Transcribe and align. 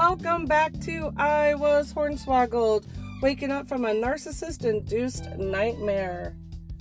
welcome 0.00 0.46
back 0.46 0.72
to 0.80 1.12
I 1.18 1.54
Was 1.56 1.92
Hornswoggled, 1.92 2.86
waking 3.20 3.50
up 3.50 3.68
from 3.68 3.84
a 3.84 3.90
narcissist 3.90 4.64
induced 4.64 5.26
nightmare. 5.36 6.34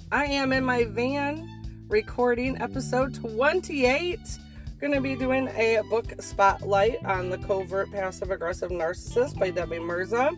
I 0.10 0.23
am 0.23 0.54
in 0.54 0.64
my 0.64 0.86
van 0.86 1.86
recording 1.90 2.60
episode 2.62 3.13
28. 3.13 4.20
Going 4.79 4.93
to 4.93 5.02
be 5.02 5.18
doing 5.18 5.50
a 5.50 5.82
book 5.89 6.14
spotlight 6.21 7.04
on 7.04 7.29
The 7.29 7.38
Covert 7.39 7.92
Passive 7.92 8.32
Aggressive 8.32 8.71
Narcissist 8.71 9.38
by 9.38 9.50
Debbie 9.50 9.79
Mirza. 9.79 10.32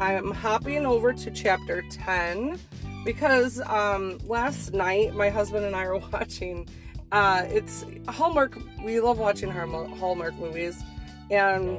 I 0.00 0.14
am 0.14 0.32
hopping 0.32 0.84
over 0.84 1.12
to 1.12 1.30
chapter 1.30 1.84
10 1.90 2.58
because 3.04 3.60
um, 3.68 4.18
last 4.26 4.72
night 4.72 5.14
my 5.14 5.30
husband 5.30 5.64
and 5.64 5.76
I 5.76 5.86
were 5.86 5.98
watching. 6.12 6.66
Uh, 7.12 7.44
it's 7.46 7.86
Hallmark. 8.08 8.58
We 8.84 8.98
love 8.98 9.20
watching 9.20 9.48
Hallmark 9.48 10.34
movies, 10.34 10.82
and 11.30 11.78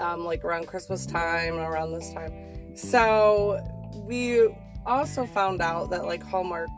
um, 0.00 0.24
like 0.24 0.44
around 0.44 0.66
Christmas 0.66 1.06
time 1.06 1.56
around 1.56 1.92
this 1.92 2.12
time. 2.12 2.76
So 2.76 3.58
we 4.06 4.48
also 4.86 5.26
found 5.26 5.60
out 5.60 5.90
that 5.90 6.06
like 6.06 6.22
Hallmark 6.22 6.70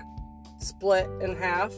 split 0.58 1.08
in 1.20 1.36
half. 1.36 1.72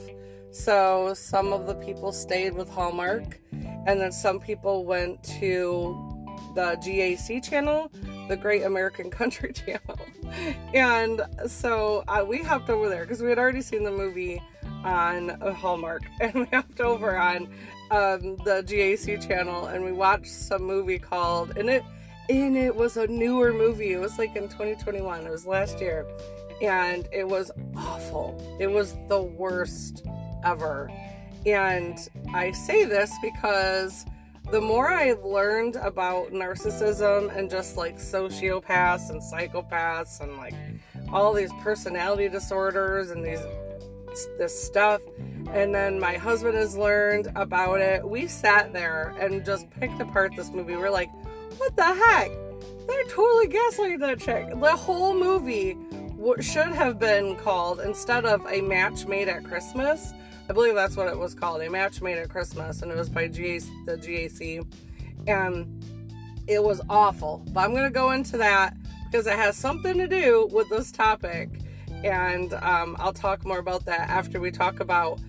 So 0.51 1.15
some 1.15 1.53
of 1.53 1.67
the 1.67 1.75
people 1.75 2.13
stayed 2.13 2.55
with 2.55 2.69
Hallmark, 2.69 3.41
and 3.53 4.01
then 4.01 4.13
some 4.13 4.39
people 4.39 4.85
went 4.85 5.23
to 5.41 6.15
the 6.55 6.77
GAC 6.77 7.43
channel, 7.43 7.91
the 8.29 8.37
Great 8.37 8.63
American 8.63 9.11
Country 9.21 9.53
channel. 9.53 9.99
And 10.73 11.23
so 11.47 12.05
uh, 12.07 12.25
we 12.27 12.39
hopped 12.39 12.71
over 12.71 12.89
there 12.89 13.03
because 13.03 13.21
we 13.21 13.29
had 13.29 13.39
already 13.39 13.63
seen 13.63 13.83
the 13.83 13.91
movie 13.91 14.41
on 14.85 15.31
Hallmark, 15.41 16.03
and 16.21 16.35
we 16.35 16.45
hopped 16.47 16.81
over 16.81 17.17
on 17.17 17.53
um, 17.95 18.37
the 18.39 18.65
GAC 18.67 19.27
channel 19.27 19.67
and 19.67 19.85
we 19.85 19.93
watched 19.93 20.27
some 20.27 20.63
movie 20.63 20.99
called 20.99 21.57
and 21.57 21.71
it 21.71 21.85
and 22.29 22.57
it 22.57 22.75
was 22.75 22.97
a 22.97 23.07
newer 23.07 23.53
movie. 23.53 23.93
It 23.93 24.01
was 24.01 24.19
like 24.19 24.35
in 24.35 24.45
2021. 24.45 25.27
It 25.27 25.31
was 25.31 25.47
last 25.47 25.79
year. 25.79 26.07
And 26.63 27.07
it 27.13 27.29
was 27.29 27.51
awful. 27.77 28.57
It 28.59 28.69
was 28.69 28.97
the 29.09 29.23
worst 29.23 30.07
ever. 30.43 30.91
And 31.45 31.99
I 32.33 32.53
say 32.53 32.87
this 32.87 33.13
because 33.23 34.07
the 34.51 34.61
more 34.61 34.91
I've 34.91 35.23
learned 35.23 35.77
about 35.77 36.33
narcissism 36.33 37.37
and 37.37 37.51
just 37.51 37.77
like 37.77 37.97
sociopaths 37.97 39.11
and 39.11 39.21
psychopaths 39.21 40.21
and 40.21 40.37
like 40.37 40.55
all 41.13 41.35
these 41.35 41.53
personality 41.63 42.29
disorders 42.29 43.11
and 43.11 43.23
these 43.23 43.43
this 44.39 44.59
stuff 44.59 45.01
and 45.53 45.75
then 45.75 46.01
my 46.01 46.15
husband 46.15 46.57
has 46.57 46.77
learned 46.77 47.31
about 47.37 47.81
it. 47.81 48.07
We 48.07 48.27
sat 48.27 48.73
there 48.73 49.15
and 49.21 49.45
just 49.45 49.71
picked 49.71 50.01
apart 50.01 50.33
this 50.37 50.51
movie. 50.51 50.75
We're 50.75 50.91
like, 50.91 51.11
what 51.59 51.77
the 51.77 51.85
heck? 51.85 52.31
They're 52.87 53.05
totally 53.05 53.49
gaslighting 53.49 54.01
that 54.01 54.21
chick. 54.21 54.49
The 54.59 54.77
whole 54.77 55.15
movie 55.15 55.77
should 56.41 56.73
have 56.73 56.99
been 56.99 57.37
called 57.37 57.81
instead 57.81 58.25
of 58.25 58.45
a 58.47 58.63
match 58.63 59.07
made 59.07 59.29
at 59.29 59.45
Christmas. 59.45 60.13
I 60.49 60.53
believe 60.53 60.75
that's 60.75 60.97
what 60.97 61.09
it 61.09 61.19
was 61.19 61.35
called, 61.35 61.63
a 61.63 61.71
match 61.71 62.03
made 62.03 62.19
at 62.19 62.29
Christmas, 62.29 62.83
and 62.83 62.91
it 62.91 62.97
was 62.97 63.09
by 63.09 63.29
GAC, 63.29 63.69
the 63.87 63.97
GAC, 63.97 64.67
and 65.27 65.85
it 66.47 66.63
was 66.63 66.83
awful. 66.91 67.43
But 67.53 67.61
I'm 67.61 67.71
going 67.71 67.85
to 67.85 67.91
go 67.91 68.11
into 68.11 68.37
that 68.39 68.77
because 69.11 69.27
it 69.27 69.35
has 69.35 69.57
something 69.57 69.97
to 69.99 70.09
do 70.09 70.49
with 70.53 70.69
this 70.69 70.91
topic 70.93 71.49
and 72.05 72.53
um, 72.55 72.97
I'll 72.99 73.13
talk 73.13 73.45
more 73.45 73.59
about 73.59 73.87
that 73.87 74.09
after 74.11 74.39
we 74.41 74.51
talk 74.51 74.81
about 74.81 75.21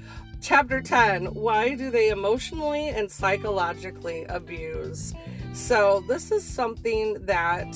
chapter 0.42 0.82
10 0.82 1.34
why 1.34 1.74
do 1.74 1.90
they 1.90 2.10
emotionally 2.10 2.90
and 2.90 3.10
psychologically 3.10 4.26
abuse? 4.26 5.14
So 5.54 6.04
this 6.08 6.32
is 6.32 6.44
something 6.44 7.14
that 7.26 7.74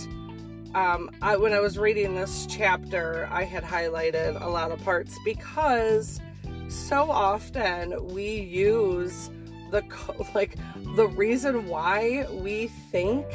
um, 0.75 1.09
I, 1.21 1.35
when 1.35 1.51
i 1.51 1.59
was 1.59 1.79
reading 1.79 2.13
this 2.13 2.45
chapter 2.45 3.27
i 3.31 3.43
had 3.43 3.63
highlighted 3.63 4.39
a 4.39 4.47
lot 4.47 4.71
of 4.71 4.79
parts 4.83 5.17
because 5.25 6.21
so 6.67 7.09
often 7.09 7.95
we 8.13 8.35
use 8.35 9.31
the 9.71 9.83
like 10.35 10.57
the 10.95 11.07
reason 11.07 11.67
why 11.67 12.27
we 12.31 12.67
think 12.91 13.25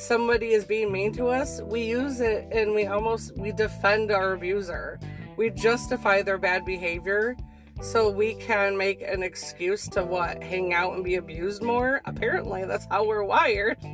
somebody 0.00 0.52
is 0.52 0.64
being 0.64 0.90
mean 0.90 1.12
to 1.12 1.28
us, 1.28 1.60
we 1.62 1.82
use 1.82 2.20
it 2.20 2.48
and 2.50 2.74
we 2.74 2.86
almost 2.86 3.36
we 3.36 3.52
defend 3.52 4.10
our 4.10 4.32
abuser. 4.32 4.98
We 5.36 5.50
justify 5.50 6.22
their 6.22 6.38
bad 6.38 6.64
behavior 6.64 7.36
so 7.82 8.10
we 8.10 8.34
can 8.34 8.76
make 8.76 9.00
an 9.02 9.22
excuse 9.22 9.88
to 9.88 10.04
what 10.04 10.42
hang 10.42 10.74
out 10.74 10.94
and 10.94 11.04
be 11.04 11.14
abused 11.16 11.62
more? 11.62 12.00
Apparently 12.04 12.64
that's 12.64 12.86
how 12.86 13.06
we're 13.06 13.24
wired. 13.24 13.78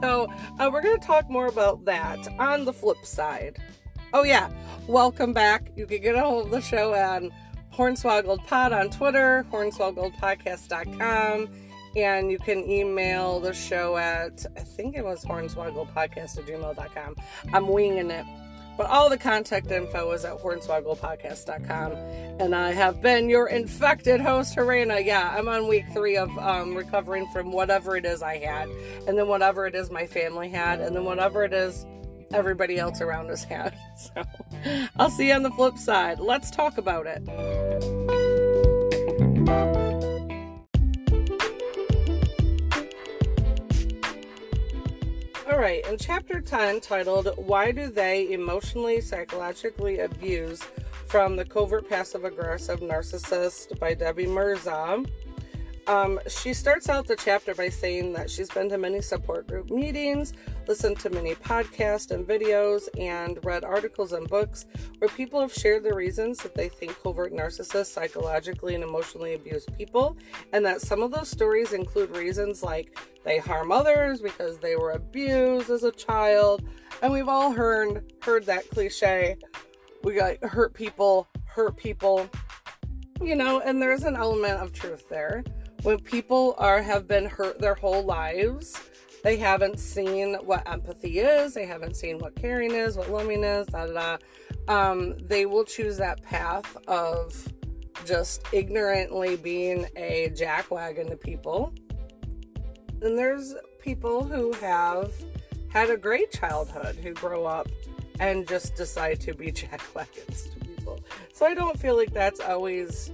So 0.00 0.28
uh, 0.58 0.68
we're 0.72 0.82
going 0.82 0.98
to 0.98 1.06
talk 1.06 1.30
more 1.30 1.46
about 1.46 1.84
that 1.86 2.26
on 2.38 2.64
the 2.64 2.72
flip 2.72 3.04
side. 3.04 3.58
Oh 4.12 4.24
yeah 4.24 4.50
welcome 4.88 5.32
back. 5.32 5.70
You 5.76 5.86
can 5.86 6.02
get 6.02 6.14
a 6.14 6.20
hold 6.20 6.46
of 6.46 6.50
the 6.50 6.60
show 6.60 6.94
on 6.94 7.32
hornswoggled 7.72 8.46
pod 8.46 8.72
on 8.72 8.88
twitter 8.88 9.44
hornswoggledpodcast.com 9.52 11.48
and 11.96 12.30
you 12.30 12.38
can 12.38 12.70
email 12.70 13.40
the 13.40 13.54
show 13.54 13.96
at, 13.96 14.44
I 14.56 14.60
think 14.60 14.96
it 14.96 15.04
was 15.04 15.24
hornswogglepodcast 15.24 16.38
at 16.38 16.46
gmail.com. 16.46 17.16
I'm 17.52 17.68
winging 17.68 18.10
it. 18.10 18.26
But 18.76 18.90
all 18.90 19.08
the 19.08 19.16
contact 19.16 19.70
info 19.70 20.12
is 20.12 20.26
at 20.26 20.38
hornswogglepodcast.com. 20.38 21.92
And 21.92 22.54
I 22.54 22.72
have 22.72 23.00
been 23.00 23.30
your 23.30 23.48
infected 23.48 24.20
host, 24.20 24.54
Harena. 24.54 25.02
Yeah, 25.02 25.34
I'm 25.34 25.48
on 25.48 25.66
week 25.66 25.86
three 25.94 26.18
of 26.18 26.36
um, 26.38 26.74
recovering 26.74 27.26
from 27.32 27.52
whatever 27.52 27.96
it 27.96 28.04
is 28.04 28.22
I 28.22 28.36
had, 28.36 28.68
and 29.08 29.18
then 29.18 29.28
whatever 29.28 29.66
it 29.66 29.74
is 29.74 29.90
my 29.90 30.06
family 30.06 30.50
had, 30.50 30.80
and 30.80 30.94
then 30.94 31.04
whatever 31.04 31.42
it 31.44 31.54
is 31.54 31.86
everybody 32.34 32.76
else 32.78 33.00
around 33.00 33.30
us 33.30 33.44
had. 33.44 33.74
So 33.96 34.22
I'll 34.98 35.08
see 35.08 35.28
you 35.28 35.32
on 35.32 35.42
the 35.42 35.50
flip 35.52 35.78
side. 35.78 36.18
Let's 36.18 36.50
talk 36.50 36.76
about 36.76 37.06
it. 37.06 37.95
All 45.56 45.62
right, 45.62 45.86
in 45.86 45.96
chapter 45.96 46.42
10, 46.42 46.82
titled 46.82 47.30
Why 47.38 47.72
Do 47.72 47.86
They 47.86 48.30
Emotionally 48.30 49.00
Psychologically 49.00 50.00
Abuse 50.00 50.62
from 51.06 51.34
the 51.34 51.46
Covert 51.46 51.88
Passive 51.88 52.26
Aggressive 52.26 52.80
Narcissist 52.80 53.80
by 53.80 53.94
Debbie 53.94 54.26
Mirza. 54.26 55.02
Um, 55.88 56.18
she 56.26 56.52
starts 56.52 56.88
out 56.88 57.06
the 57.06 57.14
chapter 57.14 57.54
by 57.54 57.68
saying 57.68 58.12
that 58.14 58.28
she's 58.28 58.50
been 58.50 58.68
to 58.70 58.78
many 58.78 59.00
support 59.00 59.46
group 59.46 59.70
meetings, 59.70 60.32
listened 60.66 60.98
to 61.00 61.10
many 61.10 61.36
podcasts 61.36 62.10
and 62.10 62.26
videos, 62.26 62.88
and 62.98 63.38
read 63.44 63.64
articles 63.64 64.12
and 64.12 64.28
books 64.28 64.66
where 64.98 65.08
people 65.10 65.40
have 65.40 65.52
shared 65.52 65.84
the 65.84 65.94
reasons 65.94 66.38
that 66.38 66.56
they 66.56 66.68
think 66.68 67.00
covert 67.00 67.32
narcissists 67.32 67.92
psychologically 67.92 68.74
and 68.74 68.82
emotionally 68.82 69.34
abuse 69.34 69.64
people, 69.78 70.16
and 70.52 70.66
that 70.66 70.80
some 70.80 71.02
of 71.02 71.12
those 71.12 71.28
stories 71.28 71.72
include 71.72 72.10
reasons 72.16 72.64
like 72.64 72.98
they 73.24 73.38
harm 73.38 73.70
others 73.70 74.20
because 74.20 74.58
they 74.58 74.74
were 74.74 74.90
abused 74.90 75.70
as 75.70 75.84
a 75.84 75.92
child, 75.92 76.64
and 77.00 77.12
we've 77.12 77.28
all 77.28 77.52
heard 77.52 78.12
heard 78.22 78.44
that 78.46 78.68
cliche. 78.70 79.36
We 80.02 80.14
got 80.14 80.42
hurt 80.42 80.74
people, 80.74 81.28
hurt 81.44 81.76
people, 81.76 82.28
you 83.20 83.36
know, 83.36 83.60
and 83.60 83.80
there's 83.80 84.02
an 84.02 84.16
element 84.16 84.60
of 84.60 84.72
truth 84.72 85.08
there 85.08 85.44
when 85.86 86.00
people 86.00 86.56
are 86.58 86.82
have 86.82 87.06
been 87.06 87.24
hurt 87.24 87.60
their 87.60 87.76
whole 87.76 88.02
lives 88.02 88.76
they 89.22 89.36
haven't 89.36 89.78
seen 89.78 90.34
what 90.42 90.68
empathy 90.68 91.20
is 91.20 91.54
they 91.54 91.64
haven't 91.64 91.94
seen 91.94 92.18
what 92.18 92.34
caring 92.34 92.72
is 92.72 92.96
what 92.96 93.08
loving 93.08 93.44
is 93.44 93.68
da 93.68 93.86
da 93.86 93.92
da. 93.92 94.16
Um, 94.66 95.16
they 95.18 95.46
will 95.46 95.64
choose 95.64 95.96
that 95.98 96.20
path 96.24 96.76
of 96.88 97.46
just 98.04 98.42
ignorantly 98.52 99.36
being 99.36 99.86
a 99.94 100.30
jackwagon 100.30 101.08
to 101.10 101.16
people. 101.16 101.72
And 103.00 103.16
there's 103.16 103.54
people 103.80 104.24
who 104.24 104.52
have 104.54 105.12
had 105.68 105.88
a 105.90 105.96
great 105.96 106.32
childhood 106.32 106.96
who 106.96 107.12
grow 107.14 107.44
up 107.44 107.68
and 108.18 108.46
just 108.48 108.74
decide 108.74 109.20
to 109.20 109.34
be 109.34 109.52
jackwagons 109.60 110.52
to 110.52 110.66
people. 110.66 110.98
So 111.32 111.46
i 111.46 111.54
don't 111.54 111.78
feel 111.78 111.96
like 111.96 112.12
that's 112.12 112.40
always 112.40 113.12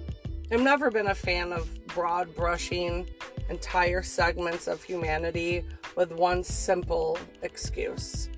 I've 0.51 0.61
never 0.61 0.91
been 0.91 1.09
a 1.09 1.15
fan 1.15 1.53
of 1.53 1.69
broad 1.95 2.35
brushing 2.35 3.07
entire 3.49 4.03
segments 4.03 4.67
of 4.67 4.83
humanity 4.83 5.65
with 5.97 6.13
one 6.13 6.43
simple 6.43 7.19
excuse. 7.43 8.29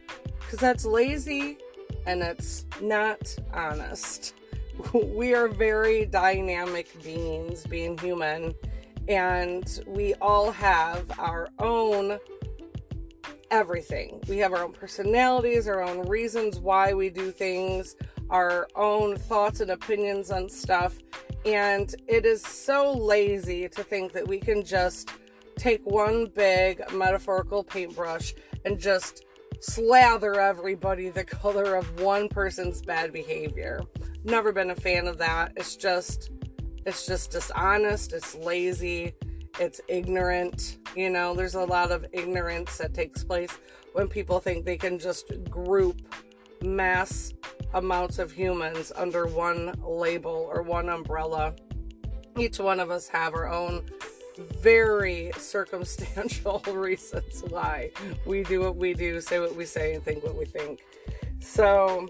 Because 0.41 0.59
that's 0.59 0.85
lazy 0.85 1.59
and 2.07 2.23
it's 2.23 2.67
not 2.81 3.35
honest. 3.53 4.35
We 4.93 5.35
are 5.35 5.47
very 5.47 6.05
dynamic 6.05 7.01
beings, 7.03 7.65
being 7.65 7.97
human, 7.97 8.55
and 9.07 9.81
we 9.87 10.15
all 10.15 10.51
have 10.51 11.13
our 11.19 11.49
own 11.61 12.19
everything. 13.53 14.21
We 14.29 14.39
have 14.39 14.53
our 14.53 14.65
own 14.65 14.73
personalities, 14.73 15.69
our 15.69 15.81
own 15.81 16.09
reasons 16.09 16.59
why 16.59 16.93
we 16.93 17.09
do 17.09 17.31
things, 17.31 17.95
our 18.31 18.67
own 18.75 19.17
thoughts 19.17 19.61
and 19.61 19.71
opinions 19.71 20.33
on 20.33 20.49
stuff. 20.49 20.99
And 21.45 21.95
it 22.09 22.25
is 22.25 22.43
so 22.43 22.93
lazy 22.93 23.69
to 23.69 23.83
think 23.83 24.13
that 24.13 24.27
we 24.27 24.39
can 24.41 24.65
just 24.65 25.11
take 25.57 25.83
one 25.85 26.27
big 26.27 26.83
metaphorical 26.93 27.63
paintbrush 27.63 28.35
and 28.65 28.79
just 28.79 29.25
slather 29.61 30.41
everybody 30.41 31.11
the 31.11 31.25
color 31.25 31.77
of 31.77 32.01
one 32.01 32.29
person's 32.29 32.83
bad 32.83 33.13
behavior. 33.13 33.81
Never 34.25 34.53
been 34.53 34.71
a 34.71 34.75
fan 34.75 35.07
of 35.07 35.19
that. 35.19 35.53
It's 35.57 35.77
just 35.77 36.31
it's 36.87 37.07
just 37.07 37.31
dishonest, 37.31 38.13
it's 38.13 38.35
lazy, 38.35 39.15
it's 39.59 39.81
ignorant. 39.89 40.79
You 40.95 41.11
know, 41.11 41.35
there's 41.35 41.55
a 41.55 41.65
lot 41.65 41.93
of 41.93 42.05
ignorance 42.13 42.77
that 42.79 42.93
takes 42.93 43.25
place 43.25 43.59
when 43.95 44.09
people 44.09 44.39
think 44.39 44.65
they 44.65 44.77
can 44.77 44.99
just 44.99 45.33
group 45.51 46.03
mass 46.63 47.33
amounts 47.75 48.19
of 48.19 48.33
humans 48.33 48.93
under 48.97 49.27
one 49.27 49.75
label 49.85 50.51
or 50.53 50.63
one 50.63 50.89
umbrella. 50.89 51.55
Each 52.39 52.59
one 52.59 52.81
of 52.81 52.91
us 52.91 53.09
have 53.09 53.35
our 53.35 53.49
own 53.49 53.89
very 54.39 55.31
circumstantial 55.37 56.59
reasons 56.73 57.45
why 57.49 57.91
we 58.27 58.43
do 58.43 58.61
what 58.61 58.77
we 58.77 58.95
do, 58.95 59.21
say 59.21 59.39
what 59.39 59.55
we 59.55 59.65
say, 59.65 59.95
and 59.95 60.03
think 60.03 60.25
what 60.25 60.37
we 60.37 60.45
think. 60.45 60.81
So, 61.41 62.09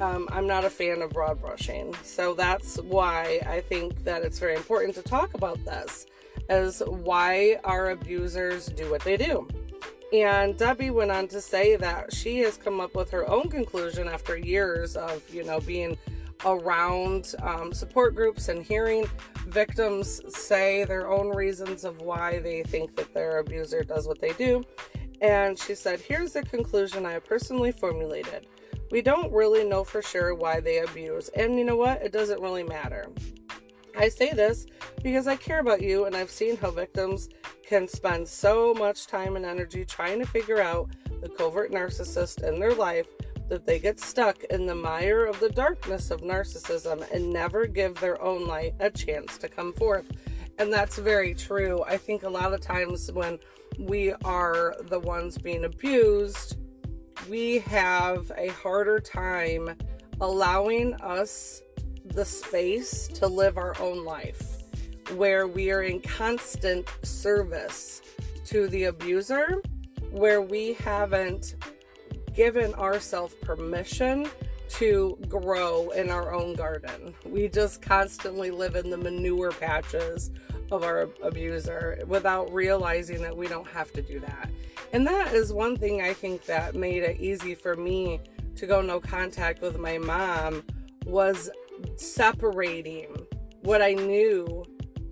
um, 0.00 0.28
I'm 0.30 0.46
not 0.46 0.64
a 0.64 0.70
fan 0.70 1.02
of 1.02 1.10
broad 1.10 1.40
brushing. 1.40 1.94
So 2.02 2.34
that's 2.34 2.76
why 2.76 3.40
I 3.46 3.60
think 3.60 4.04
that 4.04 4.22
it's 4.22 4.38
very 4.38 4.54
important 4.54 4.94
to 4.96 5.02
talk 5.02 5.34
about 5.34 5.62
this 5.64 6.06
as 6.48 6.82
why 6.86 7.58
our 7.64 7.90
abusers 7.90 8.66
do 8.66 8.90
what 8.90 9.02
they 9.02 9.16
do. 9.16 9.48
And 10.12 10.56
Debbie 10.56 10.90
went 10.90 11.10
on 11.10 11.28
to 11.28 11.40
say 11.40 11.76
that 11.76 12.12
she 12.12 12.38
has 12.40 12.56
come 12.56 12.80
up 12.80 12.94
with 12.94 13.10
her 13.10 13.28
own 13.28 13.48
conclusion 13.48 14.08
after 14.08 14.36
years 14.36 14.96
of, 14.96 15.22
you 15.32 15.42
know, 15.42 15.60
being 15.60 15.98
around 16.44 17.34
um, 17.42 17.72
support 17.72 18.14
groups 18.14 18.48
and 18.48 18.64
hearing 18.64 19.06
victims 19.46 20.20
say 20.28 20.84
their 20.84 21.10
own 21.10 21.34
reasons 21.34 21.84
of 21.84 22.00
why 22.00 22.38
they 22.38 22.62
think 22.62 22.94
that 22.96 23.12
their 23.14 23.38
abuser 23.38 23.82
does 23.82 24.06
what 24.06 24.20
they 24.20 24.32
do. 24.34 24.62
And 25.20 25.58
she 25.58 25.74
said, 25.74 26.00
Here's 26.00 26.34
the 26.34 26.42
conclusion 26.42 27.06
I 27.06 27.18
personally 27.18 27.72
formulated. 27.72 28.46
We 28.90 29.02
don't 29.02 29.32
really 29.32 29.64
know 29.64 29.82
for 29.82 30.02
sure 30.02 30.34
why 30.34 30.60
they 30.60 30.78
abuse, 30.78 31.28
and 31.30 31.58
you 31.58 31.64
know 31.64 31.76
what? 31.76 32.02
It 32.02 32.12
doesn't 32.12 32.40
really 32.40 32.62
matter. 32.62 33.08
I 33.96 34.08
say 34.08 34.32
this 34.32 34.66
because 35.02 35.26
I 35.26 35.36
care 35.36 35.60
about 35.60 35.80
you, 35.80 36.04
and 36.04 36.14
I've 36.14 36.30
seen 36.30 36.56
how 36.56 36.70
victims 36.70 37.28
can 37.66 37.88
spend 37.88 38.28
so 38.28 38.74
much 38.74 39.06
time 39.06 39.36
and 39.36 39.44
energy 39.44 39.84
trying 39.84 40.20
to 40.20 40.26
figure 40.26 40.60
out 40.60 40.90
the 41.20 41.28
covert 41.28 41.72
narcissist 41.72 42.46
in 42.46 42.60
their 42.60 42.74
life 42.74 43.06
that 43.48 43.64
they 43.64 43.78
get 43.78 43.98
stuck 43.98 44.42
in 44.44 44.66
the 44.66 44.74
mire 44.74 45.24
of 45.24 45.38
the 45.40 45.48
darkness 45.48 46.10
of 46.10 46.20
narcissism 46.20 47.10
and 47.12 47.32
never 47.32 47.66
give 47.66 47.98
their 48.00 48.20
own 48.20 48.46
light 48.46 48.74
a 48.80 48.90
chance 48.90 49.38
to 49.38 49.48
come 49.48 49.72
forth. 49.72 50.04
And 50.58 50.72
that's 50.72 50.98
very 50.98 51.34
true. 51.34 51.82
I 51.86 51.96
think 51.96 52.22
a 52.22 52.28
lot 52.28 52.52
of 52.52 52.60
times 52.60 53.10
when 53.12 53.38
we 53.78 54.12
are 54.24 54.74
the 54.88 55.00
ones 55.00 55.38
being 55.38 55.64
abused, 55.64 56.56
we 57.28 57.58
have 57.60 58.30
a 58.36 58.48
harder 58.48 59.00
time 59.00 59.76
allowing 60.20 60.94
us 60.94 61.62
the 62.16 62.24
space 62.24 63.08
to 63.08 63.26
live 63.26 63.58
our 63.58 63.78
own 63.78 64.02
life 64.02 64.62
where 65.14 65.46
we 65.46 65.70
are 65.70 65.82
in 65.82 66.00
constant 66.00 66.88
service 67.02 68.00
to 68.46 68.66
the 68.68 68.84
abuser, 68.84 69.62
where 70.10 70.40
we 70.40 70.72
haven't 70.72 71.56
given 72.34 72.72
ourselves 72.74 73.34
permission 73.42 74.26
to 74.70 75.18
grow 75.28 75.90
in 75.90 76.10
our 76.10 76.32
own 76.32 76.54
garden. 76.54 77.14
We 77.26 77.48
just 77.48 77.82
constantly 77.82 78.50
live 78.50 78.76
in 78.76 78.88
the 78.88 78.96
manure 78.96 79.52
patches 79.52 80.30
of 80.72 80.84
our 80.84 81.10
abuser 81.22 82.02
without 82.06 82.52
realizing 82.52 83.20
that 83.22 83.36
we 83.36 83.46
don't 83.46 83.68
have 83.68 83.92
to 83.92 84.00
do 84.00 84.20
that. 84.20 84.50
And 84.94 85.06
that 85.06 85.34
is 85.34 85.52
one 85.52 85.76
thing 85.76 86.00
I 86.00 86.14
think 86.14 86.46
that 86.46 86.74
made 86.74 87.02
it 87.02 87.20
easy 87.20 87.54
for 87.54 87.76
me 87.76 88.20
to 88.56 88.66
go 88.66 88.80
no 88.80 89.00
contact 89.00 89.60
with 89.60 89.78
my 89.78 89.98
mom 89.98 90.64
was 91.04 91.50
separating 91.96 93.14
what 93.62 93.82
I 93.82 93.94
knew 93.94 94.64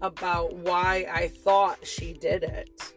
about 0.02 0.54
why 0.54 1.06
I 1.12 1.28
thought 1.28 1.84
she 1.86 2.12
did 2.12 2.42
it. 2.42 2.92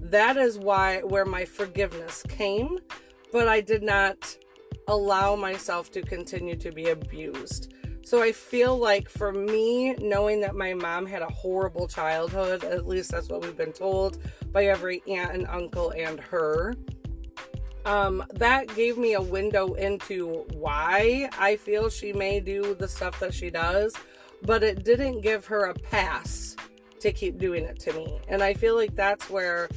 That 0.00 0.36
is 0.36 0.58
why 0.58 1.00
where 1.02 1.24
my 1.24 1.44
forgiveness 1.44 2.22
came 2.28 2.78
but 3.32 3.48
I 3.48 3.60
did 3.60 3.82
not 3.82 4.36
allow 4.88 5.36
myself 5.36 5.90
to 5.92 6.02
continue 6.02 6.56
to 6.56 6.72
be 6.72 6.88
abused. 6.88 7.74
So 8.04 8.22
I 8.22 8.32
feel 8.32 8.76
like 8.76 9.08
for 9.08 9.32
me, 9.32 9.94
knowing 9.94 10.40
that 10.40 10.56
my 10.56 10.74
mom 10.74 11.06
had 11.06 11.22
a 11.22 11.28
horrible 11.28 11.86
childhood, 11.86 12.64
at 12.64 12.86
least 12.86 13.12
that's 13.12 13.28
what 13.28 13.42
we've 13.42 13.56
been 13.56 13.72
told 13.72 14.18
by 14.52 14.66
every 14.66 15.02
aunt 15.06 15.34
and 15.34 15.46
uncle 15.46 15.90
and 15.90 16.18
her, 16.18 16.74
um, 17.84 18.24
that 18.34 18.74
gave 18.74 18.98
me 18.98 19.14
a 19.14 19.20
window 19.20 19.74
into 19.74 20.44
why 20.52 21.30
I 21.38 21.56
feel 21.56 21.88
she 21.88 22.12
may 22.12 22.40
do 22.40 22.74
the 22.74 22.88
stuff 22.88 23.18
that 23.20 23.32
she 23.32 23.50
does, 23.50 23.94
but 24.42 24.62
it 24.62 24.84
didn't 24.84 25.20
give 25.20 25.46
her 25.46 25.66
a 25.66 25.74
pass 25.74 26.56
to 27.00 27.12
keep 27.12 27.38
doing 27.38 27.64
it 27.64 27.78
to 27.80 27.92
me. 27.92 28.20
And 28.28 28.42
I 28.42 28.54
feel 28.54 28.76
like 28.76 28.94
that's 28.94 29.30
where 29.30 29.68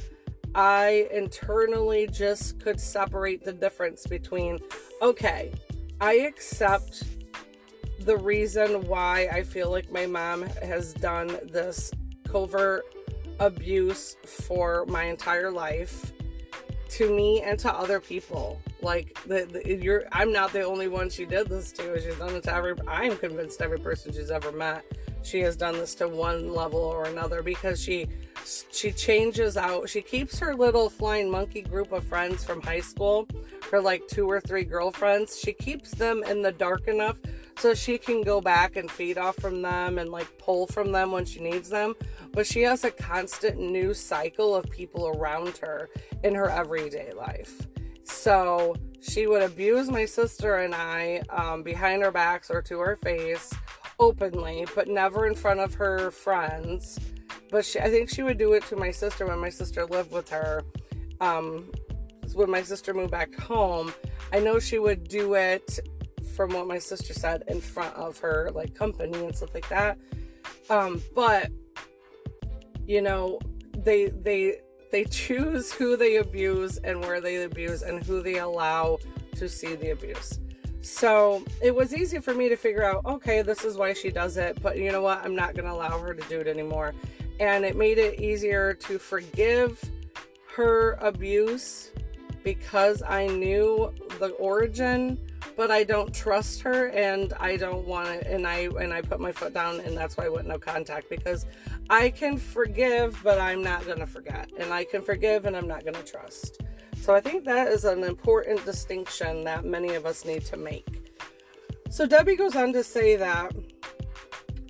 I 0.54 1.08
internally 1.12 2.06
just 2.06 2.60
could 2.60 2.80
separate 2.80 3.44
the 3.44 3.52
difference 3.52 4.06
between, 4.06 4.60
okay, 5.02 5.52
I 6.00 6.14
accept 6.14 7.04
the 8.00 8.16
reason 8.16 8.86
why 8.86 9.28
I 9.32 9.42
feel 9.42 9.70
like 9.70 9.90
my 9.90 10.06
mom 10.06 10.42
has 10.62 10.92
done 10.94 11.38
this 11.50 11.90
covert 12.28 12.84
abuse 13.40 14.16
for 14.24 14.84
my 14.86 15.04
entire 15.04 15.50
life 15.50 16.12
to 16.90 17.14
me 17.14 17.42
and 17.42 17.58
to 17.60 17.72
other 17.72 18.00
people. 18.00 18.60
Like 18.80 19.18
the, 19.26 19.46
the, 19.46 19.82
you're 19.82 20.04
I'm 20.12 20.32
not 20.32 20.52
the 20.52 20.62
only 20.62 20.88
one 20.88 21.10
she 21.10 21.24
did 21.24 21.48
this 21.48 21.72
to. 21.72 22.00
She's 22.00 22.16
done 22.16 22.34
it 22.36 22.44
to 22.44 22.54
every 22.54 22.74
I'm 22.86 23.16
convinced 23.16 23.60
every 23.62 23.78
person 23.78 24.12
she's 24.12 24.30
ever 24.30 24.52
met 24.52 24.84
she 25.24 25.40
has 25.40 25.56
done 25.56 25.74
this 25.74 25.94
to 25.96 26.06
one 26.06 26.52
level 26.52 26.80
or 26.80 27.06
another 27.06 27.42
because 27.42 27.82
she 27.82 28.06
she 28.44 28.92
changes 28.92 29.56
out 29.56 29.88
she 29.88 30.02
keeps 30.02 30.38
her 30.38 30.54
little 30.54 30.90
flying 30.90 31.30
monkey 31.30 31.62
group 31.62 31.92
of 31.92 32.04
friends 32.04 32.44
from 32.44 32.60
high 32.60 32.80
school 32.80 33.26
her 33.70 33.80
like 33.80 34.06
two 34.06 34.30
or 34.30 34.40
three 34.40 34.64
girlfriends 34.64 35.38
she 35.38 35.52
keeps 35.52 35.90
them 35.92 36.22
in 36.24 36.42
the 36.42 36.52
dark 36.52 36.86
enough 36.88 37.16
so 37.58 37.74
she 37.74 37.98
can 37.98 38.22
go 38.22 38.40
back 38.40 38.76
and 38.76 38.90
feed 38.90 39.18
off 39.18 39.36
from 39.36 39.62
them 39.62 39.98
and 39.98 40.10
like 40.10 40.38
pull 40.38 40.66
from 40.66 40.92
them 40.92 41.12
when 41.12 41.24
she 41.24 41.40
needs 41.40 41.68
them 41.68 41.94
but 42.32 42.46
she 42.46 42.62
has 42.62 42.84
a 42.84 42.90
constant 42.90 43.58
new 43.58 43.94
cycle 43.94 44.54
of 44.54 44.68
people 44.70 45.08
around 45.08 45.56
her 45.56 45.88
in 46.22 46.34
her 46.34 46.50
everyday 46.50 47.12
life 47.12 47.66
so 48.02 48.74
she 49.00 49.26
would 49.26 49.42
abuse 49.42 49.90
my 49.90 50.04
sister 50.04 50.56
and 50.56 50.74
i 50.74 51.20
um, 51.30 51.62
behind 51.62 52.02
our 52.02 52.12
backs 52.12 52.50
or 52.50 52.60
to 52.60 52.78
her 52.78 52.96
face 52.96 53.52
openly, 53.98 54.66
but 54.74 54.88
never 54.88 55.26
in 55.26 55.34
front 55.34 55.60
of 55.60 55.74
her 55.74 56.10
friends. 56.10 56.98
But 57.50 57.64
she, 57.64 57.80
I 57.80 57.90
think 57.90 58.10
she 58.10 58.22
would 58.22 58.38
do 58.38 58.52
it 58.54 58.64
to 58.66 58.76
my 58.76 58.90
sister 58.90 59.26
when 59.26 59.38
my 59.38 59.48
sister 59.48 59.86
lived 59.86 60.12
with 60.12 60.28
her. 60.30 60.62
Um, 61.20 61.70
when 62.34 62.50
my 62.50 62.62
sister 62.62 62.92
moved 62.92 63.12
back 63.12 63.34
home, 63.34 63.94
I 64.32 64.40
know 64.40 64.58
she 64.58 64.78
would 64.78 65.08
do 65.08 65.34
it 65.34 65.78
from 66.34 66.52
what 66.52 66.66
my 66.66 66.78
sister 66.78 67.14
said 67.14 67.44
in 67.48 67.60
front 67.60 67.94
of 67.94 68.18
her 68.18 68.50
like 68.54 68.74
company 68.74 69.24
and 69.24 69.34
stuff 69.34 69.54
like 69.54 69.68
that. 69.68 69.98
Um, 70.70 71.02
but 71.14 71.50
you 72.86 73.02
know, 73.02 73.38
they 73.76 74.06
they 74.06 74.58
they 74.90 75.04
choose 75.10 75.72
who 75.72 75.96
they 75.96 76.16
abuse 76.16 76.78
and 76.78 77.00
where 77.00 77.20
they 77.20 77.42
abuse 77.42 77.82
and 77.82 78.04
who 78.04 78.22
they 78.22 78.38
allow 78.38 78.98
to 79.36 79.48
see 79.48 79.74
the 79.74 79.90
abuse. 79.90 80.38
So 80.84 81.42
it 81.62 81.74
was 81.74 81.94
easy 81.94 82.18
for 82.18 82.34
me 82.34 82.50
to 82.50 82.56
figure 82.56 82.84
out, 82.84 83.06
okay, 83.06 83.40
this 83.40 83.64
is 83.64 83.78
why 83.78 83.94
she 83.94 84.10
does 84.10 84.36
it, 84.36 84.60
but 84.60 84.76
you 84.76 84.92
know 84.92 85.00
what? 85.00 85.24
I'm 85.24 85.34
not 85.34 85.54
going 85.54 85.64
to 85.64 85.72
allow 85.72 85.98
her 85.98 86.12
to 86.12 86.28
do 86.28 86.40
it 86.40 86.46
anymore. 86.46 86.92
And 87.40 87.64
it 87.64 87.74
made 87.74 87.96
it 87.96 88.20
easier 88.20 88.74
to 88.74 88.98
forgive 88.98 89.82
her 90.54 90.92
abuse 91.00 91.90
because 92.44 93.02
I 93.02 93.26
knew 93.26 93.94
the 94.20 94.28
origin, 94.32 95.18
but 95.56 95.70
I 95.70 95.84
don't 95.84 96.14
trust 96.14 96.60
her 96.62 96.88
and 96.88 97.32
I 97.40 97.56
don't 97.56 97.86
want 97.86 98.08
it. 98.08 98.26
And 98.26 98.46
I 98.46 98.68
and 98.80 98.92
I 98.92 99.00
put 99.00 99.20
my 99.20 99.32
foot 99.32 99.54
down, 99.54 99.80
and 99.80 99.96
that's 99.96 100.16
why 100.16 100.26
I 100.26 100.28
went 100.28 100.46
no 100.46 100.58
contact 100.58 101.08
because 101.10 101.46
I 101.90 102.10
can 102.10 102.36
forgive, 102.36 103.20
but 103.22 103.38
I'm 103.38 103.62
not 103.62 103.86
gonna 103.86 104.06
forget, 104.06 104.50
and 104.58 104.72
I 104.72 104.84
can 104.84 105.02
forgive, 105.02 105.46
and 105.46 105.56
I'm 105.56 105.68
not 105.68 105.84
gonna 105.84 106.02
trust. 106.02 106.62
So 107.00 107.14
I 107.14 107.20
think 107.20 107.44
that 107.44 107.68
is 107.68 107.84
an 107.84 108.02
important 108.02 108.64
distinction 108.64 109.44
that 109.44 109.64
many 109.64 109.94
of 109.94 110.06
us 110.06 110.24
need 110.24 110.44
to 110.46 110.56
make. 110.56 111.12
So 111.90 112.06
Debbie 112.06 112.36
goes 112.36 112.56
on 112.56 112.72
to 112.72 112.82
say 112.82 113.16
that 113.16 113.52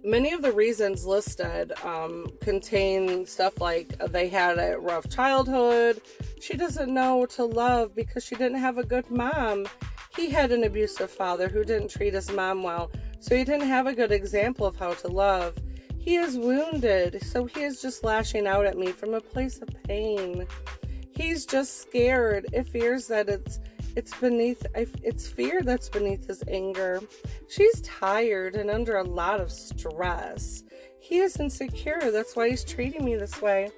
many 0.04 0.32
of 0.32 0.42
the 0.42 0.52
reasons 0.52 1.06
listed 1.06 1.72
um, 1.82 2.26
contain 2.40 3.24
stuff 3.24 3.60
like 3.60 3.96
they 4.10 4.28
had 4.28 4.58
a 4.58 4.78
rough 4.78 5.08
childhood, 5.08 6.00
she 6.40 6.56
doesn't 6.56 6.92
know 6.92 7.24
to 7.26 7.44
love 7.44 7.94
because 7.94 8.24
she 8.24 8.34
didn't 8.34 8.58
have 8.58 8.78
a 8.78 8.84
good 8.84 9.10
mom. 9.10 9.66
He 10.16 10.30
had 10.30 10.52
an 10.52 10.64
abusive 10.64 11.10
father 11.10 11.48
who 11.48 11.64
didn't 11.64 11.90
treat 11.90 12.14
his 12.14 12.30
mom 12.30 12.62
well, 12.62 12.90
so 13.20 13.36
he 13.36 13.44
didn't 13.44 13.68
have 13.68 13.86
a 13.86 13.94
good 13.94 14.12
example 14.12 14.66
of 14.66 14.76
how 14.76 14.94
to 14.94 15.08
love. 15.08 15.56
He 15.98 16.16
is 16.16 16.36
wounded, 16.36 17.22
so 17.24 17.46
he 17.46 17.62
is 17.62 17.80
just 17.80 18.04
lashing 18.04 18.46
out 18.46 18.66
at 18.66 18.78
me 18.78 18.88
from 18.88 19.14
a 19.14 19.20
place 19.20 19.60
of 19.60 19.68
pain. 19.84 20.46
He's 21.16 21.46
just 21.46 21.80
scared. 21.80 22.46
It 22.52 22.68
fears 22.68 23.06
that 23.08 23.28
it's 23.28 23.60
it's 23.96 24.12
beneath 24.18 24.66
it's 24.74 25.28
fear 25.28 25.62
that's 25.62 25.88
beneath 25.88 26.26
his 26.26 26.42
anger. 26.48 27.00
She's 27.48 27.80
tired 27.80 28.56
and 28.56 28.70
under 28.70 28.96
a 28.98 29.04
lot 29.04 29.40
of 29.40 29.50
stress. 29.50 30.64
He 31.00 31.18
is 31.18 31.36
insecure. 31.36 32.10
That's 32.10 32.34
why 32.36 32.50
he's 32.50 32.64
treating 32.64 33.04
me 33.04 33.16
this 33.16 33.40
way. 33.40 33.70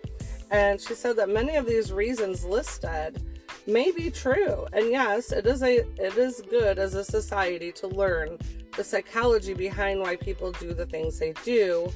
And 0.50 0.80
she 0.80 0.94
said 0.94 1.16
that 1.16 1.28
many 1.28 1.56
of 1.56 1.66
these 1.66 1.92
reasons 1.92 2.44
listed 2.44 3.22
may 3.66 3.90
be 3.90 4.10
true. 4.10 4.66
And 4.72 4.90
yes, 4.90 5.32
it 5.32 5.46
is 5.46 5.62
a 5.62 5.78
it 5.78 6.16
is 6.16 6.42
good 6.48 6.78
as 6.78 6.94
a 6.94 7.04
society 7.04 7.72
to 7.72 7.86
learn 7.86 8.38
the 8.76 8.84
psychology 8.84 9.54
behind 9.54 10.00
why 10.00 10.16
people 10.16 10.52
do 10.52 10.74
the 10.74 10.86
things 10.86 11.18
they 11.18 11.32
do. 11.44 11.90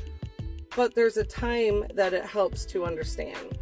But 0.77 0.95
there's 0.95 1.17
a 1.17 1.25
time 1.25 1.85
that 1.95 2.12
it 2.12 2.25
helps 2.25 2.65
to 2.67 2.85
understand. 2.85 3.59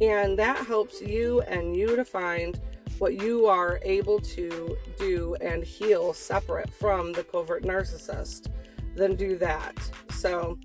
And 0.00 0.38
that 0.38 0.66
helps 0.66 1.00
you 1.00 1.40
and 1.42 1.76
you 1.76 1.96
to 1.96 2.04
find 2.04 2.60
what 2.98 3.22
you 3.22 3.46
are 3.46 3.80
able 3.82 4.20
to 4.20 4.76
do 4.98 5.34
and 5.40 5.64
heal 5.64 6.12
separate 6.12 6.70
from 6.70 7.12
the 7.12 7.24
covert 7.24 7.64
narcissist. 7.64 8.48
Then 8.94 9.16
do 9.16 9.36
that. 9.38 9.90
So 10.10 10.58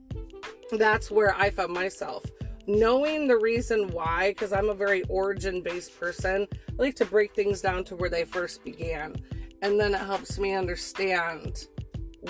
that's 0.71 1.09
where 1.09 1.33
I 1.35 1.49
found 1.49 1.73
myself 1.73 2.25
knowing 2.67 3.27
the 3.27 3.37
reason 3.37 3.89
why, 3.89 4.29
because 4.29 4.53
I'm 4.53 4.69
a 4.69 4.73
very 4.73 5.03
origin 5.03 5.61
based 5.61 5.99
person, 5.99 6.47
I 6.51 6.73
like 6.77 6.95
to 6.95 7.05
break 7.05 7.33
things 7.33 7.61
down 7.61 7.83
to 7.85 7.95
where 7.95 8.09
they 8.09 8.25
first 8.25 8.63
began. 8.63 9.15
And 9.61 9.79
then 9.79 9.93
it 9.93 10.01
helps 10.01 10.37
me 10.37 10.53
understand 10.53 11.67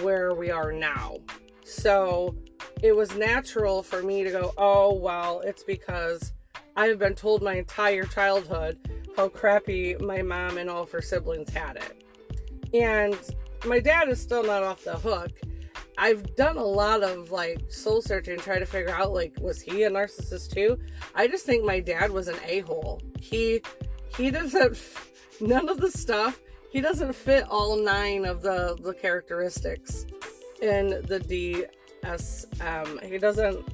where 0.02 0.34
we 0.34 0.52
are 0.52 0.72
now. 0.72 1.18
So 1.64 2.36
it 2.82 2.96
was 2.96 3.16
natural 3.16 3.82
for 3.82 4.04
me 4.04 4.24
to 4.24 4.32
go, 4.32 4.54
oh, 4.58 4.94
well, 4.94 5.42
it's 5.42 5.64
because 5.64 6.34
I 6.76 6.88
have 6.88 7.00
been 7.00 7.16
told 7.16 7.42
my 7.42 7.56
entire 7.56 8.04
childhood 8.04 8.78
how 9.16 9.30
crappy 9.30 9.96
my 9.96 10.22
mom 10.22 10.58
and 10.58 10.70
all 10.70 10.84
of 10.84 10.92
her 10.92 11.02
siblings 11.02 11.50
had 11.52 11.78
it. 11.78 12.04
And 12.74 13.18
my 13.66 13.80
dad 13.80 14.10
is 14.10 14.22
still 14.22 14.44
not 14.44 14.64
off 14.64 14.84
the 14.84 14.98
hook 14.98 15.32
I've 15.98 16.36
done 16.36 16.58
a 16.58 16.64
lot 16.64 17.04
of 17.04 17.32
like 17.32 17.72
soul 17.72 18.02
searching, 18.02 18.38
trying 18.38 18.60
to 18.60 18.66
figure 18.66 18.94
out 18.94 19.14
like 19.14 19.34
was 19.40 19.62
he 19.62 19.84
a 19.84 19.90
narcissist 19.90 20.54
too? 20.54 20.78
I 21.14 21.28
just 21.28 21.46
think 21.46 21.64
my 21.64 21.80
dad 21.80 22.12
was 22.12 22.28
an 22.28 22.38
a 22.46 22.60
hole. 22.62 23.02
He 23.20 23.62
he 24.16 24.32
doesn't 24.32 24.78
none 25.42 25.70
of 25.70 25.80
the 25.80 25.92
stuff. 25.92 26.40
He 26.70 26.82
doesn't 26.82 27.14
fit 27.14 27.46
all 27.50 27.78
nine 27.78 28.26
of 28.26 28.42
the 28.42 28.78
the 28.82 28.94
characteristics 28.94 30.06
in 30.62 30.90
the 31.08 31.70
DSM. 32.02 33.04
He 33.04 33.18
doesn't 33.18 33.66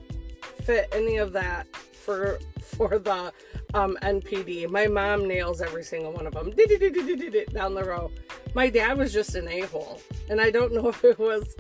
fit 0.64 0.88
any 0.92 1.18
of 1.18 1.34
that 1.34 1.68
for 1.76 2.40
for 2.62 3.00
the 3.00 3.34
um, 3.74 3.98
NPD. 4.02 4.70
My 4.70 4.88
mom 4.88 5.28
nails 5.28 5.62
every 5.62 5.84
single 5.84 6.12
one 6.12 6.28
of 6.28 6.34
them 6.34 6.52
down 6.52 7.74
the 7.74 7.84
row. 7.84 8.12
My 8.54 8.70
dad 8.70 8.98
was 8.98 9.14
just 9.14 9.36
an 9.36 9.48
a 9.48 9.62
hole, 9.62 10.02
and 10.30 10.42
I 10.42 10.52
don't 10.52 10.74
know 10.76 10.90
if 10.90 11.04
it 11.04 11.18
was 11.18 11.56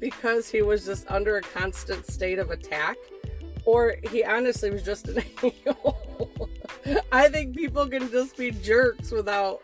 because 0.00 0.48
he 0.48 0.62
was 0.62 0.84
just 0.84 1.10
under 1.10 1.36
a 1.36 1.42
constant 1.42 2.06
state 2.06 2.38
of 2.38 2.50
attack, 2.50 2.96
or 3.64 3.96
he 4.10 4.24
honestly 4.24 4.70
was 4.70 4.82
just 4.82 5.08
an. 5.08 5.22
I 7.12 7.28
think 7.28 7.56
people 7.56 7.86
can 7.88 8.10
just 8.10 8.36
be 8.36 8.50
jerks 8.50 9.10
without, 9.10 9.62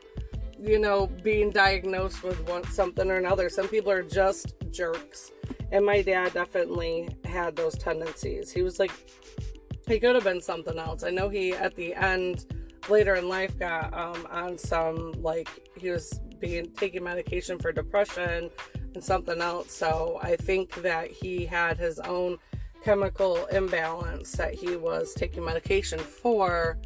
you 0.61 0.79
know, 0.79 1.07
being 1.23 1.51
diagnosed 1.51 2.23
with 2.23 2.47
one 2.49 2.65
something 2.65 3.11
or 3.11 3.17
another. 3.17 3.49
Some 3.49 3.69
people 3.69 3.91
are 3.91 4.03
just 4.03 4.55
jerks, 4.71 5.33
and 5.73 5.85
my 5.87 6.03
dad 6.03 6.35
definitely 6.35 7.09
had 7.25 7.57
those 7.57 7.77
tendencies. 7.77 8.51
He 8.51 8.63
was 8.63 8.79
like, 8.79 8.93
he 9.87 9.99
could 10.01 10.15
have 10.15 10.25
been 10.25 10.41
something 10.41 10.79
else. 10.79 11.03
I 11.03 11.11
know 11.11 11.29
he 11.29 11.53
at 11.53 11.75
the 11.75 11.95
end 11.95 12.47
later 12.89 13.15
in 13.15 13.29
life 13.29 13.59
got 13.59 13.93
um, 13.95 14.27
on 14.31 14.59
some 14.59 15.13
like 15.23 15.49
he 15.77 15.91
was 15.91 16.21
being 16.39 16.71
taking 16.77 17.03
medication 17.03 17.59
for 17.59 17.73
depression 17.73 18.51
and 18.95 19.03
something 19.03 19.41
else. 19.41 19.73
So 19.73 20.19
I 20.23 20.37
think 20.37 20.75
that 20.83 21.11
he 21.11 21.45
had 21.45 21.79
his 21.79 21.99
own 22.01 22.39
chemical 22.83 23.47
imbalance 23.47 24.33
that 24.33 24.55
he 24.55 24.77
was 24.77 25.15
taking 25.15 25.45
medication 25.45 25.99
for 25.99 26.79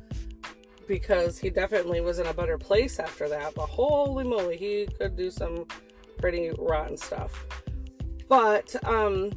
because 0.87 1.39
he 1.39 1.51
definitely 1.51 2.01
was 2.01 2.19
in 2.19 2.27
a 2.27 2.35
better 2.35 2.57
place 2.57 2.99
after 2.99 3.29
that. 3.29 3.55
But 3.55 3.67
holy 3.67 4.25
moly, 4.25 4.57
he 4.57 4.89
could 4.99 5.17
do 5.17 5.31
some 5.31 5.67
pretty 6.19 6.51
rotten 6.59 6.97
stuff. 6.97 7.47
But 8.29 8.75
um, 8.85 9.31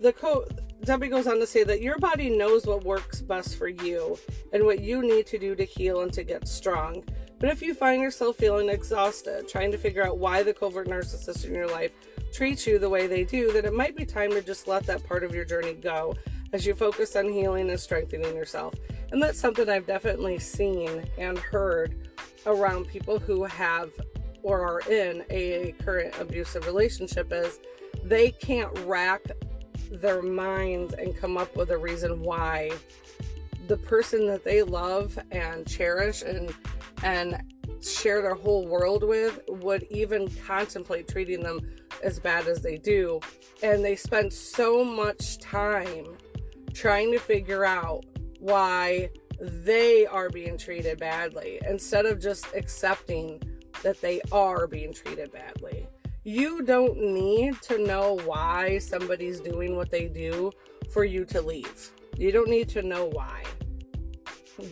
the 0.00 0.12
co- 0.12 0.46
Debbie 0.84 1.08
goes 1.08 1.26
on 1.26 1.38
to 1.38 1.46
say 1.46 1.64
that 1.64 1.82
your 1.82 1.98
body 1.98 2.30
knows 2.30 2.66
what 2.66 2.84
works 2.84 3.20
best 3.20 3.56
for 3.56 3.68
you 3.68 4.18
and 4.52 4.64
what 4.64 4.80
you 4.80 5.02
need 5.02 5.26
to 5.26 5.38
do 5.38 5.54
to 5.54 5.64
heal 5.64 6.02
and 6.02 6.12
to 6.12 6.22
get 6.22 6.46
strong. 6.46 7.04
But 7.38 7.50
if 7.50 7.62
you 7.62 7.74
find 7.74 8.02
yourself 8.02 8.36
feeling 8.36 8.68
exhausted, 8.68 9.48
trying 9.48 9.70
to 9.72 9.78
figure 9.78 10.04
out 10.04 10.18
why 10.18 10.42
the 10.42 10.52
covert 10.52 10.88
narcissist 10.88 11.44
in 11.44 11.54
your 11.54 11.68
life 11.68 11.92
treat 12.32 12.66
you 12.66 12.78
the 12.78 12.88
way 12.88 13.06
they 13.06 13.24
do, 13.24 13.52
then 13.52 13.64
it 13.64 13.74
might 13.74 13.96
be 13.96 14.04
time 14.04 14.30
to 14.30 14.42
just 14.42 14.68
let 14.68 14.84
that 14.86 15.06
part 15.06 15.24
of 15.24 15.34
your 15.34 15.44
journey 15.44 15.74
go 15.74 16.14
as 16.52 16.66
you 16.66 16.74
focus 16.74 17.16
on 17.16 17.28
healing 17.28 17.70
and 17.70 17.78
strengthening 17.78 18.34
yourself. 18.34 18.74
And 19.12 19.22
that's 19.22 19.38
something 19.38 19.68
I've 19.68 19.86
definitely 19.86 20.38
seen 20.38 21.04
and 21.18 21.38
heard 21.38 22.08
around 22.46 22.88
people 22.88 23.18
who 23.18 23.44
have 23.44 23.90
or 24.42 24.60
are 24.60 24.80
in 24.90 25.24
a 25.30 25.74
current 25.84 26.14
abusive 26.20 26.66
relationship 26.66 27.32
is 27.32 27.58
they 28.04 28.30
can't 28.30 28.76
rack 28.80 29.22
their 29.90 30.22
minds 30.22 30.94
and 30.94 31.16
come 31.16 31.36
up 31.36 31.54
with 31.56 31.70
a 31.70 31.76
reason 31.76 32.22
why 32.22 32.70
the 33.66 33.76
person 33.76 34.26
that 34.26 34.44
they 34.44 34.62
love 34.62 35.18
and 35.30 35.66
cherish 35.66 36.22
and 36.22 36.54
and 37.02 37.42
share 37.82 38.22
their 38.22 38.34
whole 38.34 38.66
world 38.66 39.04
with 39.04 39.40
would 39.48 39.84
even 39.90 40.28
contemplate 40.46 41.06
treating 41.06 41.40
them 41.40 41.60
as 42.02 42.18
bad 42.18 42.46
as 42.48 42.60
they 42.60 42.76
do. 42.76 43.20
And 43.62 43.84
they 43.84 43.96
spend 43.96 44.32
so 44.32 44.84
much 44.84 45.38
time 45.38 46.16
trying 46.72 47.12
to 47.12 47.18
figure 47.18 47.64
out 47.64 48.04
why 48.40 49.10
they 49.40 50.06
are 50.06 50.30
being 50.30 50.58
treated 50.58 50.98
badly 50.98 51.60
instead 51.68 52.06
of 52.06 52.20
just 52.20 52.46
accepting 52.54 53.40
that 53.82 54.00
they 54.00 54.20
are 54.32 54.66
being 54.66 54.92
treated 54.92 55.32
badly. 55.32 55.86
You 56.24 56.62
don't 56.62 56.98
need 56.98 57.60
to 57.62 57.78
know 57.78 58.18
why 58.24 58.78
somebody's 58.78 59.40
doing 59.40 59.76
what 59.76 59.90
they 59.90 60.08
do 60.08 60.52
for 60.90 61.04
you 61.04 61.24
to 61.26 61.40
leave. 61.40 61.90
You 62.16 62.32
don't 62.32 62.48
need 62.48 62.68
to 62.70 62.82
know 62.82 63.06
why. 63.06 63.44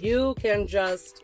You 0.01 0.35
can 0.41 0.67
just 0.67 1.23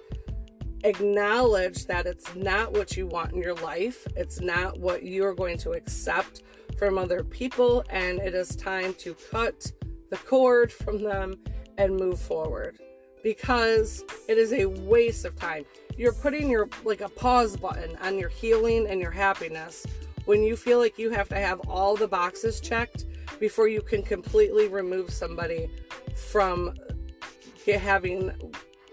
acknowledge 0.85 1.87
that 1.87 2.07
it's 2.07 2.35
not 2.35 2.73
what 2.73 2.97
you 2.97 3.07
want 3.07 3.33
in 3.33 3.43
your 3.43 3.55
life, 3.55 4.07
it's 4.17 4.41
not 4.41 4.79
what 4.79 5.05
you're 5.05 5.35
going 5.35 5.59
to 5.59 5.73
accept 5.73 6.43
from 6.79 6.99
other 6.99 7.23
people, 7.23 7.85
and 7.91 8.19
it 8.19 8.35
is 8.35 8.57
time 8.57 8.95
to 8.95 9.15
cut 9.31 9.71
the 10.11 10.17
cord 10.17 10.73
from 10.73 11.03
them 11.03 11.39
and 11.79 11.97
move 11.97 12.21
forward. 12.21 12.79
Because 13.23 14.03
it 14.29 14.37
is 14.37 14.53
a 14.53 14.67
waste 14.67 15.25
of 15.25 15.37
time. 15.37 15.65
You're 15.97 16.13
putting 16.13 16.51
your 16.51 16.69
like 16.85 17.01
a 17.01 17.09
pause 17.09 17.57
button 17.57 17.97
on 18.03 18.19
your 18.19 18.29
healing 18.29 18.89
and 18.89 19.01
your 19.01 19.13
happiness 19.13 19.87
when 20.25 20.43
you 20.43 20.57
feel 20.57 20.79
like 20.79 20.99
you 20.99 21.11
have 21.11 21.29
to 21.29 21.37
have 21.37 21.61
all 21.69 21.95
the 21.95 22.09
boxes 22.09 22.61
checked 22.61 23.07
before 23.39 23.69
you 23.69 23.81
can 23.81 24.03
completely 24.03 24.69
remove 24.69 25.11
somebody 25.11 25.71
from 26.17 26.75
having 27.67 28.33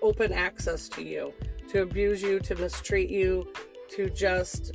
open 0.02 0.32
access 0.32 0.88
to 0.88 1.04
you 1.04 1.34
to 1.70 1.82
abuse 1.82 2.22
you, 2.22 2.40
to 2.40 2.56
mistreat 2.56 3.10
you, 3.10 3.52
to 3.90 4.10
just 4.10 4.72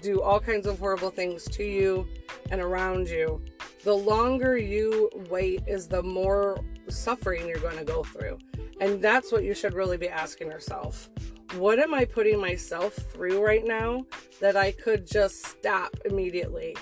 do 0.00 0.22
all 0.22 0.40
kinds 0.40 0.66
of 0.66 0.78
horrible 0.78 1.10
things 1.10 1.44
to 1.44 1.64
you 1.64 2.06
and 2.50 2.60
around 2.60 3.08
you, 3.08 3.42
the 3.84 3.94
longer 3.94 4.56
you 4.56 5.10
wait 5.30 5.62
is 5.66 5.88
the 5.88 6.02
more 6.02 6.62
suffering 6.88 7.48
you're 7.48 7.58
going 7.58 7.78
to 7.78 7.84
go 7.84 8.02
through. 8.02 8.38
And 8.80 9.02
that's 9.02 9.32
what 9.32 9.44
you 9.44 9.54
should 9.54 9.74
really 9.74 9.96
be 9.96 10.08
asking 10.08 10.48
yourself. 10.48 11.10
What 11.56 11.78
am 11.78 11.94
I 11.94 12.04
putting 12.04 12.40
myself 12.40 12.94
through 12.94 13.44
right 13.44 13.64
now 13.64 14.04
that 14.40 14.56
I 14.56 14.72
could 14.72 15.06
just 15.06 15.46
stop 15.46 15.96
immediately 16.04 16.76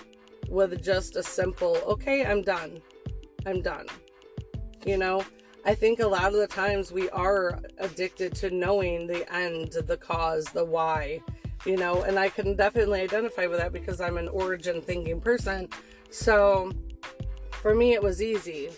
with 0.49 0.83
just 0.83 1.17
a 1.17 1.23
simple, 1.23 1.77
okay, 1.87 2.25
I'm 2.25 2.43
done. 2.43 2.81
I'm 3.47 3.63
done. 3.63 3.87
You 4.85 4.99
know, 4.99 5.25
I 5.67 5.75
think 5.75 5.99
a 5.99 6.07
lot 6.07 6.27
of 6.27 6.35
the 6.35 6.47
times 6.47 6.93
we 6.93 7.11
are 7.11 7.61
addicted 7.79 8.37
to 8.37 8.51
knowing 8.51 9.09
the 9.09 9.31
end, 9.35 9.73
the 9.73 9.97
cause, 9.97 10.45
the 10.45 10.65
why, 10.65 11.21
you 11.65 11.77
know, 11.77 12.03
and 12.03 12.21
I 12.21 12.29
can 12.29 12.55
definitely 12.55 13.01
identify 13.01 13.47
with 13.47 13.59
that 13.59 13.73
because 13.73 14.01
I'm 14.01 14.17
an 14.17 14.29
origin 14.29 14.81
thinking 14.81 15.21
person. 15.21 15.69
So 16.09 16.71
for 17.51 17.75
me, 17.75 17.95
it 17.95 18.03
was 18.03 18.23
easy. 18.23 18.71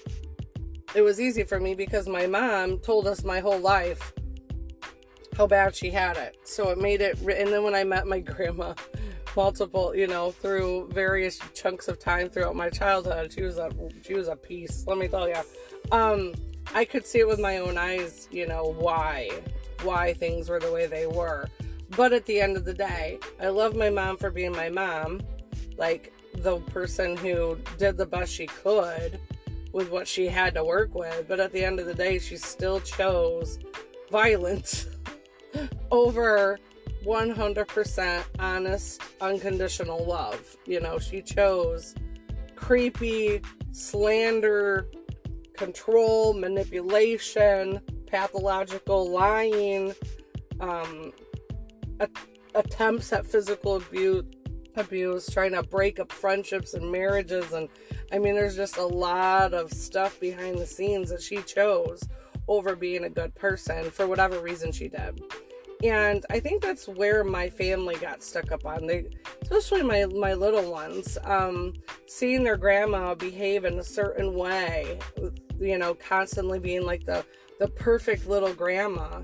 It 0.95 1.03
was 1.03 1.21
easy 1.21 1.45
for 1.45 1.61
me 1.61 1.75
because 1.75 2.09
my 2.09 2.27
mom 2.27 2.79
told 2.79 3.07
us 3.07 3.23
my 3.23 3.41
whole 3.41 3.61
life 3.61 4.15
how 5.37 5.47
bad 5.47 5.77
she 5.77 5.91
had 5.91 6.17
it. 6.17 6.39
So 6.45 6.71
it 6.71 6.79
made 6.79 7.03
it, 7.03 7.19
and 7.21 7.53
then 7.53 7.65
when 7.65 7.75
I 7.75 7.85
met 7.85 8.07
my 8.07 8.21
grandma, 8.33 8.73
multiple, 9.37 9.95
you 9.95 10.07
know, 10.07 10.31
through 10.31 10.89
various 10.93 11.39
chunks 11.55 11.87
of 11.87 11.99
time 11.99 12.31
throughout 12.31 12.57
my 12.57 12.71
childhood. 12.71 13.31
She 13.31 13.43
was 13.43 13.59
a 13.59 13.71
she 14.03 14.15
was 14.15 14.29
a 14.29 14.35
piece, 14.35 14.87
let 14.87 14.97
me 14.97 15.07
tell 15.07 15.29
you. 15.29 15.43
Um, 15.93 16.33
I 16.75 16.85
could 16.85 17.07
see 17.07 17.21
it 17.21 17.29
with 17.29 17.41
my 17.41 17.59
own 17.59 17.79
eyes, 17.79 18.29
you 18.31 18.47
know, 18.47 18.75
why 18.79 19.31
why 19.83 20.13
things 20.15 20.49
were 20.49 20.59
the 20.59 20.73
way 20.73 20.87
they 20.87 21.07
were. 21.07 21.49
But 21.91 22.13
at 22.13 22.27
the 22.27 22.41
end 22.41 22.57
of 22.57 22.65
the 22.65 22.75
day, 22.75 23.19
I 23.41 23.49
love 23.49 23.75
my 23.75 23.91
mom 23.91 24.17
for 24.17 24.31
being 24.31 24.53
my 24.53 24.69
mom, 24.69 25.23
like 25.77 26.13
the 26.35 26.59
person 26.59 27.17
who 27.17 27.59
did 27.79 27.97
the 27.97 28.07
best 28.07 28.33
she 28.33 28.47
could 28.47 29.19
with 29.73 29.91
what 29.91 30.07
she 30.07 30.27
had 30.27 30.55
to 30.55 30.65
work 30.65 30.95
with. 30.95 31.27
But 31.29 31.41
at 31.41 31.53
the 31.53 31.65
end 31.65 31.81
of 31.81 31.87
the 31.87 31.95
day, 31.95 32.19
she 32.19 32.37
still 32.37 32.81
chose 32.81 33.59
violence 34.11 34.87
over 35.91 36.59
100% 37.05 38.25
honest, 38.39 39.03
unconditional 39.21 40.05
love. 40.05 40.57
You 40.67 40.81
know, 40.81 40.99
she 40.99 41.23
chose 41.23 41.95
creepy, 42.57 43.41
slander, 43.73 44.89
control, 45.59 46.33
manipulation, 46.33 47.81
pathological 48.07 49.11
lying, 49.11 49.93
um, 50.61 51.13
a- 52.01 52.09
attempts 52.55 53.13
at 53.13 53.27
physical 53.27 53.77
abuse, 53.77 54.25
abuse, 54.77 55.29
trying 55.29 55.53
to 55.53 55.63
break 55.63 55.99
up 55.99 56.13
friendships 56.13 56.75
and 56.75 56.91
marriages. 56.91 57.53
And 57.53 57.69
I 58.13 58.19
mean, 58.19 58.35
there's 58.35 58.57
just 58.57 58.77
a 58.77 58.87
lot 58.87 59.53
of 59.53 59.73
stuff 59.73 60.19
behind 60.21 60.59
the 60.59 60.67
scenes 60.67 61.11
that 61.11 61.21
she 61.21 61.43
chose 61.43 62.03
over 62.47 62.75
being 62.75 63.05
a 63.05 63.11
good 63.11 63.35
person 63.35 63.91
for 63.91 64.07
whatever 64.07 64.41
reason 64.41 64.73
she 64.73 64.89
did. 64.89 65.21
And 65.85 66.25
I 66.31 66.41
think 66.41 66.63
that's 66.63 66.89
where 66.89 67.23
my 67.23 67.49
family 67.49 67.97
got 67.97 68.23
stuck 68.23 68.51
up 68.51 68.67
on. 68.67 68.87
They, 68.87 69.07
especially 69.43 69.83
my 69.83 70.07
my 70.07 70.35
little 70.35 70.73
ones, 70.73 71.19
um, 71.23 71.75
seeing 72.07 72.43
their 72.43 72.57
grandma 72.57 73.15
behave 73.15 73.65
in 73.65 73.79
a 73.79 73.85
certain 73.85 74.35
way, 74.35 74.99
you 75.61 75.79
know, 75.79 75.95
constantly 75.95 76.59
being 76.59 76.85
like 76.85 77.05
the 77.05 77.25
the 77.59 77.69
perfect 77.69 78.29
little 78.29 78.55
grandma. 78.55 79.23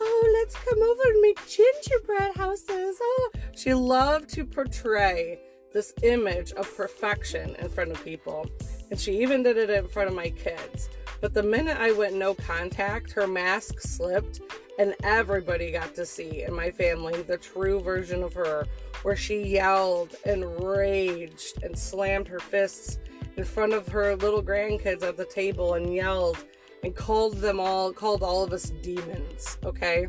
Oh, 0.00 0.38
let's 0.40 0.56
come 0.56 0.82
over 0.82 1.02
and 1.04 1.20
make 1.20 1.38
gingerbread 1.46 2.36
houses. 2.36 2.98
Oh, 3.00 3.30
she 3.54 3.74
loved 3.74 4.28
to 4.30 4.44
portray 4.44 5.38
this 5.72 5.94
image 6.02 6.52
of 6.52 6.74
perfection 6.76 7.54
in 7.56 7.68
front 7.68 7.92
of 7.92 8.04
people. 8.04 8.46
And 8.90 8.98
she 8.98 9.20
even 9.22 9.42
did 9.42 9.56
it 9.56 9.70
in 9.70 9.88
front 9.88 10.08
of 10.08 10.14
my 10.14 10.30
kids. 10.30 10.88
But 11.20 11.32
the 11.32 11.42
minute 11.42 11.78
I 11.78 11.92
went 11.92 12.14
no 12.14 12.34
contact, 12.34 13.12
her 13.12 13.26
mask 13.26 13.80
slipped, 13.80 14.40
and 14.78 14.94
everybody 15.02 15.70
got 15.70 15.94
to 15.94 16.04
see 16.04 16.42
in 16.42 16.54
my 16.54 16.70
family 16.70 17.22
the 17.22 17.38
true 17.38 17.80
version 17.80 18.22
of 18.22 18.34
her, 18.34 18.66
where 19.02 19.16
she 19.16 19.42
yelled 19.42 20.14
and 20.24 20.44
raged 20.62 21.62
and 21.62 21.78
slammed 21.78 22.28
her 22.28 22.40
fists 22.40 22.98
in 23.36 23.44
front 23.44 23.72
of 23.72 23.88
her 23.88 24.16
little 24.16 24.42
grandkids 24.42 25.02
at 25.02 25.16
the 25.16 25.24
table 25.26 25.74
and 25.74 25.94
yelled 25.94 26.44
and 26.82 26.94
called 26.94 27.36
them 27.36 27.60
all, 27.60 27.92
called 27.92 28.22
all 28.22 28.44
of 28.44 28.52
us 28.52 28.70
demons. 28.82 29.58
Okay, 29.64 30.08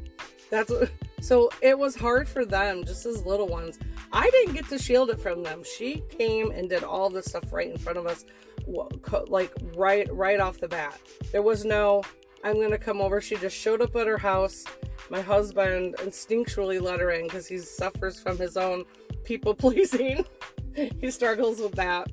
that's 0.50 0.70
what, 0.70 0.92
so 1.22 1.50
it 1.62 1.78
was 1.78 1.96
hard 1.96 2.28
for 2.28 2.46
them, 2.46 2.84
just 2.86 3.06
as 3.06 3.26
little 3.26 3.48
ones. 3.48 3.80
I 4.14 4.30
didn't 4.30 4.54
get 4.54 4.70
to 4.70 4.80
shield 4.80 5.10
it 5.10 5.20
from 5.20 5.44
them. 5.44 5.64
She 5.64 6.04
came 6.10 6.52
and 6.52 6.70
did 6.70 6.84
all 6.84 7.10
this 7.10 7.26
stuff 7.26 7.52
right 7.52 7.70
in 7.70 7.78
front 7.78 7.98
of 7.98 8.06
us 8.06 8.26
like 9.28 9.54
right 9.76 10.08
right 10.14 10.40
off 10.40 10.60
the 10.60 10.68
bat. 10.68 11.00
There 11.32 11.42
was 11.42 11.66
no 11.66 12.04
I'm 12.44 12.62
gonna 12.62 12.78
come 12.78 13.02
over. 13.02 13.20
She 13.20 13.36
just 13.38 13.56
showed 13.56 13.82
up 13.82 13.96
at 13.96 14.08
her 14.08 14.18
house. 14.18 14.64
My 15.10 15.22
husband 15.22 15.96
instinctually 15.98 16.82
let 16.82 17.00
her 17.00 17.12
in 17.12 17.24
because 17.24 17.48
he 17.48 17.58
suffers 17.58 18.20
from 18.20 18.38
his 18.38 18.58
own 18.58 18.86
people 19.24 19.54
pleasing. 19.56 20.26
he 20.76 21.12
struggles 21.12 21.60
with 21.60 21.74
that. 21.74 22.12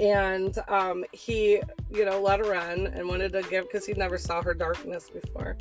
And 0.00 0.56
um, 0.68 1.04
he, 1.12 1.60
you 1.90 2.04
know, 2.06 2.20
let 2.20 2.40
her 2.40 2.54
in 2.54 2.86
and 2.86 3.06
wanted 3.06 3.32
to 3.32 3.42
give 3.42 3.64
because 3.64 3.84
he 3.84 3.92
never 3.92 4.16
saw 4.16 4.42
her 4.42 4.54
darkness 4.54 5.10
before. 5.10 5.58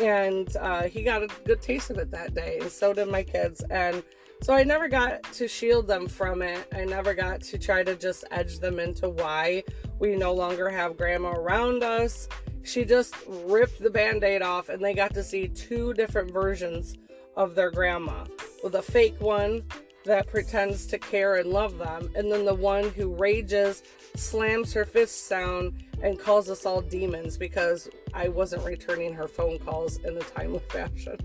And 0.00 0.56
uh, 0.56 0.84
he 0.84 1.02
got 1.02 1.22
a 1.22 1.28
good 1.44 1.60
taste 1.60 1.90
of 1.90 1.98
it 1.98 2.10
that 2.10 2.34
day, 2.34 2.58
and 2.60 2.70
so 2.70 2.94
did 2.94 3.08
my 3.08 3.22
kids. 3.22 3.62
And 3.70 4.02
so 4.42 4.54
I 4.54 4.64
never 4.64 4.88
got 4.88 5.22
to 5.34 5.46
shield 5.46 5.86
them 5.86 6.08
from 6.08 6.40
it. 6.42 6.66
I 6.74 6.84
never 6.84 7.14
got 7.14 7.42
to 7.42 7.58
try 7.58 7.84
to 7.84 7.94
just 7.94 8.24
edge 8.30 8.58
them 8.58 8.80
into 8.80 9.10
why 9.10 9.62
we 9.98 10.16
no 10.16 10.32
longer 10.32 10.70
have 10.70 10.96
grandma 10.96 11.32
around 11.32 11.82
us. 11.82 12.28
She 12.64 12.84
just 12.84 13.14
ripped 13.28 13.82
the 13.82 13.90
band 13.90 14.24
aid 14.24 14.40
off, 14.40 14.68
and 14.68 14.82
they 14.82 14.94
got 14.94 15.12
to 15.14 15.22
see 15.22 15.48
two 15.48 15.92
different 15.94 16.32
versions 16.32 16.96
of 17.36 17.54
their 17.54 17.70
grandma 17.70 18.24
with 18.64 18.74
a 18.74 18.82
fake 18.82 19.20
one 19.20 19.62
that 20.04 20.26
pretends 20.26 20.86
to 20.86 20.98
care 20.98 21.36
and 21.36 21.50
love 21.50 21.78
them, 21.78 22.10
and 22.14 22.30
then 22.30 22.44
the 22.44 22.54
one 22.54 22.90
who 22.90 23.14
rages, 23.14 23.82
slams 24.16 24.72
her 24.72 24.84
fists 24.84 25.28
down, 25.28 25.76
and 26.02 26.18
calls 26.18 26.50
us 26.50 26.66
all 26.66 26.80
demons 26.80 27.38
because 27.38 27.88
I 28.12 28.28
wasn't 28.28 28.64
returning 28.64 29.14
her 29.14 29.28
phone 29.28 29.58
calls 29.58 29.98
in 29.98 30.16
a 30.16 30.20
timely 30.20 30.58
fashion. 30.68 31.18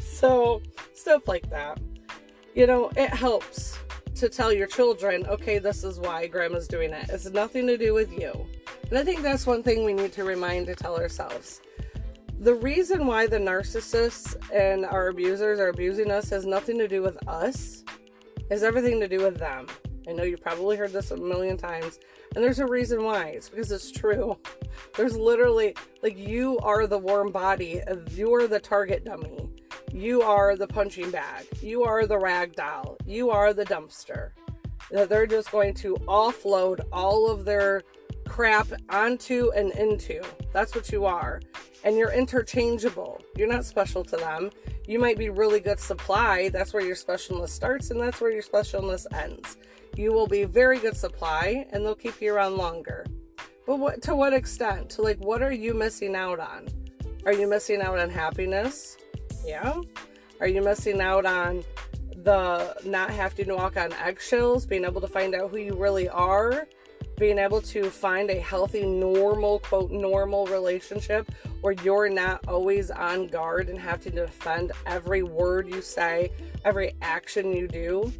so, 0.00 0.62
stuff 0.94 1.26
like 1.26 1.48
that 1.50 1.78
you 2.56 2.66
know, 2.66 2.90
it 2.96 3.10
helps 3.10 3.78
to 4.14 4.30
tell 4.30 4.50
your 4.50 4.66
children, 4.66 5.26
okay, 5.26 5.58
this 5.58 5.84
is 5.84 6.00
why 6.00 6.26
grandma's 6.26 6.66
doing 6.66 6.90
it. 6.90 7.10
It's 7.10 7.26
nothing 7.26 7.66
to 7.66 7.76
do 7.76 7.92
with 7.92 8.10
you. 8.10 8.46
And 8.88 8.98
I 8.98 9.04
think 9.04 9.20
that's 9.20 9.46
one 9.46 9.62
thing 9.62 9.84
we 9.84 9.92
need 9.92 10.12
to 10.14 10.24
remind 10.24 10.66
to 10.66 10.74
tell 10.74 10.96
ourselves. 10.96 11.60
The 12.38 12.54
reason 12.54 13.06
why 13.06 13.26
the 13.26 13.38
narcissists 13.38 14.36
and 14.52 14.84
our 14.84 15.08
abusers 15.08 15.58
are 15.58 15.68
abusing 15.68 16.10
us 16.10 16.30
has 16.30 16.46
nothing 16.46 16.78
to 16.78 16.88
do 16.88 17.02
with 17.02 17.16
us, 17.28 17.84
has 18.50 18.62
everything 18.62 19.00
to 19.00 19.08
do 19.08 19.18
with 19.18 19.38
them. 19.38 19.66
I 20.08 20.12
know 20.12 20.22
you've 20.22 20.42
probably 20.42 20.76
heard 20.76 20.92
this 20.92 21.10
a 21.10 21.16
million 21.16 21.56
times, 21.56 21.98
and 22.34 22.44
there's 22.44 22.60
a 22.60 22.66
reason 22.66 23.02
why. 23.02 23.28
It's 23.28 23.48
because 23.48 23.72
it's 23.72 23.90
true. 23.90 24.38
There's 24.96 25.16
literally, 25.16 25.74
like, 26.02 26.16
you 26.16 26.58
are 26.58 26.86
the 26.86 26.98
warm 26.98 27.32
body, 27.32 27.80
you 28.12 28.34
are 28.34 28.46
the 28.46 28.60
target 28.60 29.04
dummy 29.04 29.46
you 29.96 30.20
are 30.20 30.56
the 30.56 30.66
punching 30.66 31.10
bag. 31.10 31.46
You 31.62 31.84
are 31.84 32.06
the 32.06 32.18
rag 32.18 32.54
doll. 32.54 32.98
You 33.06 33.30
are 33.30 33.54
the 33.54 33.64
dumpster. 33.64 34.32
That 34.90 35.08
They're 35.08 35.26
just 35.26 35.50
going 35.50 35.72
to 35.74 35.94
offload 36.06 36.84
all 36.92 37.30
of 37.30 37.46
their 37.46 37.82
crap 38.26 38.68
onto 38.90 39.50
and 39.56 39.72
into. 39.72 40.22
That's 40.52 40.74
what 40.74 40.90
you 40.90 41.06
are. 41.06 41.40
And 41.84 41.96
you're 41.96 42.12
interchangeable. 42.12 43.22
You're 43.36 43.48
not 43.48 43.64
special 43.64 44.04
to 44.04 44.16
them. 44.16 44.50
You 44.86 44.98
might 44.98 45.18
be 45.18 45.30
really 45.30 45.60
good 45.60 45.80
supply. 45.80 46.48
That's 46.50 46.72
where 46.72 46.84
your 46.84 46.96
specialness 46.96 47.48
starts 47.48 47.90
and 47.90 48.00
that's 48.00 48.20
where 48.20 48.30
your 48.30 48.42
specialness 48.42 49.06
ends. 49.14 49.56
You 49.96 50.12
will 50.12 50.26
be 50.26 50.44
very 50.44 50.78
good 50.78 50.96
supply 50.96 51.66
and 51.70 51.84
they'll 51.84 51.94
keep 51.94 52.20
you 52.20 52.34
around 52.34 52.56
longer. 52.56 53.06
But 53.66 53.78
what 53.78 54.02
to 54.02 54.14
what 54.14 54.32
extent? 54.32 54.90
To 54.90 55.02
like 55.02 55.18
what 55.18 55.42
are 55.42 55.52
you 55.52 55.74
missing 55.74 56.14
out 56.14 56.38
on? 56.38 56.68
Are 57.24 57.32
you 57.32 57.48
missing 57.48 57.80
out 57.80 57.98
on 57.98 58.10
happiness? 58.10 58.96
Yeah. 59.44 59.80
Are 60.40 60.46
you 60.48 60.62
missing 60.62 61.00
out 61.00 61.24
on 61.24 61.64
the 62.22 62.76
not 62.84 63.10
having 63.10 63.46
to 63.46 63.54
walk 63.54 63.76
on 63.76 63.92
eggshells, 63.94 64.66
being 64.66 64.84
able 64.84 65.00
to 65.00 65.08
find 65.08 65.34
out 65.34 65.50
who 65.50 65.56
you 65.56 65.74
really 65.74 66.08
are, 66.08 66.68
being 67.16 67.38
able 67.38 67.60
to 67.62 67.90
find 67.90 68.30
a 68.30 68.40
healthy, 68.40 68.84
normal, 68.84 69.60
quote, 69.60 69.90
normal 69.90 70.46
relationship 70.46 71.30
where 71.60 71.74
you're 71.84 72.08
not 72.08 72.46
always 72.48 72.90
on 72.90 73.26
guard 73.26 73.68
and 73.68 73.78
have 73.78 74.00
to 74.02 74.10
defend 74.10 74.72
every 74.86 75.22
word 75.22 75.68
you 75.68 75.80
say, 75.80 76.30
every 76.64 76.92
action 77.02 77.52
you 77.52 77.68
do? 77.68 78.12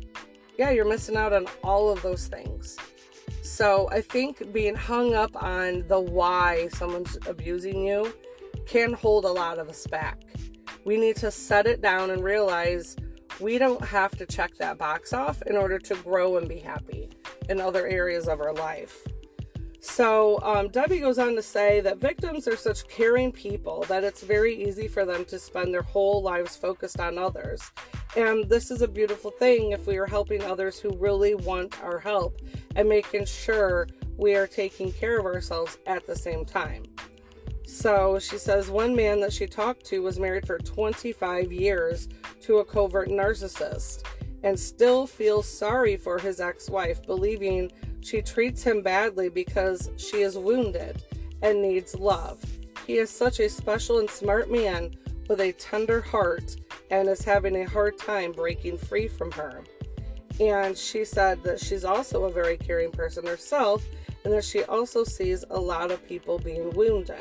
Yeah, 0.59 0.71
you're 0.71 0.89
missing 0.89 1.17
out 1.17 1.33
on 1.33 1.47
all 1.63 1.91
of 1.91 2.03
those 2.03 2.27
things. 2.27 2.77
So 3.43 3.89
I 3.91 4.01
think 4.01 4.53
being 4.53 4.75
hung 4.75 5.15
up 5.15 5.41
on 5.43 5.87
the 5.89 6.01
why 6.01 6.69
someone's 6.69 7.19
abusing 7.27 7.87
you 7.87 8.13
can 8.67 8.93
hold 8.93 9.25
a 9.25 9.31
lot 9.31 9.59
of 9.59 9.69
us 9.69 9.87
back 9.87 10.21
we 10.87 10.97
need 10.97 11.17
to 11.17 11.33
set 11.33 11.67
it 11.67 11.83
down 11.83 12.11
and 12.11 12.23
realize 12.23 12.97
we 13.41 13.59
don't 13.59 13.85
have 13.85 14.17
to 14.17 14.25
check 14.25 14.57
that 14.57 14.79
box 14.79 15.13
off 15.13 15.43
in 15.43 15.57
order 15.57 15.79
to 15.81 15.97
grow 15.97 16.37
and 16.39 16.49
be 16.49 16.61
happy 16.61 17.11
in 17.49 17.61
other 17.61 17.87
areas 17.87 18.29
of 18.29 18.41
our 18.41 18.53
life. 18.53 19.07
So, 19.81 20.41
um, 20.43 20.69
Debbie 20.69 20.99
goes 20.99 21.19
on 21.19 21.37
to 21.37 21.43
say 21.43 21.81
that 21.81 21.99
victims 21.99 22.49
are 22.49 22.57
such 22.57 22.89
caring 22.89 23.31
people 23.31 23.85
that 23.89 24.03
it's 24.03 24.23
very 24.23 24.55
easy 24.67 24.89
for 24.89 25.05
them 25.05 25.25
to 25.27 25.39
spend 25.39 25.73
their 25.73 25.83
whole 25.83 26.23
lives 26.23 26.57
focused 26.57 26.99
on 26.99 27.19
others. 27.19 27.71
And 28.17 28.49
this 28.49 28.71
is 28.71 28.83
a 28.83 28.89
beautiful 28.89 29.31
thing 29.31 29.71
if 29.71 29.87
we 29.87 29.97
are 29.97 30.07
helping 30.07 30.43
others 30.43 30.81
who 30.81 30.91
really 30.99 31.35
want 31.35 31.83
our 31.85 31.99
help 31.99 32.41
and 32.75 32.89
making 32.89 33.27
sure 33.27 33.87
we 34.17 34.35
are 34.35 34.47
taking 34.47 34.93
care 34.93 35.19
of 35.19 35.25
ourselves 35.25 35.79
at 35.87 36.07
the 36.07 36.17
same 36.17 36.45
time. 36.45 36.83
So 37.67 38.19
she 38.19 38.39
says 38.39 38.71
one 38.71 38.95
man 38.95 39.21
that 39.21 39.33
she 39.33 39.47
talked 39.47 39.85
to 39.87 40.03
was 40.03 40.19
married 40.19 40.47
for 40.47 40.59
25 40.59 41.53
years 41.53 42.09
to 42.43 42.59
a 42.59 42.65
covert 42.65 43.09
narcissist 43.09 44.05
and 44.43 44.59
still 44.59 45.07
feels 45.07 45.47
sorry 45.49 45.97
for 45.97 46.19
his 46.19 46.41
ex 46.41 46.71
wife, 46.71 47.05
believing 47.07 47.71
she 48.01 48.23
treats 48.23 48.63
him 48.63 48.83
badly 48.83 49.29
because 49.29 49.91
she 49.97 50.23
is 50.23 50.39
wounded 50.39 51.03
and 51.43 51.61
needs 51.61 51.95
love. 51.95 52.43
He 52.87 52.99
is 52.99 53.11
such 53.11 53.41
a 53.41 53.49
special 53.49 53.99
and 53.99 54.09
smart 54.09 54.51
man 54.51 54.95
with 55.29 55.41
a 55.41 55.53
tender 55.53 56.01
heart 56.01 56.57
and 56.91 57.09
is 57.09 57.25
having 57.25 57.57
a 57.57 57.69
hard 57.69 57.99
time 57.99 58.33
breaking 58.33 58.79
free 58.79 59.09
from 59.09 59.33
her. 59.33 59.65
And 60.39 60.77
she 60.77 61.05
said 61.05 61.43
that 61.43 61.61
she's 61.61 61.85
also 61.85 62.25
a 62.25 62.33
very 62.33 62.57
caring 62.57 62.93
person 62.93 63.27
herself 63.27 63.85
and 64.25 64.33
that 64.35 64.45
she 64.45 64.63
also 64.65 65.03
sees 65.03 65.45
a 65.51 65.59
lot 65.59 65.91
of 65.91 66.07
people 66.07 66.39
being 66.39 66.71
wounded. 66.71 67.17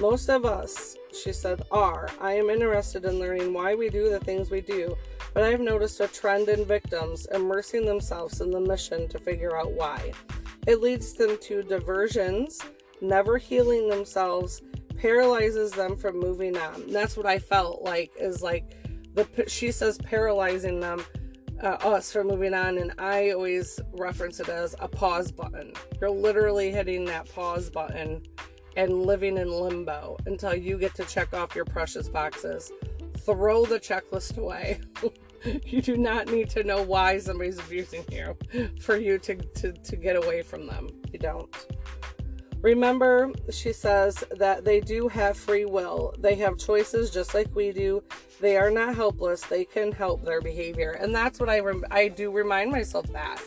Most 0.00 0.30
of 0.30 0.46
us, 0.46 0.96
she 1.12 1.30
said, 1.30 1.60
are. 1.70 2.08
I 2.22 2.32
am 2.32 2.48
interested 2.48 3.04
in 3.04 3.18
learning 3.18 3.52
why 3.52 3.74
we 3.74 3.90
do 3.90 4.08
the 4.08 4.18
things 4.18 4.50
we 4.50 4.62
do, 4.62 4.96
but 5.34 5.42
I've 5.42 5.60
noticed 5.60 6.00
a 6.00 6.08
trend 6.08 6.48
in 6.48 6.64
victims 6.64 7.26
immersing 7.34 7.84
themselves 7.84 8.40
in 8.40 8.50
the 8.50 8.60
mission 8.60 9.08
to 9.08 9.18
figure 9.18 9.58
out 9.58 9.72
why. 9.72 10.12
It 10.66 10.80
leads 10.80 11.12
them 11.12 11.36
to 11.42 11.62
diversions, 11.62 12.62
never 13.02 13.36
healing 13.36 13.90
themselves, 13.90 14.62
paralyzes 14.96 15.72
them 15.72 15.98
from 15.98 16.18
moving 16.18 16.56
on. 16.56 16.90
That's 16.90 17.18
what 17.18 17.26
I 17.26 17.38
felt 17.38 17.82
like 17.82 18.10
is 18.18 18.42
like 18.42 18.74
the 19.14 19.26
she 19.48 19.70
says 19.70 19.98
paralyzing 19.98 20.80
them 20.80 21.04
uh, 21.62 21.76
us 21.84 22.10
from 22.10 22.28
moving 22.28 22.54
on 22.54 22.78
and 22.78 22.94
I 22.98 23.32
always 23.32 23.78
reference 23.92 24.40
it 24.40 24.48
as 24.48 24.74
a 24.80 24.88
pause 24.88 25.30
button. 25.30 25.74
You're 26.00 26.08
literally 26.08 26.70
hitting 26.70 27.04
that 27.06 27.30
pause 27.34 27.68
button 27.68 28.22
and 28.76 29.04
living 29.04 29.36
in 29.36 29.50
limbo 29.50 30.16
until 30.26 30.54
you 30.54 30.78
get 30.78 30.94
to 30.94 31.04
check 31.04 31.34
off 31.34 31.54
your 31.54 31.64
precious 31.64 32.08
boxes. 32.08 32.72
Throw 33.18 33.64
the 33.64 33.78
checklist 33.78 34.38
away. 34.38 34.80
you 35.64 35.82
do 35.82 35.96
not 35.96 36.28
need 36.28 36.50
to 36.50 36.64
know 36.64 36.82
why 36.82 37.18
somebody's 37.18 37.58
abusing 37.58 38.04
you 38.10 38.36
for 38.80 38.96
you 38.96 39.18
to, 39.18 39.34
to, 39.34 39.72
to 39.72 39.96
get 39.96 40.16
away 40.16 40.42
from 40.42 40.66
them. 40.66 40.88
You 41.12 41.18
don't. 41.18 41.54
Remember, 42.62 43.32
she 43.50 43.72
says 43.72 44.22
that 44.36 44.64
they 44.64 44.80
do 44.80 45.08
have 45.08 45.36
free 45.36 45.64
will. 45.64 46.14
They 46.18 46.34
have 46.36 46.58
choices 46.58 47.10
just 47.10 47.32
like 47.32 47.54
we 47.54 47.72
do. 47.72 48.02
They 48.38 48.58
are 48.58 48.70
not 48.70 48.94
helpless. 48.94 49.40
They 49.42 49.64
can 49.64 49.92
help 49.92 50.24
their 50.24 50.42
behavior. 50.42 50.90
And 50.90 51.14
that's 51.14 51.40
what 51.40 51.48
I 51.48 51.60
rem- 51.60 51.86
I 51.90 52.08
do 52.08 52.30
remind 52.30 52.70
myself 52.70 53.06
that. 53.12 53.40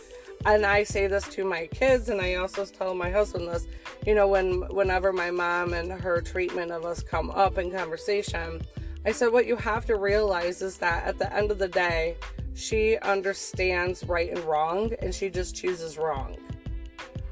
And 0.46 0.66
I 0.66 0.82
say 0.82 1.06
this 1.06 1.26
to 1.28 1.44
my 1.44 1.66
kids 1.68 2.08
and 2.08 2.20
I 2.20 2.34
also 2.34 2.64
tell 2.66 2.94
my 2.94 3.10
husband 3.10 3.48
this. 3.48 3.66
You 4.06 4.14
know, 4.14 4.28
when 4.28 4.62
whenever 4.74 5.12
my 5.12 5.30
mom 5.30 5.72
and 5.72 5.90
her 5.90 6.20
treatment 6.20 6.70
of 6.70 6.84
us 6.84 7.02
come 7.02 7.30
up 7.30 7.58
in 7.58 7.70
conversation, 7.70 8.60
I 9.06 9.12
said 9.12 9.32
what 9.32 9.46
you 9.46 9.56
have 9.56 9.86
to 9.86 9.96
realize 9.96 10.62
is 10.62 10.78
that 10.78 11.04
at 11.04 11.18
the 11.18 11.32
end 11.34 11.50
of 11.50 11.58
the 11.58 11.68
day, 11.68 12.16
she 12.54 12.98
understands 12.98 14.04
right 14.04 14.30
and 14.30 14.40
wrong 14.40 14.92
and 15.00 15.14
she 15.14 15.30
just 15.30 15.56
chooses 15.56 15.98
wrong. 15.98 16.36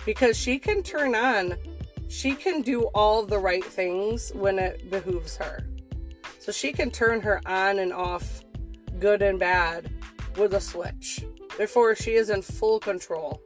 Because 0.04 0.36
she 0.36 0.58
can 0.58 0.82
turn 0.82 1.14
on 1.14 1.56
she 2.12 2.34
can 2.34 2.60
do 2.60 2.82
all 2.94 3.24
the 3.24 3.38
right 3.38 3.64
things 3.64 4.32
when 4.34 4.58
it 4.58 4.90
behooves 4.90 5.34
her. 5.38 5.64
So 6.40 6.52
she 6.52 6.70
can 6.70 6.90
turn 6.90 7.22
her 7.22 7.40
on 7.46 7.78
and 7.78 7.90
off, 7.90 8.44
good 8.98 9.22
and 9.22 9.38
bad, 9.38 9.90
with 10.36 10.52
a 10.52 10.60
switch. 10.60 11.24
Therefore, 11.56 11.94
she 11.94 12.12
is 12.12 12.30
in 12.30 12.42
full 12.42 12.80
control. 12.80 13.42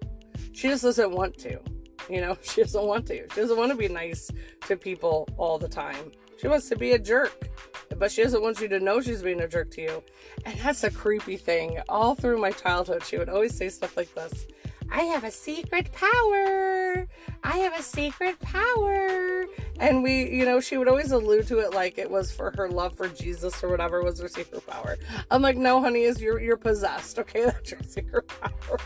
She 0.53 0.69
just 0.69 0.83
doesn't 0.83 1.11
want 1.11 1.37
to. 1.38 1.61
You 2.09 2.21
know, 2.21 2.37
she 2.42 2.62
doesn't 2.62 2.85
want 2.85 3.07
to. 3.07 3.27
She 3.35 3.40
doesn't 3.40 3.57
want 3.57 3.73
to 3.73 3.77
be 3.77 3.88
nice 3.88 4.31
to 4.66 4.77
people 4.77 5.29
all 5.37 5.59
the 5.59 5.69
time. 5.69 6.12
She 6.38 6.49
wants 6.49 6.69
to 6.69 6.77
be 6.77 6.92
a 6.92 6.99
jerk, 6.99 7.49
but 7.97 8.12
she 8.12 8.23
doesn't 8.23 8.42
want 8.42 8.61
you 8.61 8.69
to 8.69 8.79
know 8.79 9.01
she's 9.01 9.23
being 9.23 9.40
a 9.40 9.49
jerk 9.49 9.71
to 9.73 9.83
you. 9.83 10.03
And 10.45 10.59
that's 10.61 10.85
a 10.85 10.90
creepy 10.90 11.37
thing. 11.37 11.79
All 11.88 12.14
through 12.14 12.38
my 12.38 12.51
childhood, 12.51 13.05
she 13.05 13.16
would 13.16 13.31
always 13.31 13.57
say 13.57 13.69
stuff 13.71 13.97
like 13.97 14.14
this 14.14 14.47
I 14.90 15.03
have 15.05 15.25
a 15.25 15.31
secret 15.31 15.90
power. 15.92 17.09
I 17.42 17.57
have 17.59 17.79
a 17.79 17.83
secret 17.83 18.38
power. 18.40 19.36
And 19.79 20.03
we, 20.03 20.31
you 20.31 20.45
know, 20.45 20.61
she 20.61 20.79
would 20.79 20.89
always 20.89 21.12
allude 21.12 21.47
to 21.49 21.59
it 21.59 21.75
like 21.75 21.99
it 21.99 22.11
was 22.11 22.33
for 22.33 22.53
her 22.57 22.69
love 22.69 22.97
for 22.97 23.09
Jesus 23.09 23.62
or 23.62 23.69
whatever 23.69 24.03
was 24.03 24.21
her 24.21 24.29
secret 24.29 24.67
power. 24.67 24.97
I'm 25.31 25.43
like, 25.43 25.57
no, 25.57 25.81
honey, 25.81 26.03
is 26.03 26.21
you're 26.21 26.41
you're 26.41 26.57
possessed. 26.57 27.19
Okay, 27.19 27.45
that's 27.45 27.71
your 27.71 27.81
secret 27.87 28.27
power. 28.29 28.79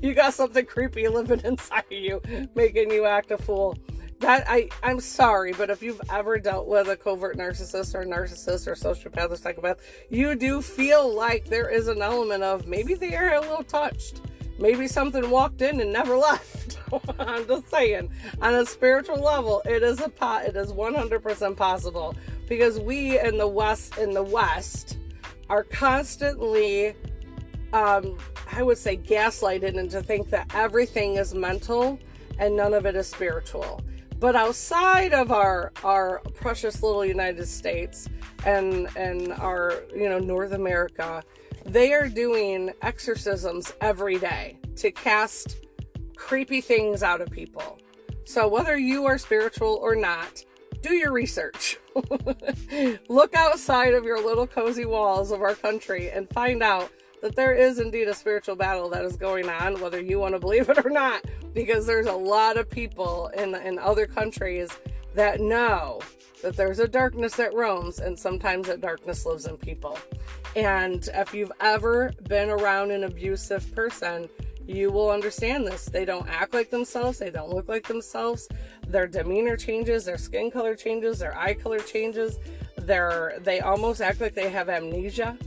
you 0.00 0.14
got 0.14 0.34
something 0.34 0.66
creepy 0.66 1.06
living 1.08 1.40
inside 1.44 1.84
of 1.90 1.92
you, 1.92 2.20
making 2.54 2.90
you 2.90 3.06
act 3.06 3.30
a 3.30 3.38
fool. 3.38 3.78
That 4.18 4.44
I 4.48 4.68
I'm 4.82 5.00
sorry, 5.00 5.52
but 5.52 5.68
if 5.68 5.82
you've 5.82 6.00
ever 6.10 6.38
dealt 6.38 6.68
with 6.68 6.88
a 6.88 6.96
covert 6.96 7.36
narcissist 7.36 7.94
or 7.94 8.04
narcissist 8.04 8.68
or 8.68 8.74
sociopath 8.74 9.32
or 9.32 9.36
psychopath, 9.36 9.80
you 10.10 10.36
do 10.36 10.62
feel 10.62 11.12
like 11.12 11.46
there 11.46 11.68
is 11.68 11.88
an 11.88 12.02
element 12.02 12.44
of 12.44 12.68
maybe 12.68 12.94
they 12.94 13.16
are 13.16 13.34
a 13.34 13.40
little 13.40 13.64
touched 13.64 14.20
Maybe 14.62 14.86
something 14.86 15.28
walked 15.28 15.60
in 15.60 15.80
and 15.80 15.92
never 15.92 16.16
left. 16.28 16.78
I'm 17.18 17.44
just 17.48 17.68
saying. 17.68 18.10
On 18.40 18.54
a 18.54 18.64
spiritual 18.64 19.18
level, 19.18 19.60
it 19.64 19.82
is 19.82 20.00
a 20.00 20.08
pot. 20.08 20.44
It 20.44 20.56
is 20.56 20.72
100% 20.72 21.56
possible 21.56 22.14
because 22.48 22.78
we 22.78 23.18
in 23.18 23.38
the 23.38 23.48
West, 23.48 23.98
in 23.98 24.12
the 24.12 24.22
West, 24.22 24.98
are 25.50 25.64
constantly, 25.64 26.94
um, 27.72 28.16
I 28.52 28.62
would 28.62 28.78
say, 28.78 28.96
gaslighted 28.96 29.74
into 29.74 30.00
think 30.00 30.30
that 30.30 30.54
everything 30.54 31.16
is 31.16 31.34
mental 31.34 31.98
and 32.38 32.56
none 32.56 32.72
of 32.72 32.86
it 32.86 32.94
is 32.94 33.08
spiritual. 33.08 33.80
But 34.20 34.36
outside 34.36 35.12
of 35.12 35.32
our 35.32 35.72
our 35.82 36.20
precious 36.34 36.80
little 36.80 37.04
United 37.04 37.48
States 37.48 38.08
and 38.46 38.88
and 38.96 39.32
our 39.32 39.82
you 39.92 40.08
know 40.08 40.20
North 40.20 40.52
America, 40.52 41.24
they 41.64 41.92
are 41.92 42.08
doing 42.08 42.72
exorcisms 42.82 43.72
every 43.80 44.18
day 44.18 44.58
to 44.76 44.90
cast 44.90 45.56
creepy 46.16 46.60
things 46.60 47.02
out 47.02 47.20
of 47.20 47.30
people. 47.30 47.78
So, 48.24 48.48
whether 48.48 48.78
you 48.78 49.06
are 49.06 49.18
spiritual 49.18 49.78
or 49.82 49.94
not, 49.94 50.44
do 50.82 50.94
your 50.94 51.12
research. 51.12 51.78
Look 53.08 53.34
outside 53.34 53.94
of 53.94 54.04
your 54.04 54.24
little 54.24 54.46
cozy 54.46 54.84
walls 54.84 55.30
of 55.30 55.42
our 55.42 55.54
country 55.54 56.10
and 56.10 56.28
find 56.30 56.62
out 56.62 56.90
that 57.22 57.36
there 57.36 57.54
is 57.54 57.78
indeed 57.78 58.08
a 58.08 58.14
spiritual 58.14 58.56
battle 58.56 58.88
that 58.90 59.04
is 59.04 59.16
going 59.16 59.48
on, 59.48 59.80
whether 59.80 60.00
you 60.00 60.18
want 60.18 60.34
to 60.34 60.40
believe 60.40 60.68
it 60.68 60.84
or 60.84 60.90
not, 60.90 61.24
because 61.54 61.86
there's 61.86 62.06
a 62.06 62.12
lot 62.12 62.56
of 62.56 62.68
people 62.68 63.28
in, 63.36 63.54
in 63.54 63.78
other 63.78 64.06
countries 64.06 64.70
that 65.14 65.40
know 65.40 66.00
that 66.42 66.56
there's 66.56 66.80
a 66.80 66.88
darkness 66.88 67.36
that 67.36 67.54
roams, 67.54 68.00
and 68.00 68.18
sometimes 68.18 68.66
that 68.66 68.80
darkness 68.80 69.24
lives 69.24 69.46
in 69.46 69.56
people. 69.56 69.98
And 70.56 71.08
if 71.14 71.32
you've 71.32 71.52
ever 71.60 72.12
been 72.28 72.50
around 72.50 72.90
an 72.90 73.04
abusive 73.04 73.74
person, 73.74 74.28
you 74.66 74.90
will 74.90 75.10
understand 75.10 75.66
this. 75.66 75.86
They 75.86 76.04
don't 76.04 76.28
act 76.28 76.54
like 76.54 76.70
themselves, 76.70 77.18
they 77.18 77.30
don't 77.30 77.50
look 77.50 77.68
like 77.68 77.86
themselves. 77.86 78.48
Their 78.86 79.06
demeanor 79.06 79.56
changes, 79.56 80.04
their 80.04 80.18
skin 80.18 80.50
color 80.50 80.74
changes, 80.74 81.18
their 81.20 81.36
eye 81.36 81.54
color 81.54 81.78
changes. 81.78 82.38
They're 82.76 83.38
they 83.40 83.60
almost 83.60 84.00
act 84.00 84.20
like 84.20 84.34
they 84.34 84.50
have 84.50 84.68
amnesia. 84.68 85.38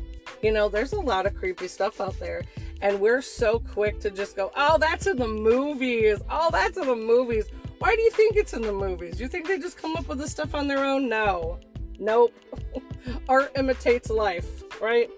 You 0.42 0.52
know, 0.52 0.70
there's 0.70 0.94
a 0.94 1.00
lot 1.00 1.26
of 1.26 1.36
creepy 1.36 1.68
stuff 1.68 2.02
out 2.02 2.18
there. 2.20 2.44
And 2.82 3.00
we're 3.00 3.22
so 3.22 3.60
quick 3.60 4.00
to 4.02 4.12
just 4.12 4.36
go, 4.36 4.52
oh, 4.56 4.78
that's 4.78 5.08
in 5.08 5.18
the 5.18 5.28
movies. 5.28 6.20
Oh, 6.30 6.50
that's 6.52 6.78
in 6.78 6.88
the 6.88 6.96
movies. 6.96 7.46
Why 7.80 7.96
do 7.96 8.02
you 8.02 8.12
think 8.12 8.36
it's 8.36 8.54
in 8.54 8.62
the 8.62 8.72
movies? 8.72 9.18
Do 9.18 9.24
You 9.24 9.30
think 9.30 9.48
they 9.48 9.60
just 9.60 9.78
come 9.78 9.96
up 9.96 10.08
with 10.08 10.20
this 10.20 10.32
stuff 10.32 10.56
on 10.56 10.68
their 10.68 10.84
own? 10.84 11.10
No. 11.10 11.60
Nope. 12.00 12.34
Art 13.30 13.52
imitates 13.56 14.10
life, 14.10 14.64
right? 14.82 15.10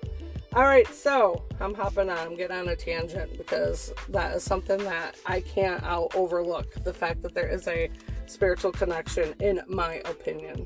All 0.54 0.64
right, 0.64 0.88
so 0.88 1.44
I'm 1.60 1.74
hopping 1.74 2.10
on. 2.10 2.18
I'm 2.18 2.36
getting 2.36 2.58
on 2.58 2.70
a 2.70 2.76
tangent 2.76 3.38
because 3.38 3.94
that 4.10 4.36
is 4.36 4.44
something 4.44 4.80
that 4.86 5.16
I 5.26 5.42
can't 5.42 5.84
out 5.84 6.16
overlook 6.16 6.84
the 6.84 6.94
fact 6.94 7.22
that 7.24 7.36
there 7.36 7.48
is 7.48 7.68
a 7.68 7.92
spiritual 8.26 8.72
connection, 8.72 9.36
in 9.40 9.62
my 9.68 10.02
opinion. 10.06 10.66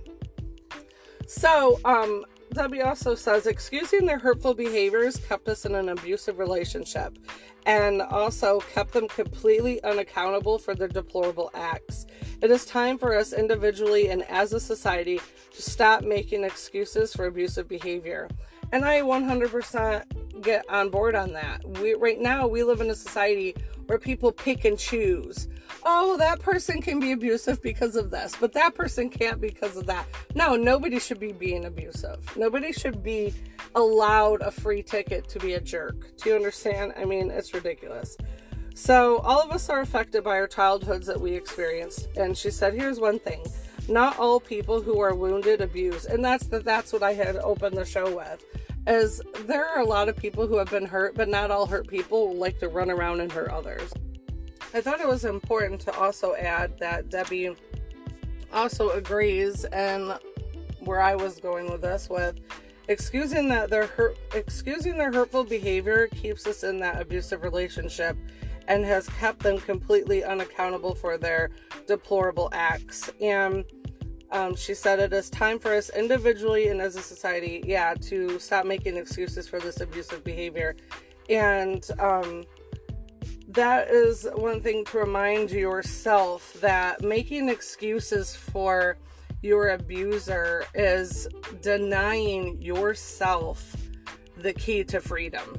So, 1.27 1.79
um, 1.85 2.25
Debbie 2.53 2.81
also 2.81 3.15
says 3.15 3.47
excusing 3.47 4.05
their 4.05 4.19
hurtful 4.19 4.53
behaviors 4.53 5.15
kept 5.15 5.47
us 5.47 5.65
in 5.65 5.73
an 5.73 5.89
abusive 5.89 6.37
relationship 6.37 7.17
and 7.65 8.01
also 8.01 8.59
kept 8.59 8.91
them 8.91 9.07
completely 9.07 9.81
unaccountable 9.83 10.57
for 10.57 10.75
their 10.75 10.87
deplorable 10.89 11.49
acts. 11.53 12.07
It 12.41 12.51
is 12.51 12.65
time 12.65 12.97
for 12.97 13.15
us 13.15 13.31
individually 13.31 14.09
and 14.09 14.23
as 14.23 14.51
a 14.51 14.59
society 14.59 15.21
to 15.53 15.61
stop 15.61 16.03
making 16.03 16.43
excuses 16.43 17.13
for 17.13 17.27
abusive 17.27 17.69
behavior. 17.69 18.27
And 18.73 18.83
I 18.83 19.01
100% 19.01 20.41
get 20.41 20.65
on 20.69 20.89
board 20.89 21.15
on 21.15 21.33
that. 21.33 21.63
We 21.79 21.93
right 21.93 22.19
now 22.19 22.47
we 22.47 22.63
live 22.63 22.81
in 22.81 22.89
a 22.89 22.95
society 22.95 23.55
where 23.85 23.99
people 23.99 24.31
pick 24.31 24.65
and 24.65 24.77
choose. 24.77 25.47
Oh, 25.83 26.15
that 26.17 26.39
person 26.39 26.81
can 26.81 26.99
be 26.99 27.11
abusive 27.11 27.61
because 27.61 27.95
of 27.95 28.11
this, 28.11 28.35
but 28.39 28.53
that 28.53 28.75
person 28.75 29.09
can't 29.09 29.41
because 29.41 29.77
of 29.77 29.87
that. 29.87 30.07
No, 30.35 30.55
nobody 30.55 30.99
should 30.99 31.19
be 31.19 31.31
being 31.31 31.65
abusive. 31.65 32.19
Nobody 32.37 32.71
should 32.71 33.01
be 33.01 33.33
allowed 33.75 34.41
a 34.41 34.51
free 34.51 34.83
ticket 34.83 35.27
to 35.29 35.39
be 35.39 35.53
a 35.53 35.59
jerk. 35.59 36.15
Do 36.17 36.29
you 36.29 36.35
understand? 36.35 36.93
I 36.97 37.05
mean, 37.05 37.31
it's 37.31 37.53
ridiculous. 37.53 38.15
So, 38.75 39.17
all 39.19 39.41
of 39.41 39.51
us 39.51 39.69
are 39.69 39.81
affected 39.81 40.23
by 40.23 40.37
our 40.37 40.47
childhoods 40.47 41.07
that 41.07 41.19
we 41.19 41.33
experienced. 41.33 42.07
And 42.15 42.37
she 42.37 42.51
said, 42.51 42.73
here's 42.73 42.99
one 42.99 43.19
thing 43.19 43.43
not 43.89 44.17
all 44.19 44.39
people 44.39 44.81
who 44.81 44.99
are 44.99 45.13
wounded 45.15 45.61
abuse 45.61 46.05
and 46.05 46.23
that's 46.23 46.47
the, 46.47 46.59
that's 46.59 46.93
what 46.93 47.03
i 47.03 47.13
had 47.13 47.35
opened 47.37 47.75
the 47.75 47.85
show 47.85 48.15
with 48.15 48.45
is 48.87 49.21
there 49.45 49.67
are 49.67 49.81
a 49.81 49.85
lot 49.85 50.07
of 50.09 50.15
people 50.15 50.47
who 50.47 50.57
have 50.57 50.69
been 50.69 50.85
hurt 50.85 51.15
but 51.15 51.27
not 51.27 51.51
all 51.51 51.65
hurt 51.65 51.87
people 51.87 52.35
like 52.35 52.59
to 52.59 52.67
run 52.67 52.89
around 52.89 53.21
and 53.21 53.31
hurt 53.31 53.49
others 53.49 53.91
i 54.73 54.81
thought 54.81 54.99
it 54.99 55.07
was 55.07 55.25
important 55.25 55.79
to 55.79 55.93
also 55.97 56.35
add 56.35 56.77
that 56.79 57.09
debbie 57.09 57.55
also 58.53 58.89
agrees 58.91 59.65
and 59.65 60.17
where 60.79 61.01
i 61.01 61.15
was 61.15 61.39
going 61.39 61.69
with 61.71 61.81
this 61.81 62.09
with 62.09 62.39
excusing 62.87 63.47
that 63.47 63.69
their 63.69 63.87
hurt 63.87 64.17
excusing 64.33 64.97
their 64.97 65.11
hurtful 65.11 65.43
behavior 65.43 66.07
keeps 66.07 66.45
us 66.45 66.63
in 66.63 66.79
that 66.79 67.01
abusive 67.01 67.43
relationship 67.43 68.17
and 68.67 68.85
has 68.85 69.07
kept 69.09 69.39
them 69.39 69.57
completely 69.59 70.23
unaccountable 70.23 70.95
for 70.95 71.17
their 71.17 71.49
deplorable 71.87 72.49
acts. 72.53 73.09
And 73.21 73.65
um, 74.31 74.55
she 74.55 74.73
said 74.73 74.99
it 74.99 75.11
is 75.11 75.29
time 75.29 75.59
for 75.59 75.73
us 75.73 75.89
individually 75.89 76.69
and 76.69 76.79
as 76.79 76.95
a 76.95 77.01
society 77.01 77.61
yeah 77.65 77.93
to 77.95 78.39
stop 78.39 78.65
making 78.65 78.95
excuses 78.95 79.47
for 79.47 79.59
this 79.59 79.81
abusive 79.81 80.23
behavior. 80.23 80.75
And 81.29 81.85
um, 81.99 82.43
that 83.53 83.89
is 83.89 84.27
one 84.35 84.61
thing 84.61 84.85
to 84.85 84.97
remind 84.97 85.51
yourself 85.51 86.53
that 86.61 87.01
making 87.01 87.49
excuses 87.49 88.33
for 88.33 88.97
your 89.41 89.69
abuser 89.69 90.65
is 90.73 91.27
denying 91.61 92.61
yourself 92.61 93.75
the 94.37 94.53
key 94.53 94.83
to 94.85 95.01
freedom. 95.01 95.57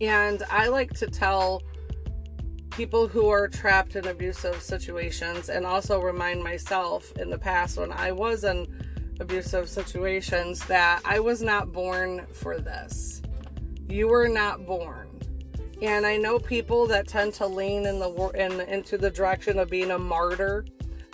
And 0.00 0.42
I 0.50 0.66
like 0.68 0.92
to 0.94 1.06
tell 1.06 1.62
people 2.70 3.06
who 3.06 3.28
are 3.28 3.46
trapped 3.46 3.94
in 3.94 4.08
abusive 4.08 4.60
situations 4.60 5.48
and 5.48 5.66
also 5.66 6.00
remind 6.00 6.42
myself 6.42 7.12
in 7.18 7.30
the 7.30 7.38
past 7.38 7.78
when 7.78 7.92
I 7.92 8.10
was 8.10 8.42
in 8.42 8.66
abusive 9.20 9.68
situations 9.68 10.64
that 10.66 11.02
I 11.04 11.20
was 11.20 11.42
not 11.42 11.72
born 11.72 12.26
for 12.32 12.58
this. 12.58 13.22
You 13.88 14.08
were 14.08 14.28
not 14.28 14.66
born. 14.66 15.09
And 15.82 16.04
I 16.06 16.16
know 16.16 16.38
people 16.38 16.86
that 16.88 17.08
tend 17.08 17.32
to 17.34 17.46
lean 17.46 17.86
in 17.86 17.98
the 17.98 18.10
in 18.34 18.60
into 18.60 18.98
the 18.98 19.10
direction 19.10 19.58
of 19.58 19.70
being 19.70 19.90
a 19.90 19.98
martyr 19.98 20.66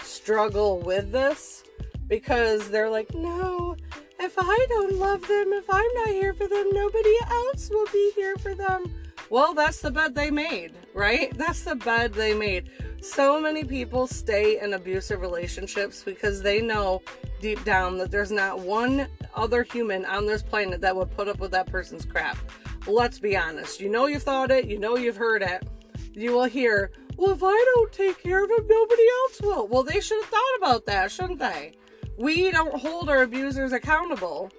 struggle 0.03 0.81
with 0.81 1.13
this 1.13 1.63
because 2.09 2.69
they're 2.71 2.91
like, 2.91 3.15
no, 3.15 3.77
if 4.19 4.35
I 4.39 4.67
don't 4.69 4.95
love 4.95 5.21
them, 5.23 5.53
if 5.53 5.65
I'm 5.71 5.95
not 5.95 6.09
here 6.09 6.35
for 6.35 6.49
them, 6.49 6.71
nobody 6.73 7.15
else 7.31 7.71
will 7.71 7.87
be 7.93 8.13
here 8.15 8.37
for 8.37 8.55
them. 8.55 8.93
Well, 9.31 9.55
that's 9.55 9.81
the 9.81 9.91
bed 9.91 10.15
they 10.15 10.31
made, 10.31 10.73
right? 10.95 11.37
That's 11.39 11.63
the 11.63 11.75
bed 11.75 12.15
they 12.15 12.33
made. 12.33 12.71
So 13.01 13.41
many 13.41 13.65
people 13.65 14.07
stay 14.07 14.61
in 14.61 14.75
abusive 14.75 15.21
relationships 15.21 16.03
because 16.05 16.43
they 16.43 16.61
know 16.61 17.03
deep 17.41 17.63
down 17.65 17.99
that 17.99 18.11
there's 18.11 18.31
not 18.31 18.61
one 18.61 19.09
other 19.35 19.63
human 19.65 20.05
on 20.05 20.27
this 20.27 20.43
planet 20.43 20.81
that 20.81 20.95
would 20.95 21.11
put 21.11 21.29
up 21.29 21.39
with 21.39 21.51
that 21.51 21.67
person's 21.67 22.05
crap. 22.05 22.39
Let's 22.87 23.19
be 23.19 23.37
honest. 23.37 23.81
You 23.81 23.89
know 23.89 24.07
you've 24.07 24.23
thought 24.23 24.51
it, 24.51 24.67
you 24.67 24.79
know 24.79 24.97
you've 24.97 25.17
heard 25.17 25.43
it. 25.43 25.67
You 26.13 26.33
will 26.33 26.45
hear, 26.45 26.93
well, 27.17 27.33
if 27.33 27.43
I 27.43 27.73
don't 27.75 27.93
take 27.93 28.23
care 28.23 28.45
of 28.45 28.51
him, 28.51 28.67
nobody 28.69 29.03
else 29.23 29.41
will. 29.43 29.69
Well, 29.69 29.83
they 29.83 30.01
should 30.01 30.23
have 30.23 30.31
thought 30.31 30.57
about 30.59 30.87
that, 30.87 31.11
shouldn't 31.11 31.39
they? 31.39 31.75
We 32.17 32.51
don't 32.51 32.79
hold 32.79 33.11
our 33.11 33.23
abusers 33.23 33.73
accountable. 33.73 34.51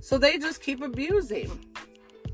So 0.00 0.18
they 0.18 0.38
just 0.38 0.62
keep 0.62 0.82
abusing. 0.82 1.64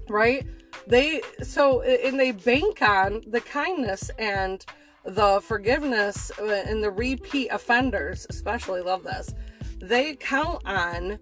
Right? 0.09 0.47
They 0.87 1.21
so 1.43 1.83
and 1.83 2.19
they 2.19 2.33
bank 2.33 2.81
on 2.83 3.23
the 3.27 3.41
kindness 3.41 4.11
and 4.19 4.65
the 5.05 5.41
forgiveness 5.43 6.31
uh, 6.39 6.65
and 6.67 6.83
the 6.83 6.91
repeat 6.91 7.49
offenders, 7.49 8.27
especially 8.31 8.81
love 8.81 9.03
this. 9.03 9.35
They 9.81 10.15
count 10.17 10.63
on 10.65 11.19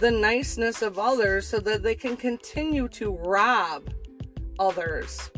the 0.00 0.10
niceness 0.10 0.82
of 0.82 0.98
others 0.98 1.46
so 1.46 1.58
that 1.60 1.82
they 1.82 1.94
can 1.94 2.16
continue 2.16 2.88
to 2.88 3.16
rob 3.16 3.88
others 4.58 5.30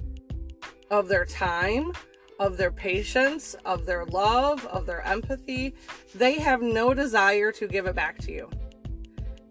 of 0.91 1.09
their 1.09 1.25
time, 1.25 1.93
of 2.39 2.57
their 2.57 2.71
patience, 2.71 3.55
of 3.65 3.87
their 3.87 4.05
love, 4.07 4.65
of 4.67 4.87
their 4.87 5.03
empathy. 5.03 5.75
They 6.15 6.39
have 6.39 6.63
no 6.63 6.95
desire 6.95 7.53
to 7.53 7.67
give 7.67 7.87
it 7.87 7.95
back 7.95 8.19
to 8.19 8.33
you. 8.33 8.51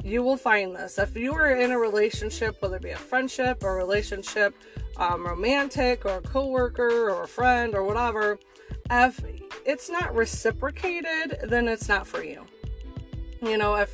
You 0.04 0.24
will 0.24 0.38
find 0.38 0.76
this. 0.76 0.98
If 0.98 1.16
you 1.16 1.34
are 1.34 1.52
in 1.52 1.72
a 1.72 1.80
relationship, 1.80 2.62
whether 2.62 2.78
it 2.78 2.82
be 2.82 2.92
a 2.92 2.98
friendship 2.98 3.64
or 3.64 3.76
relationship, 3.76 4.56
um, 4.98 5.26
romantic 5.26 6.06
or 6.06 6.18
a 6.18 6.22
coworker 6.22 7.10
or 7.10 7.24
a 7.24 7.28
friend 7.28 7.76
or 7.76 7.84
whatever, 7.84 8.40
if 8.90 9.20
it's 9.66 9.90
not 9.90 10.16
reciprocated, 10.16 11.40
then 11.44 11.68
it's 11.68 11.90
not 11.90 12.08
for 12.08 12.24
you. 12.24 12.46
You 13.42 13.58
know, 13.58 13.76
if 13.76 13.94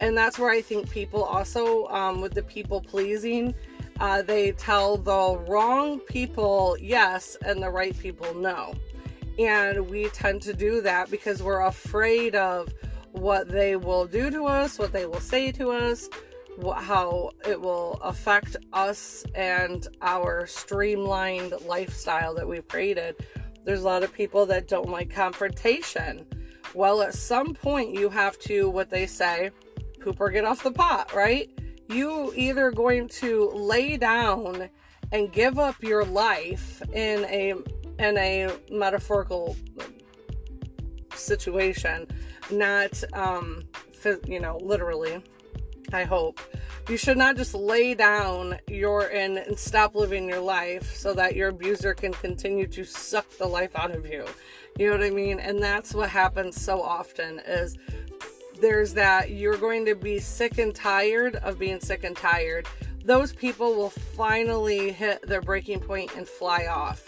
and 0.00 0.16
that's 0.16 0.38
where 0.38 0.50
I 0.50 0.60
think 0.60 0.90
people 0.90 1.22
also, 1.22 1.86
um, 1.88 2.20
with 2.20 2.34
the 2.34 2.42
people 2.42 2.80
pleasing, 2.80 3.54
uh, 4.00 4.22
they 4.22 4.52
tell 4.52 4.96
the 4.96 5.38
wrong 5.48 6.00
people 6.00 6.76
yes 6.80 7.36
and 7.44 7.62
the 7.62 7.70
right 7.70 7.96
people 7.98 8.34
no. 8.34 8.74
And 9.38 9.88
we 9.88 10.08
tend 10.08 10.42
to 10.42 10.54
do 10.54 10.80
that 10.82 11.10
because 11.10 11.42
we're 11.42 11.62
afraid 11.62 12.34
of 12.34 12.72
what 13.12 13.48
they 13.48 13.76
will 13.76 14.06
do 14.06 14.30
to 14.30 14.46
us, 14.46 14.78
what 14.78 14.92
they 14.92 15.06
will 15.06 15.20
say 15.20 15.52
to 15.52 15.70
us, 15.70 16.08
how 16.76 17.30
it 17.48 17.60
will 17.60 17.94
affect 18.02 18.56
us 18.72 19.24
and 19.34 19.86
our 20.02 20.46
streamlined 20.46 21.54
lifestyle 21.66 22.34
that 22.34 22.46
we've 22.46 22.66
created. 22.68 23.16
There's 23.64 23.82
a 23.82 23.84
lot 23.84 24.02
of 24.02 24.12
people 24.12 24.46
that 24.46 24.68
don't 24.68 24.88
like 24.88 25.10
confrontation. 25.10 26.26
Well, 26.74 27.02
at 27.02 27.14
some 27.14 27.54
point, 27.54 27.94
you 27.94 28.08
have 28.08 28.38
to, 28.40 28.68
what 28.68 28.90
they 28.90 29.06
say, 29.06 29.50
poop 30.04 30.20
or 30.20 30.30
get 30.30 30.44
off 30.44 30.62
the 30.62 30.70
pot, 30.70 31.12
right? 31.14 31.50
You 31.88 32.32
either 32.36 32.70
going 32.70 33.08
to 33.08 33.50
lay 33.50 33.96
down 33.96 34.68
and 35.12 35.32
give 35.32 35.58
up 35.58 35.82
your 35.82 36.04
life 36.04 36.82
in 36.92 37.24
a 37.24 37.54
in 37.98 38.18
a 38.18 38.50
metaphorical 38.70 39.56
situation, 41.14 42.06
not 42.50 43.02
um 43.12 43.64
you 44.26 44.38
know, 44.38 44.58
literally. 44.62 45.22
I 45.92 46.04
hope. 46.04 46.40
You 46.88 46.96
should 46.98 47.16
not 47.16 47.36
just 47.36 47.54
lay 47.54 47.94
down 47.94 48.58
your 48.68 49.06
and, 49.08 49.38
and 49.38 49.58
stop 49.58 49.94
living 49.94 50.28
your 50.28 50.40
life 50.40 50.94
so 50.94 51.14
that 51.14 51.34
your 51.34 51.48
abuser 51.48 51.94
can 51.94 52.12
continue 52.12 52.66
to 52.66 52.84
suck 52.84 53.28
the 53.38 53.46
life 53.46 53.74
out 53.76 53.92
of 53.92 54.06
you. 54.06 54.24
You 54.78 54.90
know 54.90 54.98
what 54.98 55.06
I 55.06 55.10
mean? 55.10 55.38
And 55.38 55.62
that's 55.62 55.94
what 55.94 56.10
happens 56.10 56.60
so 56.60 56.82
often 56.82 57.40
is 57.46 57.78
there's 58.60 58.94
that 58.94 59.30
you're 59.30 59.56
going 59.56 59.84
to 59.86 59.94
be 59.94 60.18
sick 60.18 60.58
and 60.58 60.74
tired 60.74 61.36
of 61.36 61.58
being 61.58 61.80
sick 61.80 62.04
and 62.04 62.16
tired. 62.16 62.66
Those 63.04 63.32
people 63.32 63.74
will 63.74 63.90
finally 63.90 64.92
hit 64.92 65.26
their 65.26 65.42
breaking 65.42 65.80
point 65.80 66.14
and 66.16 66.26
fly 66.26 66.66
off 66.66 67.06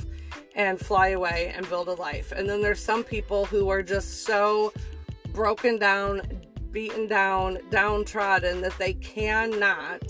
and 0.55 0.79
fly 0.79 1.09
away 1.09 1.53
and 1.57 1.69
build 1.69 1.89
a 1.89 1.95
life. 1.95 2.33
And 2.33 2.49
then 2.49 2.61
there's 2.61 2.83
some 2.83 3.05
people 3.05 3.47
who 3.47 3.69
are 3.69 3.83
just 3.83 4.25
so 4.25 4.73
broken 5.33 5.79
down, 5.79 6.23
beaten 6.71 7.07
down, 7.07 7.59
downtrodden 7.71 8.61
that 8.63 8.77
they 8.79 8.95
cannot 8.95 10.03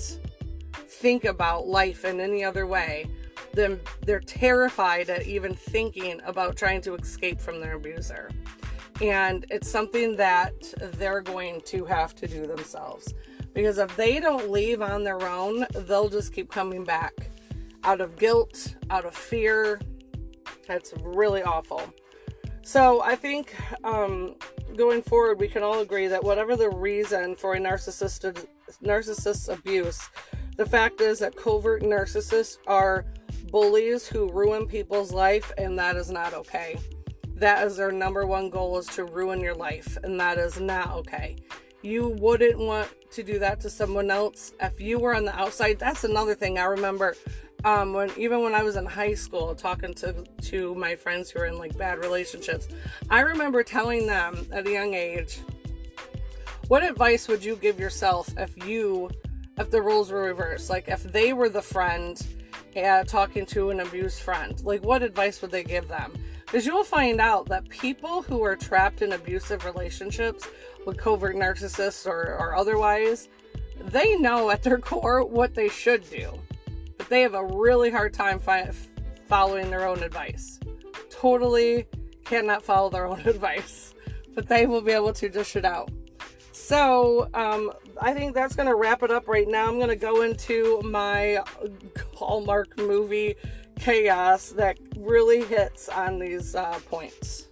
think 0.72 1.24
about 1.24 1.66
life 1.66 2.04
in 2.04 2.20
any 2.20 2.42
other 2.42 2.66
way. 2.66 3.06
Then 3.52 3.80
they're 4.02 4.20
terrified 4.20 5.10
at 5.10 5.26
even 5.26 5.54
thinking 5.54 6.20
about 6.24 6.56
trying 6.56 6.80
to 6.82 6.94
escape 6.94 7.40
from 7.40 7.60
their 7.60 7.74
abuser 7.74 8.30
and 9.00 9.44
it's 9.50 9.68
something 9.68 10.16
that 10.16 10.54
they're 10.94 11.20
going 11.20 11.60
to 11.62 11.84
have 11.84 12.14
to 12.16 12.26
do 12.26 12.46
themselves. 12.46 13.14
Because 13.54 13.78
if 13.78 13.94
they 13.96 14.20
don't 14.20 14.50
leave 14.50 14.82
on 14.82 15.04
their 15.04 15.22
own 15.28 15.66
they'll 15.72 16.08
just 16.08 16.32
keep 16.32 16.50
coming 16.50 16.84
back 16.84 17.30
out 17.84 18.00
of 18.00 18.16
guilt 18.16 18.74
out 18.90 19.04
of 19.04 19.14
fear. 19.14 19.80
That's 20.66 20.92
really 21.02 21.42
awful. 21.42 21.82
So 22.62 23.00
i 23.02 23.14
think 23.14 23.54
um, 23.84 24.34
going 24.76 25.00
forward 25.00 25.38
we 25.38 25.46
can 25.46 25.62
all 25.62 25.80
agree 25.80 26.08
that 26.08 26.22
whatever 26.22 26.56
the 26.56 26.68
reason 26.68 27.36
for 27.36 27.54
a 27.54 27.60
narcissist 27.60 28.24
abuse 29.48 30.00
the 30.56 30.66
fact 30.66 31.00
is 31.00 31.20
that 31.20 31.36
covert 31.36 31.82
narcissists 31.82 32.58
are 32.66 33.04
bullies 33.52 34.08
who 34.08 34.28
ruin 34.32 34.66
people's 34.66 35.12
life 35.12 35.52
and 35.58 35.78
that 35.78 35.94
is 35.94 36.10
not 36.10 36.34
okay 36.34 36.76
that 37.36 37.66
is 37.66 37.76
their 37.76 37.92
number 37.92 38.26
one 38.26 38.50
goal 38.50 38.78
is 38.78 38.86
to 38.86 39.04
ruin 39.04 39.40
your 39.40 39.54
life 39.54 39.96
and 40.02 40.18
that 40.18 40.38
is 40.38 40.58
not 40.58 40.90
okay. 40.92 41.36
You 41.82 42.16
wouldn't 42.18 42.58
want 42.58 42.88
to 43.12 43.22
do 43.22 43.38
that 43.38 43.60
to 43.60 43.70
someone 43.70 44.10
else. 44.10 44.52
If 44.60 44.80
you 44.80 44.98
were 44.98 45.14
on 45.14 45.24
the 45.24 45.38
outside 45.38 45.78
that's 45.78 46.04
another 46.04 46.34
thing 46.34 46.58
i 46.58 46.64
remember 46.64 47.16
um, 47.64 47.92
when 47.92 48.10
even 48.16 48.42
when 48.42 48.54
i 48.54 48.62
was 48.62 48.76
in 48.76 48.84
high 48.84 49.14
school 49.14 49.54
talking 49.54 49.94
to 49.94 50.24
to 50.42 50.74
my 50.74 50.94
friends 50.94 51.30
who 51.30 51.40
were 51.40 51.46
in 51.46 51.58
like 51.58 51.76
bad 51.76 51.98
relationships 51.98 52.68
i 53.10 53.20
remember 53.20 53.62
telling 53.62 54.06
them 54.06 54.46
at 54.52 54.66
a 54.66 54.70
young 54.70 54.94
age 54.94 55.40
what 56.68 56.82
advice 56.82 57.28
would 57.28 57.44
you 57.44 57.56
give 57.56 57.78
yourself 57.78 58.28
if 58.36 58.66
you 58.66 59.08
if 59.58 59.70
the 59.70 59.80
roles 59.80 60.10
were 60.10 60.22
reversed? 60.22 60.68
Like 60.70 60.88
if 60.88 61.02
they 61.02 61.32
were 61.32 61.48
the 61.48 61.62
friend 61.62 62.24
talking 63.06 63.46
to 63.46 63.70
an 63.70 63.80
abused 63.80 64.20
friend 64.20 64.62
like 64.64 64.84
what 64.84 65.02
advice 65.02 65.40
would 65.42 65.50
they 65.50 65.64
give 65.64 65.88
them 65.88 66.12
Because 66.44 66.66
you'll 66.66 66.84
find 66.84 67.20
out 67.20 67.46
that 67.48 67.68
people 67.68 68.22
who 68.22 68.42
are 68.42 68.56
trapped 68.56 69.02
in 69.02 69.12
abusive 69.12 69.64
relationships 69.64 70.46
with 70.86 70.96
covert 70.96 71.36
narcissists 71.36 72.06
or, 72.06 72.36
or 72.38 72.54
otherwise, 72.54 73.28
they 73.86 74.16
know 74.16 74.50
at 74.50 74.62
their 74.62 74.78
core 74.90 75.24
what 75.24 75.54
they 75.54 75.68
should 75.68 76.08
do, 76.08 76.30
but 76.96 77.08
they 77.08 77.22
have 77.22 77.34
a 77.34 77.44
really 77.44 77.90
hard 77.90 78.14
time 78.14 78.38
fi- 78.38 78.70
following 79.26 79.70
their 79.70 79.86
own 79.86 80.02
advice. 80.02 80.60
Totally 81.10 81.86
cannot 82.24 82.62
follow 82.62 82.90
their 82.90 83.06
own 83.06 83.20
advice, 83.26 83.94
but 84.34 84.48
they 84.48 84.66
will 84.66 84.82
be 84.82 84.92
able 84.92 85.12
to 85.12 85.28
dish 85.28 85.56
it 85.56 85.64
out. 85.64 85.90
So, 86.52 87.28
um, 87.34 87.72
I 88.00 88.12
think 88.12 88.34
that's 88.34 88.54
going 88.54 88.68
to 88.68 88.74
wrap 88.74 89.02
it 89.02 89.10
up 89.10 89.26
right 89.26 89.48
now. 89.48 89.66
I'm 89.66 89.76
going 89.76 89.88
to 89.88 89.96
go 89.96 90.22
into 90.22 90.80
my 90.82 91.42
Hallmark 92.14 92.78
movie 92.78 93.36
chaos 93.78 94.50
that 94.50 94.78
really 94.96 95.44
hits 95.44 95.88
on 95.88 96.18
these 96.18 96.54
uh, 96.54 96.78
points. 96.90 97.48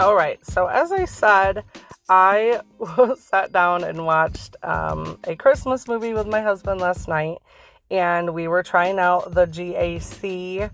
All 0.00 0.14
right, 0.14 0.38
so 0.46 0.68
as 0.68 0.92
I 0.92 1.06
said, 1.06 1.64
I 2.08 2.60
sat 3.18 3.50
down 3.50 3.82
and 3.82 4.06
watched 4.06 4.54
um, 4.62 5.18
a 5.24 5.34
Christmas 5.34 5.88
movie 5.88 6.14
with 6.14 6.28
my 6.28 6.40
husband 6.40 6.80
last 6.80 7.08
night, 7.08 7.38
and 7.90 8.34
we 8.34 8.48
were 8.48 8.62
trying 8.62 8.98
out 8.98 9.34
the 9.34 9.46
GAC 9.46 10.70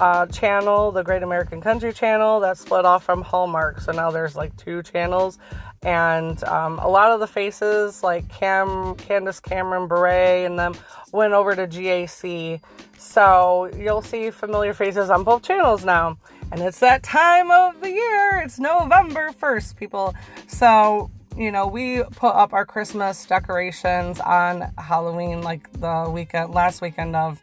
uh, 0.00 0.26
channel, 0.26 0.90
the 0.90 1.02
Great 1.02 1.22
American 1.22 1.60
Country 1.60 1.92
channel, 1.92 2.40
that 2.40 2.58
split 2.58 2.84
off 2.84 3.04
from 3.04 3.22
Hallmark. 3.22 3.80
So 3.80 3.92
now 3.92 4.10
there's 4.10 4.34
like 4.34 4.56
two 4.56 4.82
channels, 4.82 5.38
and 5.82 6.42
um, 6.44 6.78
a 6.78 6.88
lot 6.88 7.12
of 7.12 7.20
the 7.20 7.26
faces, 7.26 8.02
like 8.02 8.28
Cam, 8.28 8.94
Candace 8.96 9.40
Cameron 9.40 9.86
Bure, 9.86 10.46
and 10.46 10.58
them, 10.58 10.74
went 11.12 11.34
over 11.34 11.54
to 11.54 11.66
GAC. 11.66 12.60
So 12.98 13.70
you'll 13.76 14.02
see 14.02 14.30
familiar 14.30 14.72
faces 14.72 15.10
on 15.10 15.24
both 15.24 15.42
channels 15.42 15.84
now. 15.84 16.18
And 16.50 16.62
it's 16.62 16.80
that 16.80 17.02
time 17.02 17.50
of 17.50 17.80
the 17.80 17.90
year. 17.90 18.42
It's 18.44 18.58
November 18.58 19.30
1st, 19.32 19.76
people. 19.76 20.14
So, 20.46 21.10
you 21.36 21.50
know, 21.50 21.66
we 21.66 22.02
put 22.02 22.34
up 22.34 22.52
our 22.52 22.64
Christmas 22.64 23.26
decorations 23.26 24.20
on 24.20 24.72
Halloween, 24.78 25.42
like 25.42 25.70
the 25.80 26.08
weekend, 26.08 26.54
last 26.54 26.80
weekend 26.80 27.16
of 27.16 27.42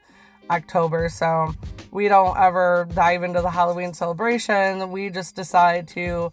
October. 0.49 1.10
So 1.10 1.54
we 1.91 2.08
don't 2.08 2.38
ever 2.38 2.88
dive 2.93 3.23
into 3.23 3.41
the 3.41 3.49
Halloween 3.49 3.93
celebration. 3.93 4.91
We 4.91 5.10
just 5.10 5.36
decide 5.36 5.88
to 5.89 6.32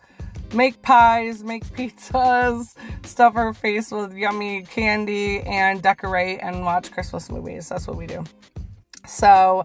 make 0.55 0.81
pies, 0.83 1.43
make 1.43 1.65
pizzas, 1.77 2.75
stuff 3.05 3.37
our 3.37 3.53
face 3.53 3.91
with 3.91 4.15
yummy 4.15 4.63
candy, 4.63 5.41
and 5.41 5.83
decorate 5.83 6.39
and 6.43 6.65
watch 6.65 6.91
Christmas 6.91 7.31
movies. 7.31 7.69
That's 7.69 7.87
what 7.87 7.97
we 7.97 8.07
do. 8.07 8.25
So, 9.07 9.65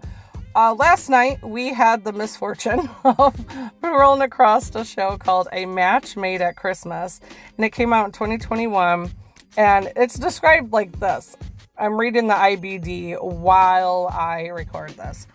uh, 0.54 0.74
last 0.74 1.08
night 1.08 1.42
we 1.42 1.72
had 1.72 2.04
the 2.04 2.12
misfortune 2.12 2.88
of 3.04 3.34
rolling 3.82 4.22
across 4.22 4.74
a 4.74 4.84
show 4.84 5.16
called 5.16 5.48
A 5.52 5.66
Match 5.66 6.16
Made 6.16 6.42
at 6.42 6.56
Christmas, 6.56 7.20
and 7.56 7.64
it 7.64 7.70
came 7.70 7.92
out 7.92 8.06
in 8.06 8.12
2021. 8.12 9.10
And 9.56 9.92
it's 9.96 10.18
described 10.18 10.72
like 10.72 10.98
this 10.98 11.36
I'm 11.78 11.98
reading 11.98 12.28
the 12.28 12.34
IMDb 12.34 13.20
while 13.22 14.08
I 14.12 14.48
record 14.48 14.90
this. 14.90 15.26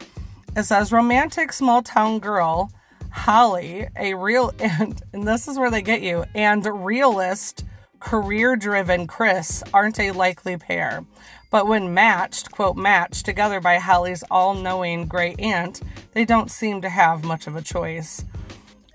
It 0.56 0.64
says 0.64 0.92
romantic 0.92 1.54
small 1.54 1.82
town 1.82 2.20
girl 2.20 2.72
Holly, 3.12 3.88
a 3.98 4.14
real 4.14 4.54
and, 4.60 5.02
and 5.14 5.28
this 5.28 5.48
is 5.48 5.58
where 5.58 5.72
they 5.72 5.82
get 5.82 6.02
you, 6.02 6.26
and 6.36 6.66
realist 6.66 7.66
career 8.00 8.56
driven 8.56 9.08
Chris 9.08 9.64
aren't 9.74 10.00
a 10.00 10.12
likely 10.12 10.58
pair. 10.58 11.06
But 11.50 11.68
when 11.68 11.94
matched, 11.94 12.52
quote, 12.52 12.78
matched 12.78 13.26
together 13.26 13.60
by 13.60 13.78
Holly's 13.78 14.24
all 14.30 14.54
knowing 14.54 15.08
great 15.08 15.40
aunt, 15.40 15.82
they 16.14 16.26
don't 16.26 16.52
seem 16.52 16.82
to 16.82 16.90
have 16.90 17.24
much 17.24 17.48
of 17.48 17.56
a 17.56 17.62
choice. 17.62 18.24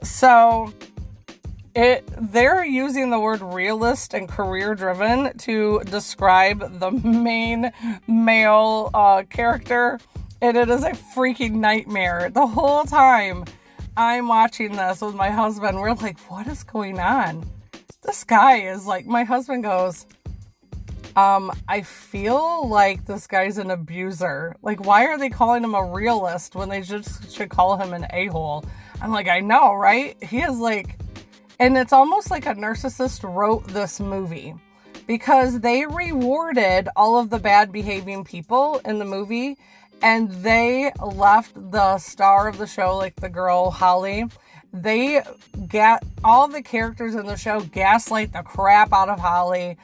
So 0.03 0.73
it 1.75 2.09
they're 2.33 2.65
using 2.65 3.11
the 3.11 3.19
word 3.19 3.43
realist 3.43 4.15
and 4.15 4.29
career 4.29 4.75
driven 4.75 5.37
to 5.39 5.81
describe 5.87 6.79
the 6.79 6.91
main 6.91 7.73
male 8.07 8.91
uh, 8.95 9.25
character 9.25 9.99
and 10.41 10.57
it 10.57 10.71
is 10.71 10.85
a 10.85 10.91
freaking 10.91 11.55
nightmare 11.55 12.31
the 12.33 12.47
whole 12.47 12.85
time 12.85 13.45
i'm 13.97 14.29
watching 14.29 14.73
this 14.73 15.01
with 15.01 15.17
my 15.17 15.31
husband 15.31 15.81
we're 15.81 15.95
like 15.95 16.19
what 16.31 16.47
is 16.47 16.63
going 16.63 17.01
on 17.01 17.45
this 18.03 18.23
guy 18.23 18.59
is 18.59 18.87
like 18.87 19.07
my 19.07 19.25
husband 19.25 19.65
goes 19.65 20.07
um 21.17 21.51
i 21.69 21.81
feel 21.83 22.69
like 22.69 23.05
this 23.07 23.27
guy's 23.27 23.59
an 23.59 23.71
abuser 23.71 24.57
like 24.63 24.85
why 24.85 25.07
are 25.07 25.19
they 25.19 25.31
calling 25.31 25.63
him 25.63 25.75
a 25.75 25.85
realist 25.85 26.55
when 26.55 26.69
they 26.69 26.81
just 26.81 27.33
should 27.35 27.49
call 27.49 27.77
him 27.77 27.93
an 27.93 28.07
a-hole 28.13 28.65
i'm 29.01 29.13
like 29.13 29.29
i 29.29 29.41
know 29.41 29.75
right 29.75 30.23
he 30.23 30.41
is 30.41 30.59
like 30.59 30.99
and 31.61 31.77
it's 31.77 31.93
almost 31.93 32.31
like 32.31 32.47
a 32.47 32.55
narcissist 32.55 33.23
wrote 33.23 33.67
this 33.69 34.01
movie 34.01 34.55
because 35.07 35.61
they 35.61 35.87
rewarded 35.87 36.89
all 36.97 37.19
of 37.19 37.31
the 37.31 37.39
bad 37.39 37.71
behaving 37.71 38.25
people 38.25 38.81
in 38.85 38.99
the 38.99 39.05
movie 39.05 39.57
and 40.03 40.31
they 40.31 40.93
left 41.03 41.55
the 41.71 41.99
star 41.99 42.49
of 42.49 42.59
the 42.59 42.67
show, 42.67 42.97
like 42.97 43.17
the 43.17 43.29
girl 43.29 43.71
Holly. 43.71 44.27
They 44.75 45.23
get 45.69 46.03
all 46.25 46.49
the 46.49 46.61
characters 46.61 47.15
in 47.15 47.27
the 47.27 47.37
show 47.37 47.61
gaslight 47.61 48.33
the 48.33 48.43
crap 48.43 48.93
out 48.93 49.09
of 49.09 49.21
Holly. 49.21 49.77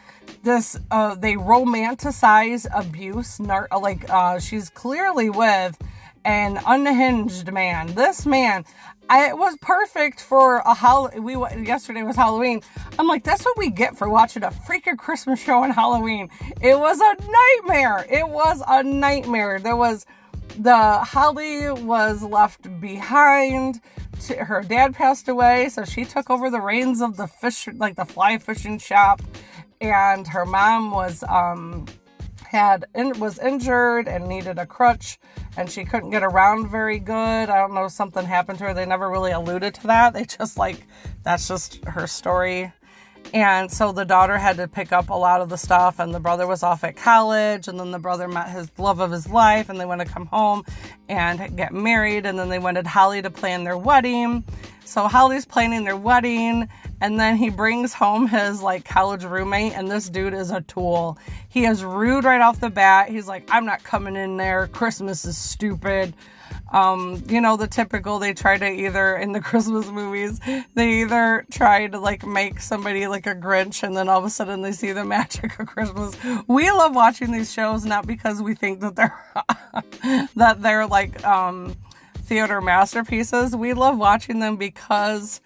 This 0.42 0.76
uh, 0.90 1.14
they 1.14 1.35
romanticize 1.35 2.66
abuse, 2.74 3.38
nar- 3.38 3.68
like 3.81 4.11
uh, 4.11 4.40
she's 4.40 4.68
clearly 4.68 5.31
with 5.31 5.79
an 6.24 6.59
unhinged 6.66 7.53
man. 7.53 7.94
This 7.94 8.26
man, 8.26 8.64
I, 9.09 9.29
it 9.29 9.38
was 9.38 9.57
perfect 9.61 10.20
for 10.20 10.57
a 10.59 10.74
hol. 10.74 11.09
We 11.16 11.37
yesterday 11.62 12.03
was 12.03 12.16
Halloween. 12.16 12.61
I'm 12.98 13.07
like, 13.07 13.22
that's 13.22 13.44
what 13.44 13.57
we 13.57 13.70
get 13.70 13.96
for 13.96 14.09
watching 14.09 14.42
a 14.42 14.50
freaking 14.50 14.98
Christmas 14.98 15.40
show 15.40 15.62
on 15.62 15.70
Halloween. 15.70 16.31
It 16.61 16.76
was 16.76 17.00
a 17.00 17.16
nightmare. 17.31 18.07
It 18.11 18.29
was 18.29 18.61
a 18.66 18.83
nightmare. 18.83 19.61
There 19.61 19.76
was 19.76 20.05
the 20.59 20.98
Holly 20.98 21.70
was 21.70 22.22
left 22.22 22.81
behind. 22.81 23.81
Her 24.28 24.62
dad 24.62 24.94
passed 24.94 25.28
away, 25.28 25.68
so 25.68 25.85
she 25.85 26.04
took 26.04 26.30
over 26.30 26.50
the 26.50 26.61
reins 26.61 27.00
of 27.00 27.16
the 27.16 27.26
fish, 27.26 27.68
like 27.74 27.96
the 27.96 28.04
fly 28.04 28.38
fishing 28.38 28.78
shop, 28.78 29.22
and 29.80 30.26
her 30.28 30.44
mom 30.44 30.90
was 30.90 31.22
um 31.24 31.87
had 32.50 32.85
in, 32.96 33.18
was 33.20 33.38
injured 33.38 34.09
and 34.09 34.26
needed 34.26 34.59
a 34.59 34.66
crutch 34.66 35.18
and 35.56 35.70
she 35.70 35.85
couldn't 35.85 36.11
get 36.11 36.24
around 36.24 36.68
very 36.68 36.98
good. 36.98 37.48
I 37.48 37.56
don't 37.56 37.74
know 37.74 37.87
something 37.87 38.24
happened 38.24 38.59
to 38.59 38.64
her. 38.64 38.74
They 38.74 38.87
never 38.87 39.09
really 39.09 39.30
alluded 39.30 39.74
to 39.74 39.87
that. 39.87 40.14
They 40.14 40.24
just 40.24 40.56
like 40.56 40.87
that's 41.22 41.46
just 41.46 41.85
her 41.85 42.06
story. 42.06 42.72
And 43.32 43.70
so 43.70 43.92
the 43.92 44.04
daughter 44.04 44.36
had 44.36 44.56
to 44.56 44.66
pick 44.66 44.92
up 44.92 45.10
a 45.10 45.14
lot 45.14 45.40
of 45.40 45.48
the 45.48 45.56
stuff, 45.56 45.98
and 45.98 46.14
the 46.14 46.20
brother 46.20 46.46
was 46.46 46.62
off 46.62 46.82
at 46.84 46.96
college. 46.96 47.68
And 47.68 47.78
then 47.78 47.90
the 47.90 47.98
brother 47.98 48.26
met 48.26 48.48
his 48.48 48.70
love 48.78 49.00
of 49.00 49.10
his 49.10 49.28
life, 49.28 49.68
and 49.68 49.78
they 49.78 49.86
want 49.86 50.00
to 50.00 50.06
come 50.06 50.26
home 50.26 50.64
and 51.08 51.56
get 51.56 51.72
married. 51.72 52.26
And 52.26 52.38
then 52.38 52.48
they 52.48 52.58
wanted 52.58 52.86
Holly 52.86 53.22
to 53.22 53.30
plan 53.30 53.64
their 53.64 53.78
wedding. 53.78 54.44
So 54.84 55.06
Holly's 55.06 55.44
planning 55.44 55.84
their 55.84 55.96
wedding, 55.96 56.68
and 57.00 57.20
then 57.20 57.36
he 57.36 57.48
brings 57.48 57.94
home 57.94 58.26
his 58.26 58.60
like 58.60 58.84
college 58.84 59.22
roommate, 59.22 59.74
and 59.74 59.88
this 59.88 60.08
dude 60.08 60.34
is 60.34 60.50
a 60.50 60.62
tool. 60.62 61.16
He 61.48 61.64
is 61.64 61.84
rude 61.84 62.24
right 62.24 62.40
off 62.40 62.58
the 62.58 62.70
bat. 62.70 63.08
He's 63.08 63.28
like, 63.28 63.48
I'm 63.52 63.64
not 63.64 63.84
coming 63.84 64.16
in 64.16 64.36
there. 64.36 64.66
Christmas 64.66 65.24
is 65.24 65.38
stupid. 65.38 66.12
Um, 66.72 67.22
you 67.28 67.40
know, 67.40 67.56
the 67.56 67.66
typical 67.66 68.18
they 68.18 68.33
try 68.33 68.56
to 68.56 68.66
either 68.66 69.16
in 69.16 69.33
the 69.33 69.40
Christmas 69.50 69.90
movies, 69.90 70.40
they 70.74 71.00
either 71.02 71.44
try 71.50 71.88
to 71.88 71.98
like 71.98 72.24
make 72.24 72.61
somebody 72.61 73.06
like 73.06 73.26
a 73.26 73.35
Grinch 73.35 73.83
and 73.83 73.96
then 73.96 74.09
all 74.09 74.18
of 74.18 74.24
a 74.24 74.30
sudden 74.30 74.62
they 74.62 74.72
see 74.72 74.92
the 74.92 75.04
magic 75.16 75.59
of 75.59 75.66
Christmas. 75.66 76.16
We 76.46 76.70
love 76.70 76.94
watching 76.94 77.33
these 77.33 77.52
shows 77.52 77.85
not 77.85 78.06
because 78.06 78.42
we 78.42 78.54
think 78.54 78.80
that 78.80 78.96
they're 78.96 80.28
that 80.37 80.62
they're 80.62 80.87
like 80.87 81.24
um 81.24 81.76
theater 82.22 82.61
masterpieces. 82.61 83.56
We 83.56 83.72
love 83.72 83.98
watching 83.98 84.38
them 84.38 84.56
because 84.56 85.40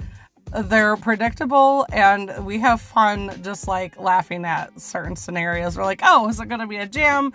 they're 0.65 0.97
predictable 0.97 1.87
and 1.93 2.45
we 2.45 2.59
have 2.61 2.81
fun 2.81 3.41
just 3.43 3.67
like 3.67 3.99
laughing 3.99 4.45
at 4.45 4.79
certain 4.81 5.17
scenarios. 5.17 5.77
We're 5.77 5.85
like, 5.85 6.01
oh, 6.05 6.29
is 6.29 6.39
it 6.41 6.49
going 6.49 6.61
to 6.61 6.67
be 6.67 6.77
a 6.77 6.87
jam 6.87 7.33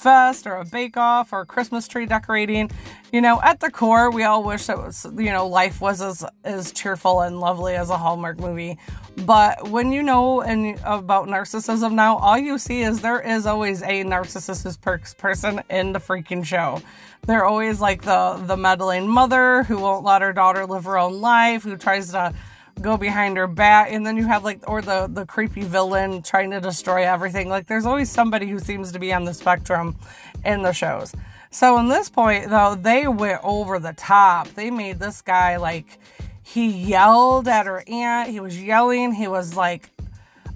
fest 0.00 0.46
or 0.46 0.56
a 0.56 0.64
bake 0.64 0.96
off 0.96 1.32
or 1.32 1.44
Christmas 1.44 1.86
tree 1.86 2.06
decorating? 2.06 2.70
You 3.12 3.20
know, 3.20 3.40
at 3.42 3.60
the 3.60 3.70
core, 3.70 4.10
we 4.10 4.22
all 4.22 4.42
wish 4.42 4.66
that 4.66 4.78
was, 4.78 5.06
you 5.16 5.30
know, 5.30 5.46
life 5.46 5.80
was 5.80 6.00
as, 6.00 6.24
as 6.44 6.72
cheerful 6.72 7.20
and 7.20 7.40
lovely 7.40 7.74
as 7.74 7.90
a 7.90 7.98
Hallmark 7.98 8.38
movie. 8.38 8.78
But 9.26 9.68
when 9.68 9.92
you 9.92 10.02
know 10.02 10.40
and 10.40 10.80
about 10.84 11.28
narcissism 11.28 11.92
now, 11.92 12.16
all 12.18 12.38
you 12.38 12.58
see 12.58 12.82
is 12.82 13.00
there 13.00 13.20
is 13.20 13.46
always 13.46 13.82
a 13.82 14.04
narcissist 14.04 15.16
person 15.18 15.62
in 15.68 15.92
the 15.92 15.98
freaking 15.98 16.44
show. 16.44 16.80
They're 17.26 17.44
always 17.44 17.80
like 17.80 18.02
the 18.02 18.42
the 18.46 18.56
meddling 18.56 19.08
mother 19.08 19.64
who 19.64 19.78
won't 19.78 20.04
let 20.04 20.22
her 20.22 20.32
daughter 20.32 20.64
live 20.66 20.84
her 20.84 20.98
own 20.98 21.20
life, 21.20 21.64
who 21.64 21.76
tries 21.76 22.12
to 22.12 22.32
go 22.80 22.96
behind 22.96 23.36
her 23.36 23.46
back 23.46 23.92
and 23.92 24.06
then 24.06 24.16
you 24.16 24.26
have 24.26 24.44
like 24.44 24.68
or 24.68 24.82
the 24.82 25.08
the 25.12 25.26
creepy 25.26 25.62
villain 25.62 26.22
trying 26.22 26.50
to 26.50 26.60
destroy 26.60 27.04
everything. 27.06 27.48
Like 27.48 27.66
there's 27.66 27.86
always 27.86 28.10
somebody 28.10 28.46
who 28.46 28.58
seems 28.58 28.92
to 28.92 28.98
be 28.98 29.12
on 29.12 29.24
the 29.24 29.34
spectrum 29.34 29.96
in 30.44 30.62
the 30.62 30.72
shows. 30.72 31.14
So 31.50 31.78
in 31.78 31.88
this 31.88 32.08
point 32.08 32.48
though 32.50 32.74
they 32.74 33.08
went 33.08 33.40
over 33.42 33.78
the 33.78 33.92
top. 33.94 34.48
They 34.48 34.70
made 34.70 34.98
this 34.98 35.22
guy 35.22 35.56
like 35.56 35.98
he 36.42 36.68
yelled 36.68 37.48
at 37.48 37.66
her 37.66 37.84
aunt. 37.86 38.30
He 38.30 38.40
was 38.40 38.60
yelling. 38.60 39.12
He 39.12 39.28
was 39.28 39.56
like 39.56 39.90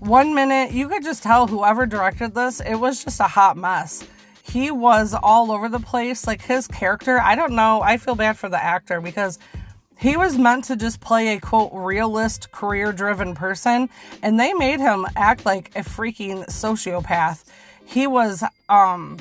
one 0.01 0.35
minute 0.35 0.73
you 0.73 0.89
could 0.89 1.03
just 1.03 1.23
tell 1.23 1.47
whoever 1.47 1.87
directed 1.87 2.35
this 2.35 2.61
it 2.61 2.75
was 2.75 3.05
just 3.05 3.21
a 3.21 3.25
hot 3.25 3.57
mess. 3.57 4.07
He 4.43 4.71
was 4.71 5.15
all 5.15 5.51
over 5.51 5.69
the 5.69 5.81
place. 5.81 6.27
Like 6.27 6.43
his 6.43 6.67
character, 6.69 7.19
I 7.19 7.35
don't 7.35 7.53
know. 7.53 7.81
I 7.83 7.97
feel 7.97 8.15
bad 8.15 8.37
for 8.37 8.49
the 8.49 8.63
actor 8.63 9.01
because 9.01 9.39
he 10.05 10.19
was 10.19 10.37
meant 10.37 10.65
to 10.65 10.77
just 10.77 11.01
play 11.01 11.29
a 11.29 11.41
quote 11.41 11.71
realist, 11.73 12.53
career 12.53 12.93
driven 12.93 13.35
person, 13.35 13.89
and 14.23 14.39
they 14.39 14.53
made 14.53 14.79
him 14.79 15.07
act 15.17 15.47
like 15.47 15.71
a 15.75 15.81
freaking 15.81 16.45
sociopath. 16.45 17.45
He 17.87 18.07
was 18.07 18.45
um 18.69 19.17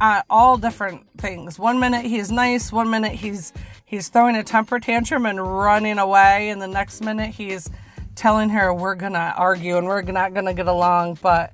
at 0.00 0.24
all 0.30 0.56
different 0.56 1.04
things. 1.18 1.58
One 1.58 1.80
minute 1.80 2.06
he's 2.06 2.30
nice, 2.30 2.70
one 2.70 2.88
minute 2.90 3.10
he's 3.10 3.52
he's 3.84 4.08
throwing 4.08 4.36
a 4.36 4.44
temper 4.44 4.78
tantrum 4.78 5.26
and 5.26 5.44
running 5.44 5.98
away, 5.98 6.50
and 6.50 6.62
the 6.62 6.68
next 6.68 7.00
minute 7.00 7.30
he's 7.30 7.68
telling 8.14 8.50
her 8.50 8.72
we're 8.72 8.94
gonna 8.94 9.34
argue 9.36 9.78
and 9.78 9.86
we're 9.88 10.02
not 10.02 10.32
gonna 10.32 10.54
get 10.54 10.68
along, 10.68 11.18
but 11.22 11.52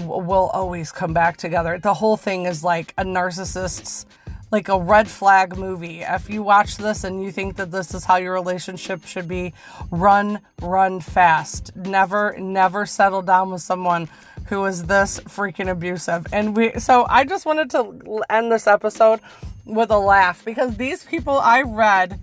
we'll 0.00 0.50
always 0.52 0.92
come 0.92 1.14
back 1.14 1.38
together. 1.38 1.78
The 1.78 1.94
whole 1.94 2.18
thing 2.18 2.44
is 2.44 2.62
like 2.62 2.92
a 2.98 3.04
narcissist's 3.04 4.04
like 4.50 4.68
a 4.68 4.78
red 4.78 5.08
flag 5.08 5.56
movie. 5.56 6.00
If 6.00 6.28
you 6.28 6.42
watch 6.42 6.76
this 6.76 7.04
and 7.04 7.22
you 7.22 7.30
think 7.30 7.56
that 7.56 7.70
this 7.70 7.94
is 7.94 8.04
how 8.04 8.16
your 8.16 8.32
relationship 8.32 9.04
should 9.04 9.28
be, 9.28 9.52
run, 9.90 10.40
run 10.60 11.00
fast. 11.00 11.74
Never, 11.76 12.36
never 12.38 12.86
settle 12.86 13.22
down 13.22 13.50
with 13.50 13.62
someone 13.62 14.08
who 14.46 14.64
is 14.64 14.84
this 14.84 15.20
freaking 15.20 15.70
abusive. 15.70 16.26
And 16.32 16.56
we, 16.56 16.72
so 16.80 17.06
I 17.08 17.24
just 17.24 17.46
wanted 17.46 17.70
to 17.70 18.22
end 18.28 18.50
this 18.50 18.66
episode 18.66 19.20
with 19.64 19.90
a 19.90 19.98
laugh 19.98 20.44
because 20.44 20.76
these 20.76 21.04
people 21.04 21.38
I 21.38 21.62
read, 21.62 22.18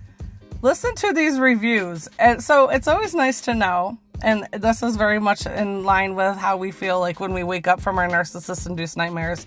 listen 0.62 0.94
to 0.96 1.14
these 1.14 1.40
reviews. 1.40 2.10
And 2.20 2.44
so 2.44 2.68
it's 2.70 2.88
always 2.88 3.16
nice 3.16 3.40
to 3.42 3.54
know. 3.54 3.98
And 4.24 4.48
this 4.52 4.82
is 4.82 4.96
very 4.96 5.20
much 5.20 5.46
in 5.46 5.84
line 5.84 6.16
with 6.16 6.36
how 6.36 6.58
we 6.58 6.72
feel 6.72 7.00
like 7.00 7.20
when 7.20 7.34
we 7.34 7.44
wake 7.44 7.68
up 7.68 7.80
from 7.80 8.00
our 8.00 8.10
narcissist 8.10 8.68
induced 8.68 8.98
nightmares 8.98 9.46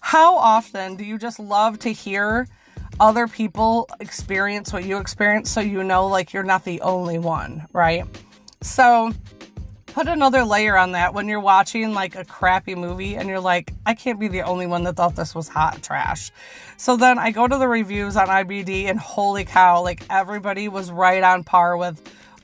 how 0.00 0.36
often 0.36 0.96
do 0.96 1.04
you 1.04 1.18
just 1.18 1.38
love 1.38 1.78
to 1.80 1.92
hear 1.92 2.48
other 2.98 3.26
people 3.26 3.88
experience 4.00 4.72
what 4.72 4.84
you 4.84 4.98
experience 4.98 5.50
so 5.50 5.60
you 5.60 5.82
know 5.82 6.06
like 6.06 6.32
you're 6.32 6.42
not 6.42 6.64
the 6.64 6.80
only 6.80 7.18
one, 7.18 7.66
right? 7.72 8.04
So 8.62 9.12
put 9.86 10.06
another 10.06 10.44
layer 10.44 10.76
on 10.76 10.92
that 10.92 11.14
when 11.14 11.28
you're 11.28 11.40
watching 11.40 11.94
like 11.94 12.14
a 12.14 12.24
crappy 12.24 12.74
movie 12.74 13.16
and 13.16 13.28
you're 13.28 13.40
like, 13.40 13.72
I 13.86 13.94
can't 13.94 14.20
be 14.20 14.28
the 14.28 14.42
only 14.42 14.66
one 14.66 14.84
that 14.84 14.96
thought 14.96 15.16
this 15.16 15.34
was 15.34 15.48
hot 15.48 15.82
trash. 15.82 16.30
So 16.76 16.96
then 16.96 17.18
I 17.18 17.30
go 17.30 17.48
to 17.48 17.58
the 17.58 17.68
reviews 17.68 18.16
on 18.16 18.28
IMDb 18.28 18.84
and 18.84 18.98
holy 18.98 19.44
cow, 19.44 19.82
like 19.82 20.04
everybody 20.10 20.68
was 20.68 20.90
right 20.90 21.22
on 21.22 21.44
par 21.44 21.76
with 21.76 22.00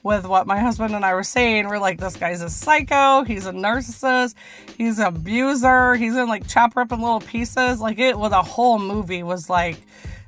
with 0.07 0.25
what 0.25 0.47
my 0.47 0.57
husband 0.57 0.95
and 0.95 1.05
I 1.05 1.13
were 1.13 1.23
saying. 1.23 1.67
We're 1.67 1.77
like, 1.77 1.99
this 1.99 2.15
guy's 2.15 2.41
a 2.41 2.49
psycho. 2.49 3.23
He's 3.23 3.45
a 3.45 3.51
narcissist. 3.51 4.35
He's 4.77 4.97
an 4.97 5.07
abuser. 5.07 5.95
He's 5.95 6.15
in 6.15 6.27
like 6.27 6.47
chop 6.47 6.73
her 6.73 6.81
up 6.81 6.91
in 6.93 7.01
little 7.01 7.19
pieces. 7.19 7.81
Like 7.81 7.99
it 7.99 8.17
with 8.17 8.31
a 8.31 8.41
whole 8.41 8.79
movie 8.79 9.21
was 9.21 9.49
like, 9.49 9.77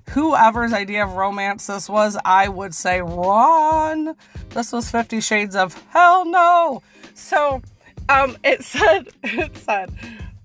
whoever's 0.09 0.73
idea 0.73 1.05
of 1.05 1.13
romance 1.13 1.67
this 1.67 1.89
was, 1.89 2.17
I 2.25 2.49
would 2.49 2.75
say 2.75 3.01
run. 3.01 4.15
This 4.49 4.73
was 4.73 4.91
Fifty 4.91 5.21
Shades 5.21 5.55
of 5.55 5.73
Hell 5.89 6.25
no. 6.25 6.83
So, 7.13 7.61
um, 8.09 8.37
it 8.43 8.63
said, 8.65 9.07
it 9.23 9.55
said, 9.57 9.91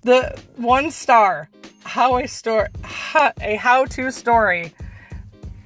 the 0.02 0.40
one 0.56 0.90
star, 0.90 1.48
how 1.82 2.18
a 2.18 2.28
story, 2.28 2.68
a 3.40 3.56
how-to 3.56 4.10
story 4.12 4.72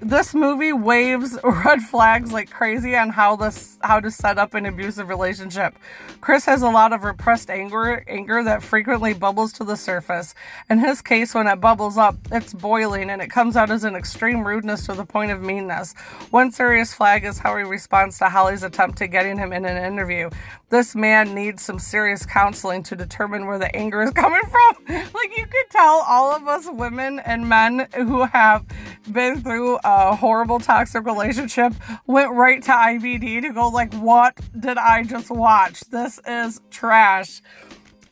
this 0.01 0.33
movie 0.35 0.73
waves 0.73 1.39
red 1.45 1.83
flags 1.83 2.33
like 2.33 2.51
crazy 2.51 2.97
on 2.97 3.11
how 3.11 3.35
this 3.37 3.79
how 3.83 3.99
to 4.01 4.11
set 4.11 4.39
up 4.39 4.55
an 4.55 4.67
abusive 4.67 5.09
relationship. 5.09 5.75
Chris 6.21 6.45
has 6.45 6.63
a 6.63 6.69
lot 6.69 6.93
of 6.93 7.03
repressed 7.03 7.51
anger 7.51 8.05
anger 8.07 8.43
that 8.45 8.63
frequently 8.63 9.13
bubbles 9.13 9.53
to 9.55 9.65
the 9.65 9.77
surface. 9.77 10.35
In 10.71 10.79
his 10.79 11.03
case, 11.03 11.35
when 11.35 11.47
it 11.47 11.61
bubbles 11.61 11.99
up, 11.99 12.17
it's 12.31 12.55
boiling 12.55 13.11
and 13.11 13.21
it 13.21 13.31
comes 13.31 13.57
out 13.57 13.71
as 13.71 13.85
an 13.85 13.97
extreme 13.97 14.47
rudeness 14.47 14.87
to 14.87 14.95
the 14.95 15.05
point 15.05 15.31
of 15.33 15.43
meanness. 15.43 15.95
One 16.31 16.53
serious 16.53 16.95
flag 16.95 17.25
is 17.25 17.39
how 17.39 17.57
he 17.57 17.65
responds 17.65 18.19
to 18.19 18.29
Holly's 18.29 18.63
attempt 18.63 18.99
to 18.99 19.09
getting 19.09 19.37
him 19.37 19.53
in 19.53 19.65
an 19.65 19.83
interview. 19.85 20.31
This 20.71 20.95
man 20.95 21.35
needs 21.35 21.63
some 21.63 21.79
serious 21.79 22.27
counseling 22.27 22.83
to 22.85 22.97
determine 22.97 23.47
where 23.47 23.59
the 23.59 23.75
anger 23.75 24.03
is 24.03 24.11
coming 24.15 24.43
from. 24.43 24.85
like 24.89 25.37
you 25.37 25.47
could 25.47 25.71
tell 25.71 26.05
all 26.07 26.35
of 26.35 26.47
us 26.47 26.69
women 26.71 27.19
and 27.21 27.49
men 27.49 27.89
who 27.95 28.25
have 28.25 28.67
been 29.11 29.41
through 29.41 29.79
a 29.89 30.15
horrible 30.15 30.61
toxic 30.61 31.05
relationship 31.07 31.73
went 32.07 32.31
right 32.33 32.63
to 32.63 32.71
IMDb 32.71 33.41
to 33.41 33.53
go 33.53 33.69
like, 33.69 33.95
what 33.95 34.39
did 34.59 34.77
I 34.77 35.03
just 35.03 35.31
watch? 35.31 35.81
This 35.91 36.21
is 36.27 36.61
trash. 36.71 37.41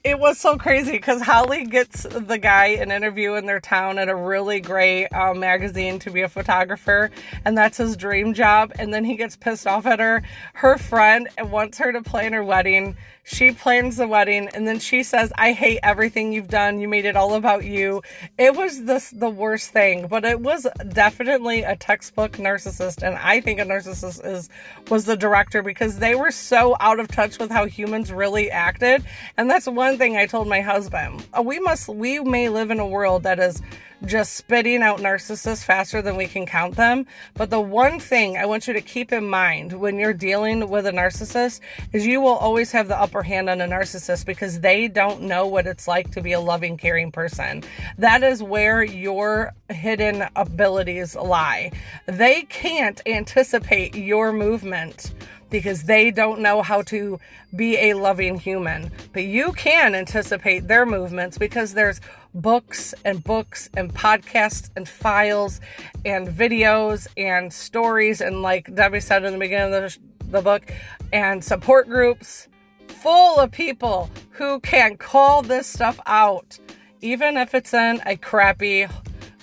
It 0.06 0.20
was 0.20 0.38
so 0.38 0.56
crazy 0.56 0.92
because 0.92 1.20
Holly 1.20 1.64
gets 1.64 2.04
the 2.04 2.38
guy 2.38 2.66
an 2.66 2.92
interview 2.92 3.34
in 3.34 3.46
their 3.46 3.58
town 3.58 3.98
at 3.98 4.08
a 4.08 4.14
really 4.14 4.60
great 4.60 5.08
um, 5.08 5.40
magazine 5.40 5.98
to 5.98 6.12
be 6.12 6.20
a 6.20 6.28
photographer, 6.28 7.10
and 7.44 7.58
that's 7.58 7.78
his 7.78 7.96
dream 7.96 8.32
job. 8.32 8.70
And 8.78 8.94
then 8.94 9.04
he 9.04 9.16
gets 9.16 9.34
pissed 9.34 9.66
off 9.66 9.84
at 9.84 9.98
her. 9.98 10.22
Her 10.54 10.78
friend 10.78 11.28
and 11.36 11.50
wants 11.50 11.78
her 11.78 11.90
to 11.90 12.02
plan 12.02 12.34
her 12.34 12.44
wedding 12.44 12.96
she 13.28 13.50
plans 13.50 13.96
the 13.96 14.06
wedding 14.06 14.48
and 14.54 14.68
then 14.68 14.78
she 14.78 15.02
says, 15.02 15.32
I 15.36 15.50
hate 15.50 15.80
everything 15.82 16.32
you've 16.32 16.46
done. 16.46 16.78
You 16.78 16.88
made 16.88 17.04
it 17.04 17.16
all 17.16 17.34
about 17.34 17.64
you. 17.64 18.02
It 18.38 18.54
was 18.54 18.84
this 18.84 19.10
the 19.10 19.28
worst 19.28 19.70
thing, 19.72 20.06
but 20.06 20.24
it 20.24 20.40
was 20.40 20.64
definitely 20.90 21.64
a 21.64 21.74
textbook 21.74 22.32
narcissist. 22.34 23.02
And 23.02 23.16
I 23.16 23.40
think 23.40 23.58
a 23.58 23.64
narcissist 23.64 24.24
is 24.24 24.48
was 24.90 25.06
the 25.06 25.16
director 25.16 25.60
because 25.60 25.98
they 25.98 26.14
were 26.14 26.30
so 26.30 26.76
out 26.78 27.00
of 27.00 27.08
touch 27.08 27.40
with 27.40 27.50
how 27.50 27.66
humans 27.66 28.12
really 28.12 28.48
acted. 28.48 29.04
And 29.36 29.50
that's 29.50 29.66
one 29.66 29.95
thing 29.96 30.16
I 30.16 30.26
told 30.26 30.48
my 30.48 30.60
husband. 30.60 31.26
Uh, 31.36 31.42
we 31.42 31.58
must 31.58 31.88
we 31.88 32.20
may 32.20 32.48
live 32.48 32.70
in 32.70 32.78
a 32.80 32.86
world 32.86 33.22
that 33.24 33.38
is 33.38 33.62
just 34.04 34.34
spitting 34.34 34.82
out 34.82 35.00
narcissists 35.00 35.64
faster 35.64 36.02
than 36.02 36.16
we 36.16 36.26
can 36.26 36.46
count 36.46 36.76
them. 36.76 37.06
But 37.34 37.50
the 37.50 37.60
one 37.60 37.98
thing 37.98 38.36
I 38.36 38.44
want 38.46 38.68
you 38.68 38.74
to 38.74 38.80
keep 38.80 39.12
in 39.12 39.28
mind 39.28 39.72
when 39.72 39.98
you're 39.98 40.12
dealing 40.12 40.68
with 40.68 40.86
a 40.86 40.92
narcissist 40.92 41.60
is 41.92 42.06
you 42.06 42.20
will 42.20 42.36
always 42.36 42.70
have 42.72 42.88
the 42.88 43.00
upper 43.00 43.22
hand 43.22 43.48
on 43.48 43.60
a 43.60 43.66
narcissist 43.66 44.26
because 44.26 44.60
they 44.60 44.88
don't 44.88 45.22
know 45.22 45.46
what 45.46 45.66
it's 45.66 45.88
like 45.88 46.10
to 46.12 46.20
be 46.20 46.32
a 46.32 46.40
loving, 46.40 46.76
caring 46.76 47.10
person. 47.10 47.62
That 47.98 48.22
is 48.22 48.42
where 48.42 48.82
your 48.82 49.52
hidden 49.70 50.24
abilities 50.36 51.16
lie. 51.16 51.72
They 52.06 52.42
can't 52.42 53.00
anticipate 53.06 53.94
your 53.94 54.32
movement 54.32 55.14
because 55.50 55.84
they 55.84 56.10
don't 56.10 56.40
know 56.40 56.62
how 56.62 56.82
to 56.82 57.18
be 57.54 57.76
a 57.76 57.94
loving 57.94 58.38
human. 58.38 58.90
But 59.12 59.24
you 59.24 59.52
can 59.52 59.94
anticipate 59.94 60.68
their 60.68 60.86
movements 60.86 61.38
because 61.38 61.74
there's 61.74 62.00
books 62.34 62.94
and 63.04 63.22
books 63.22 63.70
and 63.76 63.92
podcasts 63.92 64.70
and 64.76 64.88
files 64.88 65.60
and 66.04 66.28
videos 66.28 67.06
and 67.16 67.52
stories 67.52 68.20
and 68.20 68.42
like 68.42 68.74
Debbie 68.74 69.00
said 69.00 69.24
in 69.24 69.32
the 69.32 69.38
beginning 69.38 69.72
of 69.72 69.82
the, 69.92 69.98
the 70.30 70.42
book 70.42 70.70
and 71.12 71.42
support 71.42 71.88
groups 71.88 72.48
full 72.88 73.38
of 73.38 73.50
people 73.50 74.10
who 74.32 74.60
can 74.60 74.96
call 74.96 75.40
this 75.40 75.66
stuff 75.66 75.98
out 76.06 76.58
even 77.00 77.36
if 77.36 77.54
it's 77.54 77.72
in 77.72 78.02
a 78.04 78.16
crappy 78.16 78.86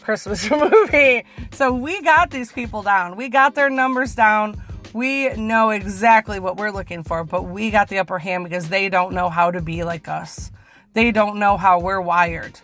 Christmas 0.02 0.50
movie. 0.52 1.26
So 1.52 1.74
we 1.74 2.02
got 2.02 2.30
these 2.30 2.52
people 2.52 2.84
down. 2.84 3.16
We 3.16 3.30
got 3.30 3.56
their 3.56 3.70
numbers 3.70 4.16
down. 4.16 4.62
We 4.94 5.30
know 5.30 5.72
exactly 5.72 6.40
what 6.40 6.58
we're 6.58 6.72
looking 6.72 7.04
for, 7.04 7.24
but 7.24 7.44
we 7.44 7.72
got 7.72 7.90
the 7.90 7.98
upper 7.98 8.20
hand 8.20 8.44
because 8.44 8.70
they 8.70 8.90
don't 8.90 9.14
know 9.14 9.30
how 9.30 9.50
to 9.50 9.62
be 9.62 9.84
like 9.84 10.08
us. 10.08 10.52
They 10.94 11.12
don't 11.12 11.40
know 11.40 11.58
how 11.58 11.80
we're 11.80 12.02
wired 12.02 12.60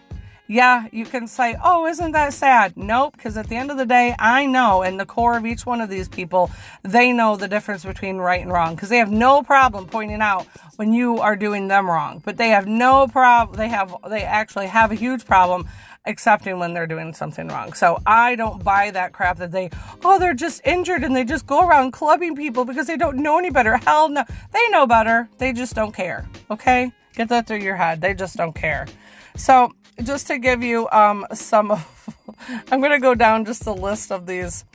yeah, 0.50 0.88
you 0.92 1.06
can 1.06 1.28
say, 1.28 1.56
oh, 1.64 1.86
isn't 1.86 2.14
that 2.14 2.34
sad? 2.34 2.76
Nope, 2.76 3.16
because 3.16 3.38
at 3.38 3.48
the 3.50 3.56
end 3.56 3.70
of 3.70 3.78
the 3.78 3.86
day, 3.86 4.16
I 4.18 4.48
know 4.48 4.82
in 4.82 4.98
the 4.98 5.06
core 5.06 5.38
of 5.38 5.46
each 5.46 5.64
one 5.64 5.80
of 5.80 5.90
these 5.90 6.10
people, 6.10 6.50
they 6.82 7.12
know 7.14 7.36
the 7.36 7.48
difference 7.48 7.86
between 7.86 8.18
right 8.18 8.42
and 8.42 8.52
wrong 8.52 8.74
because 8.74 8.90
they 8.90 8.98
have 8.98 9.12
no 9.12 9.44
problem 9.44 9.86
pointing 9.86 10.22
out 10.22 10.48
when 10.78 10.92
you 10.92 11.20
are 11.20 11.36
doing 11.36 11.68
them 11.68 11.88
wrong. 11.88 12.24
But 12.26 12.38
they 12.38 12.50
have 12.50 12.66
no 12.66 13.08
problem, 13.08 13.58
they 13.58 13.68
have, 13.68 13.96
they 14.10 14.24
actually 14.24 14.66
have 14.66 14.92
a 14.92 14.96
huge 14.96 15.24
problem 15.24 15.68
accepting 16.10 16.60
when 16.60 16.74
they're 16.74 16.88
doing 16.88 17.14
something 17.14 17.48
wrong. 17.48 17.74
So 17.74 18.02
I 18.06 18.36
don't 18.36 18.64
buy 18.64 18.92
that 18.92 19.14
crap 19.14 19.38
that 19.38 19.52
they, 19.52 19.70
oh, 20.04 20.20
they're 20.20 20.34
just 20.34 20.62
injured 20.66 21.04
and 21.04 21.16
they 21.16 21.24
just 21.24 21.46
go 21.46 21.66
around 21.66 21.92
clubbing 21.92 22.36
people 22.36 22.66
because 22.66 22.88
they 22.88 22.98
don't 22.98 23.18
know 23.18 23.38
any 23.38 23.50
better. 23.50 23.78
Hell 23.78 24.10
no, 24.10 24.24
they 24.52 24.68
know 24.70 24.86
better. 24.86 25.30
They 25.38 25.54
just 25.54 25.76
don't 25.76 25.94
care. 25.94 26.28
Okay? 26.52 26.92
Get 27.14 27.30
that 27.30 27.48
through 27.48 27.60
your 27.60 27.76
head. 27.76 28.02
They 28.02 28.14
just 28.14 28.36
don't 28.36 28.54
care. 28.54 28.88
So 29.36 29.72
just 30.04 30.28
to 30.28 30.38
give 30.38 30.64
you 30.64 30.90
um, 30.92 31.26
some, 31.34 31.72
of, 31.72 32.10
I'm 32.72 32.80
going 32.80 32.92
to 32.92 33.00
go 33.00 33.16
down 33.16 33.46
just 33.46 33.66
a 33.68 33.74
list 33.74 34.12
of 34.12 34.26
these. 34.26 34.66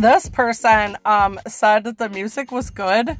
This 0.00 0.28
person 0.28 0.96
um, 1.04 1.40
said 1.46 1.84
that 1.84 1.98
the 1.98 2.08
music 2.08 2.52
was 2.52 2.70
good. 2.70 3.16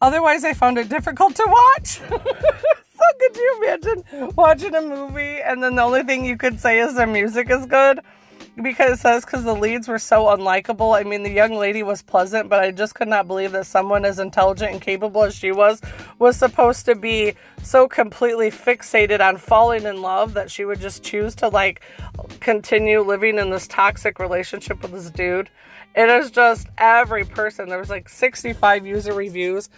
Otherwise, 0.00 0.44
I 0.44 0.52
found 0.52 0.78
it 0.78 0.88
difficult 0.88 1.34
to 1.36 1.44
watch. 1.46 2.00
so 2.98 3.04
could 3.18 3.36
you 3.36 3.62
imagine 3.62 4.34
watching 4.36 4.74
a 4.74 4.82
movie 4.82 5.40
and 5.42 5.62
then 5.62 5.76
the 5.76 5.82
only 5.82 6.02
thing 6.02 6.24
you 6.24 6.36
could 6.36 6.60
say 6.60 6.80
is 6.80 6.94
the 6.94 7.06
music 7.06 7.50
is 7.50 7.66
good? 7.66 8.00
because 8.62 9.00
says 9.00 9.24
because 9.24 9.44
the 9.44 9.54
leads 9.54 9.86
were 9.86 9.98
so 9.98 10.24
unlikable. 10.26 10.98
I 10.98 11.02
mean, 11.02 11.22
the 11.22 11.30
young 11.30 11.56
lady 11.56 11.82
was 11.82 12.02
pleasant, 12.02 12.48
but 12.48 12.60
I 12.60 12.70
just 12.70 12.94
could 12.94 13.08
not 13.08 13.26
believe 13.26 13.52
that 13.52 13.66
someone 13.66 14.04
as 14.04 14.18
intelligent 14.18 14.72
and 14.72 14.80
capable 14.80 15.24
as 15.24 15.34
she 15.34 15.52
was 15.52 15.80
was 16.18 16.36
supposed 16.36 16.86
to 16.86 16.94
be 16.94 17.34
so 17.62 17.86
completely 17.86 18.50
fixated 18.50 19.20
on 19.20 19.36
falling 19.36 19.84
in 19.84 20.00
love 20.00 20.34
that 20.34 20.50
she 20.50 20.64
would 20.64 20.80
just 20.80 21.02
choose 21.02 21.34
to 21.36 21.48
like 21.48 21.82
continue 22.40 23.00
living 23.00 23.38
in 23.38 23.50
this 23.50 23.66
toxic 23.66 24.18
relationship 24.18 24.82
with 24.82 24.92
this 24.92 25.10
dude. 25.10 25.50
It 25.94 26.08
is 26.08 26.30
just 26.30 26.68
every 26.78 27.24
person. 27.24 27.68
There 27.68 27.78
was 27.78 27.90
like 27.90 28.08
65 28.08 28.86
user 28.86 29.12
reviews. 29.12 29.68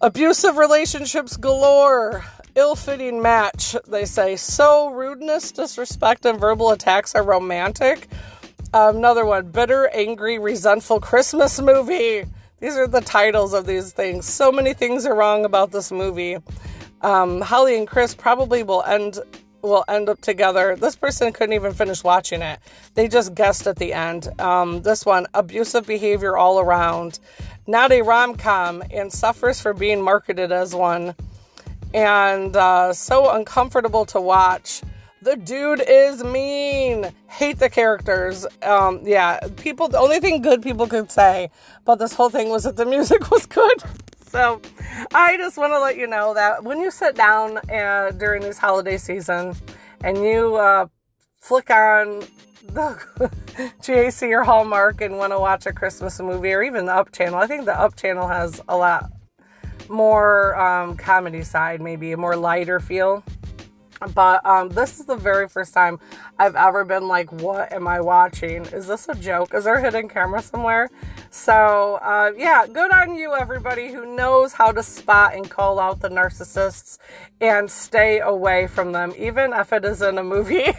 Abusive 0.00 0.56
relationships 0.56 1.36
galore 1.36 2.24
ill 2.54 2.76
fitting 2.76 3.20
match, 3.20 3.74
they 3.88 4.04
say. 4.04 4.36
So, 4.36 4.90
rudeness, 4.90 5.50
disrespect, 5.50 6.24
and 6.24 6.38
verbal 6.38 6.70
attacks 6.70 7.16
are 7.16 7.24
romantic. 7.24 8.06
Um, 8.72 8.98
another 8.98 9.26
one 9.26 9.50
bitter, 9.50 9.88
angry, 9.88 10.38
resentful 10.38 11.00
Christmas 11.00 11.60
movie. 11.60 12.24
These 12.60 12.76
are 12.76 12.86
the 12.86 13.00
titles 13.00 13.52
of 13.52 13.66
these 13.66 13.92
things. 13.92 14.24
So 14.24 14.52
many 14.52 14.72
things 14.72 15.04
are 15.04 15.16
wrong 15.16 15.44
about 15.44 15.72
this 15.72 15.90
movie. 15.90 16.38
Um, 17.00 17.40
Holly 17.40 17.76
and 17.76 17.88
Chris 17.88 18.14
probably 18.14 18.62
will 18.62 18.84
end 18.84 19.18
will 19.62 19.84
end 19.88 20.08
up 20.08 20.20
together. 20.20 20.76
This 20.76 20.96
person 20.96 21.32
couldn't 21.32 21.54
even 21.54 21.72
finish 21.72 22.04
watching 22.04 22.42
it. 22.42 22.60
They 22.94 23.08
just 23.08 23.34
guessed 23.34 23.66
at 23.66 23.76
the 23.76 23.92
end. 23.92 24.28
Um, 24.40 24.82
this 24.82 25.04
one, 25.04 25.26
abusive 25.34 25.86
behavior 25.86 26.36
all 26.36 26.60
around. 26.60 27.18
Not 27.66 27.92
a 27.92 28.02
rom 28.02 28.36
com 28.36 28.82
and 28.90 29.12
suffers 29.12 29.60
for 29.60 29.74
being 29.74 30.00
marketed 30.00 30.52
as 30.52 30.74
one 30.74 31.14
and 31.94 32.56
uh, 32.56 32.92
so 32.92 33.30
uncomfortable 33.34 34.04
to 34.06 34.20
watch. 34.20 34.82
The 35.22 35.36
dude 35.36 35.82
is 35.86 36.22
mean. 36.22 37.12
Hate 37.26 37.58
the 37.58 37.68
characters. 37.68 38.46
Um, 38.62 39.00
yeah, 39.04 39.40
people. 39.56 39.88
The 39.88 39.98
only 39.98 40.20
thing 40.20 40.42
good 40.42 40.62
people 40.62 40.86
could 40.86 41.10
say 41.10 41.50
about 41.82 41.98
this 41.98 42.12
whole 42.12 42.30
thing 42.30 42.50
was 42.50 42.64
that 42.64 42.76
the 42.76 42.86
music 42.96 43.30
was 43.30 43.46
good. 43.46 43.82
So, 44.28 44.60
I 45.14 45.36
just 45.38 45.56
want 45.56 45.72
to 45.72 45.80
let 45.80 45.96
you 45.96 46.06
know 46.06 46.34
that 46.34 46.62
when 46.62 46.80
you 46.80 46.90
sit 46.90 47.16
down 47.16 47.58
uh, 47.70 48.12
during 48.16 48.42
this 48.42 48.58
holiday 48.58 48.98
season 48.98 49.54
and 50.02 50.18
you 50.18 50.56
uh, 50.56 50.86
flick 51.40 51.70
on 51.70 52.20
the 52.66 52.98
GAC 53.82 54.30
or 54.30 54.44
Hallmark 54.44 55.00
and 55.00 55.16
want 55.16 55.32
to 55.32 55.38
watch 55.38 55.66
a 55.66 55.72
Christmas 55.72 56.20
movie 56.20 56.52
or 56.52 56.62
even 56.62 56.86
the 56.86 56.94
Up 56.94 57.10
channel, 57.10 57.38
I 57.38 57.46
think 57.46 57.64
the 57.64 57.78
Up 57.78 57.96
channel 57.96 58.28
has 58.28 58.60
a 58.68 58.76
lot 58.76 59.10
more 59.88 60.58
um, 60.60 60.96
comedy 60.96 61.42
side, 61.42 61.80
maybe 61.80 62.12
a 62.12 62.16
more 62.16 62.36
lighter 62.36 62.80
feel. 62.80 63.24
But 64.14 64.44
um, 64.46 64.68
this 64.70 65.00
is 65.00 65.06
the 65.06 65.16
very 65.16 65.48
first 65.48 65.74
time 65.74 65.98
I've 66.38 66.56
ever 66.56 66.84
been 66.84 67.08
like, 67.08 67.32
what 67.32 67.72
am 67.72 67.88
I 67.88 68.00
watching? 68.00 68.64
Is 68.66 68.86
this 68.86 69.08
a 69.08 69.14
joke? 69.14 69.54
Is 69.54 69.64
there 69.64 69.74
a 69.74 69.82
hidden 69.82 70.08
camera 70.08 70.42
somewhere? 70.42 70.90
So, 71.30 71.98
uh, 72.02 72.32
yeah, 72.36 72.66
good 72.66 72.92
on 72.92 73.14
you, 73.14 73.34
everybody 73.34 73.92
who 73.92 74.16
knows 74.16 74.52
how 74.52 74.72
to 74.72 74.82
spot 74.82 75.34
and 75.34 75.48
call 75.48 75.78
out 75.78 76.00
the 76.00 76.08
narcissists 76.08 76.98
and 77.40 77.70
stay 77.70 78.20
away 78.20 78.66
from 78.66 78.92
them, 78.92 79.12
even 79.18 79.52
if 79.52 79.72
it 79.72 79.84
is 79.84 80.00
in 80.00 80.18
a 80.18 80.24
movie. 80.24 80.64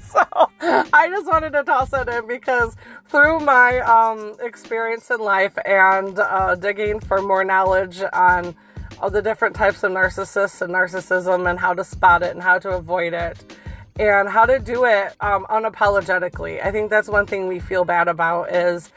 so, 0.00 0.22
I 0.60 1.08
just 1.10 1.26
wanted 1.26 1.52
to 1.52 1.64
toss 1.64 1.92
it 1.92 2.08
in 2.08 2.26
because 2.26 2.76
through 3.08 3.40
my 3.40 3.80
um, 3.80 4.36
experience 4.40 5.10
in 5.10 5.20
life 5.20 5.56
and 5.64 6.18
uh, 6.18 6.54
digging 6.54 7.00
for 7.00 7.20
more 7.20 7.44
knowledge 7.44 8.02
on 8.12 8.54
all 9.00 9.10
the 9.10 9.22
different 9.22 9.54
types 9.54 9.82
of 9.82 9.92
narcissists 9.92 10.60
and 10.60 10.72
narcissism 10.72 11.48
and 11.48 11.58
how 11.58 11.74
to 11.74 11.84
spot 11.84 12.22
it 12.22 12.32
and 12.32 12.42
how 12.42 12.58
to 12.58 12.70
avoid 12.70 13.12
it 13.12 13.56
and 13.98 14.28
how 14.28 14.46
to 14.46 14.58
do 14.58 14.84
it 14.84 15.14
um, 15.20 15.44
unapologetically. 15.50 16.64
I 16.64 16.70
think 16.70 16.90
that's 16.90 17.08
one 17.08 17.26
thing 17.26 17.46
we 17.46 17.58
feel 17.58 17.84
bad 17.84 18.08
about 18.08 18.54
is 18.54 18.90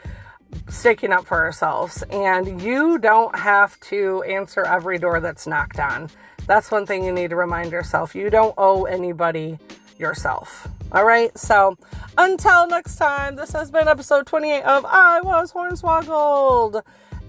sticking 0.68 1.12
up 1.12 1.26
for 1.26 1.38
ourselves. 1.38 2.02
And 2.10 2.60
you 2.62 2.98
don't 2.98 3.36
have 3.36 3.78
to 3.80 4.22
answer 4.22 4.64
every 4.64 4.98
door 4.98 5.20
that's 5.20 5.46
knocked 5.46 5.78
on. 5.78 6.08
That's 6.46 6.70
one 6.70 6.86
thing 6.86 7.04
you 7.04 7.12
need 7.12 7.30
to 7.30 7.36
remind 7.36 7.72
yourself. 7.72 8.14
You 8.14 8.30
don't 8.30 8.54
owe 8.58 8.84
anybody 8.84 9.58
yourself. 9.98 10.68
All 10.92 11.04
right. 11.04 11.36
So 11.38 11.76
until 12.18 12.66
next 12.66 12.96
time, 12.96 13.36
this 13.36 13.52
has 13.52 13.70
been 13.70 13.88
episode 13.88 14.26
28 14.26 14.62
of 14.62 14.84
I 14.84 15.20
Was 15.20 15.52
Hornswoggled 15.52 16.82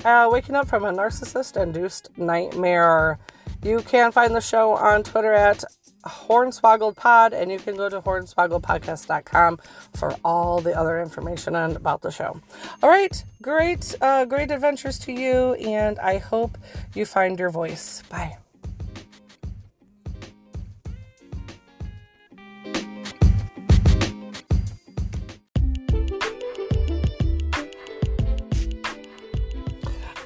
uh, 0.04 0.30
waking 0.32 0.56
up 0.56 0.68
from 0.68 0.86
a 0.86 0.92
narcissist 0.92 1.62
induced 1.62 2.10
nightmare. 2.18 3.20
You 3.64 3.80
can 3.82 4.12
find 4.12 4.36
the 4.36 4.42
show 4.42 4.74
on 4.74 5.04
Twitter 5.04 5.34
at 5.34 5.64
Hornswoggled 6.06 6.96
Pod, 6.98 7.34
and 7.34 7.52
you 7.52 7.60
can 7.60 7.76
go 7.76 7.88
to 7.90 8.02
hornswoggledpodcast.com 8.02 9.60
for 9.96 10.16
all 10.26 10.60
the 10.60 10.78
other 10.78 11.02
information 11.02 11.56
on, 11.56 11.76
about 11.76 12.02
the 12.02 12.12
show. 12.12 12.40
All 12.82 12.90
right, 12.90 13.24
great, 13.42 13.96
uh, 14.02 14.26
great 14.26 14.52
adventures 14.52 15.00
to 15.00 15.14
you, 15.14 15.54
and 15.54 15.98
I 16.00 16.18
hope 16.18 16.58
you 16.94 17.06
find 17.06 17.40
your 17.40 17.50
voice. 17.50 18.04
Bye. 18.10 18.38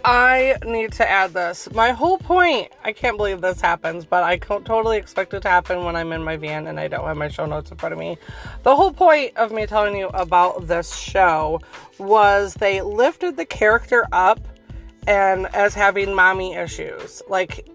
I 0.10 0.56
need 0.66 0.94
to 0.94 1.10
add 1.10 1.34
this. 1.34 1.68
My 1.74 1.92
whole 1.92 2.18
point, 2.18 2.72
I 2.82 2.94
can't 2.94 3.18
believe 3.18 3.42
this 3.42 3.60
happens, 3.60 4.06
but 4.06 4.24
I 4.24 4.38
totally 4.38 4.96
expect 4.96 5.34
it 5.34 5.42
to 5.42 5.50
happen 5.50 5.84
when 5.84 5.98
I'm 5.98 6.14
in 6.14 6.24
my 6.24 6.38
van 6.38 6.68
and 6.68 6.80
I 6.80 6.88
don't 6.88 7.04
have 7.04 7.18
my 7.18 7.28
show 7.28 7.46
notes 7.46 7.72
in 7.72 7.78
front 7.78 7.92
of 7.92 8.00
me. 8.00 8.18
The 8.64 8.74
whole 8.74 8.94
point 8.94 9.36
of 9.36 9.52
me 9.52 9.66
telling 9.66 9.98
you 9.98 10.08
about 10.08 10.66
this 10.66 10.96
show 10.96 11.60
was 11.98 12.54
they 12.54 12.82
lifted 12.82 13.36
the 13.36 13.44
character 13.44 14.08
up 14.14 14.40
and 15.08 15.46
as 15.48 15.74
having 15.74 16.16
mommy 16.16 16.54
issues. 16.56 17.22
Like 17.28 17.68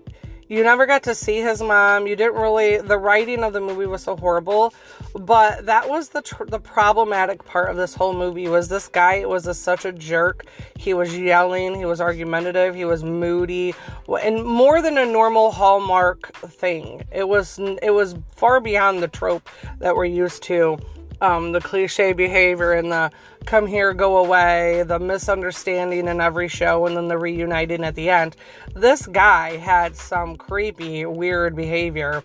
you 0.49 0.63
never 0.63 0.87
got 0.87 1.03
to 1.03 1.15
see 1.15 1.41
his 1.41 1.63
mom. 1.63 2.07
You 2.07 2.17
didn't 2.17 2.41
really. 2.41 2.79
The 2.79 2.99
writing 2.99 3.43
of 3.45 3.53
the 3.53 3.61
movie 3.61 3.87
was 3.87 4.03
so 4.03 4.17
horrible, 4.17 4.73
but 5.15 5.67
that 5.67 5.89
was 5.89 6.11
the 6.11 6.23
tr- 6.23 6.45
the 6.45 6.59
problematic 6.59 7.45
part 7.45 7.71
of 7.71 7.77
this 7.77 7.95
whole 7.95 8.15
movie. 8.15 8.49
Was 8.49 8.69
this 8.69 8.89
guy 8.89 9.25
was 9.25 9.47
a, 9.47 9.55
such 9.55 9.85
a 9.85 9.93
jerk? 9.93 10.47
He 10.77 10.95
was 10.95 11.17
yelling. 11.17 11.75
He 11.75 11.85
was 11.85 12.01
argumentative. 12.01 12.75
He 12.75 12.85
was 12.85 13.05
moody, 13.05 13.75
and 14.23 14.45
more 14.45 14.81
than 14.83 14.99
a 14.99 15.07
normal 15.07 15.53
Hallmark 15.53 16.35
thing. 16.37 17.05
It 17.13 17.29
was 17.29 17.59
it 17.83 17.95
was 17.95 18.17
far 18.35 18.61
beyond 18.61 19.03
the 19.03 19.09
trope 19.09 19.49
that 19.79 19.95
we're 19.95 20.05
used 20.07 20.43
to 20.45 20.79
um, 21.23 21.53
the 21.53 21.61
cliche 21.61 22.13
behavior 22.13 22.73
and 22.73 22.91
the 22.91 23.11
come 23.45 23.67
here, 23.67 23.93
go 23.93 24.19
away, 24.19 24.83
the 24.87 24.99
misunderstanding 24.99 26.09
in 26.09 26.21
every 26.21 26.49
show, 26.49 26.87
and 26.87 26.97
then 26.97 27.09
the 27.09 27.19
reuniting 27.19 27.85
at 27.85 27.95
the 27.95 28.11
end. 28.11 28.37
This 28.75 29.07
guy 29.07 29.57
had 29.57 29.97
some 29.97 30.37
creepy, 30.37 31.07
weird 31.07 31.57
behavior. 31.57 32.23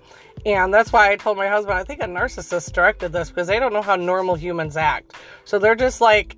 And 0.47 0.73
that's 0.73 0.93
why 0.93 1.11
I 1.11 1.17
told 1.17 1.35
my 1.35 1.49
husband, 1.49 1.77
I 1.77 1.83
think 1.83 2.01
a 2.01 2.05
narcissist 2.05 2.71
directed 2.71 3.11
this 3.11 3.27
because 3.27 3.47
they 3.47 3.59
don't 3.59 3.73
know 3.73 3.81
how 3.81 3.97
normal 3.97 4.35
humans 4.35 4.77
act. 4.77 5.13
So 5.43 5.59
they're 5.59 5.75
just 5.75 5.99
like 5.99 6.37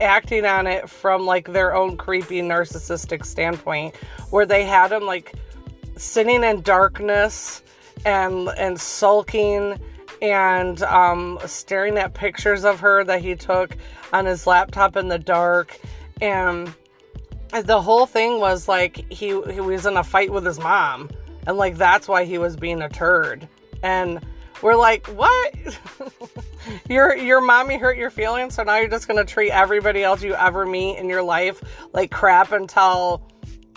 acting 0.00 0.46
on 0.46 0.66
it 0.66 0.88
from 0.88 1.26
like 1.26 1.52
their 1.52 1.74
own 1.76 1.98
creepy 1.98 2.40
narcissistic 2.40 3.26
standpoint, 3.26 3.94
where 4.30 4.46
they 4.46 4.64
had 4.64 4.90
him 4.90 5.04
like 5.04 5.34
sitting 5.98 6.42
in 6.42 6.62
darkness 6.62 7.62
and 8.06 8.48
and 8.56 8.80
sulking 8.80 9.78
and 10.22 10.82
um, 10.84 11.38
staring 11.44 11.98
at 11.98 12.14
pictures 12.14 12.64
of 12.64 12.80
her 12.80 13.04
that 13.04 13.20
he 13.20 13.36
took 13.36 13.76
on 14.14 14.24
his 14.24 14.46
laptop 14.46 14.96
in 14.96 15.08
the 15.08 15.18
dark. 15.18 15.78
And 16.22 16.72
the 17.50 17.82
whole 17.82 18.06
thing 18.06 18.40
was 18.40 18.68
like 18.68 18.96
he, 19.12 19.28
he 19.52 19.60
was 19.60 19.84
in 19.84 19.98
a 19.98 20.04
fight 20.04 20.30
with 20.30 20.46
his 20.46 20.58
mom. 20.58 21.10
And 21.46 21.56
like 21.56 21.76
that's 21.76 22.08
why 22.08 22.24
he 22.24 22.38
was 22.38 22.56
being 22.56 22.82
a 22.82 22.88
turd. 22.88 23.48
And 23.82 24.20
we're 24.62 24.76
like, 24.76 25.06
what? 25.08 25.54
your 26.88 27.16
your 27.16 27.40
mommy 27.40 27.76
hurt 27.78 27.96
your 27.96 28.10
feelings, 28.10 28.54
so 28.54 28.62
now 28.62 28.76
you're 28.76 28.88
just 28.88 29.08
gonna 29.08 29.24
treat 29.24 29.50
everybody 29.50 30.02
else 30.02 30.22
you 30.22 30.34
ever 30.34 30.66
meet 30.66 30.98
in 30.98 31.08
your 31.08 31.22
life 31.22 31.62
like 31.92 32.10
crap 32.10 32.52
until 32.52 33.22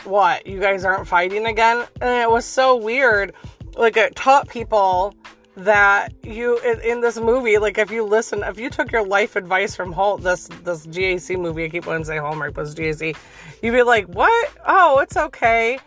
what? 0.04 0.46
You 0.46 0.60
guys 0.60 0.84
aren't 0.84 1.08
fighting 1.08 1.46
again? 1.46 1.86
And 2.02 2.22
it 2.22 2.30
was 2.30 2.46
so 2.46 2.76
weird. 2.76 3.34
Like 3.76 3.98
it 3.98 4.16
taught 4.16 4.50
people 4.50 5.16
that 5.56 6.12
you 6.24 6.58
in, 6.60 6.82
in, 6.82 7.02
this 7.02 7.20
movie 7.20 7.60
like 7.60 7.78
if 7.78 7.92
you 7.92 8.04
listen 8.04 8.42
if 8.44 8.58
you 8.58 8.72
took 8.72 8.92
your 8.92 9.06
life 9.06 9.36
advice 9.36 9.76
from 9.76 9.92
Holt 9.92 10.24
this 10.24 10.48
this 10.64 10.88
GAC 10.88 11.40
movie 11.40 11.66
I 11.66 11.70
keep 11.70 11.86
wanting 11.86 12.02
to 12.02 12.08
say 12.08 12.18
Hallmark 12.18 12.58
was 12.58 12.74
GAC 12.74 13.16
you'd 13.62 13.72
be 13.72 13.84
like 13.84 14.08
what 14.08 14.52
oh 14.66 14.98
it's 14.98 15.16
okay 15.16 15.78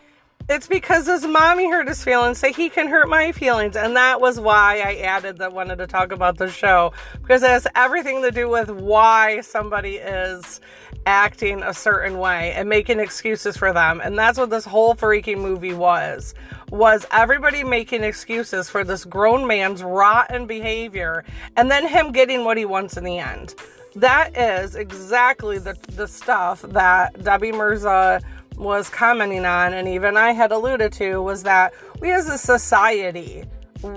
It's 0.49 0.67
because 0.67 1.07
his 1.07 1.25
mommy 1.25 1.69
hurt 1.69 1.89
his 1.89 2.01
feelings, 2.01 2.37
so 2.37 2.53
he 2.53 2.69
can 2.69 2.87
hurt 2.87 3.09
my 3.09 3.33
feelings. 3.33 3.75
And 3.75 3.97
that 3.97 4.21
was 4.21 4.39
why 4.39 4.79
I 4.79 4.95
added 5.01 5.39
that 5.39 5.51
wanted 5.51 5.77
to 5.79 5.87
talk 5.87 6.13
about 6.13 6.37
the 6.37 6.49
show. 6.49 6.93
Because 7.21 7.43
it 7.43 7.49
has 7.49 7.67
everything 7.75 8.21
to 8.21 8.31
do 8.31 8.47
with 8.47 8.69
why 8.69 9.41
somebody 9.41 9.95
is 9.95 10.61
acting 11.05 11.63
a 11.63 11.73
certain 11.73 12.17
way 12.17 12.53
and 12.53 12.69
making 12.69 13.01
excuses 13.01 13.57
for 13.57 13.73
them. 13.73 13.99
And 14.01 14.17
that's 14.17 14.37
what 14.37 14.49
this 14.49 14.63
whole 14.63 14.95
freaking 14.95 15.39
movie 15.39 15.73
was. 15.73 16.33
Was 16.69 17.05
everybody 17.11 17.65
making 17.65 18.03
excuses 18.03 18.69
for 18.69 18.85
this 18.85 19.03
grown 19.03 19.47
man's 19.47 19.83
rotten 19.83 20.47
behavior 20.47 21.25
and 21.57 21.69
then 21.69 21.85
him 21.85 22.13
getting 22.13 22.45
what 22.45 22.57
he 22.57 22.63
wants 22.63 22.95
in 22.95 23.03
the 23.03 23.19
end. 23.19 23.53
That 23.95 24.37
is 24.37 24.75
exactly 24.75 25.59
the, 25.59 25.75
the 25.93 26.07
stuff 26.07 26.61
that 26.61 27.23
Debbie 27.23 27.51
Mirza 27.51 28.21
was 28.57 28.89
commenting 28.89 29.45
on, 29.45 29.73
and 29.73 29.87
even 29.87 30.17
I 30.17 30.31
had 30.31 30.51
alluded 30.51 30.91
to, 30.93 31.21
was 31.21 31.43
that 31.43 31.73
we 32.01 32.11
as 32.11 32.27
a 32.27 32.37
society 32.37 33.45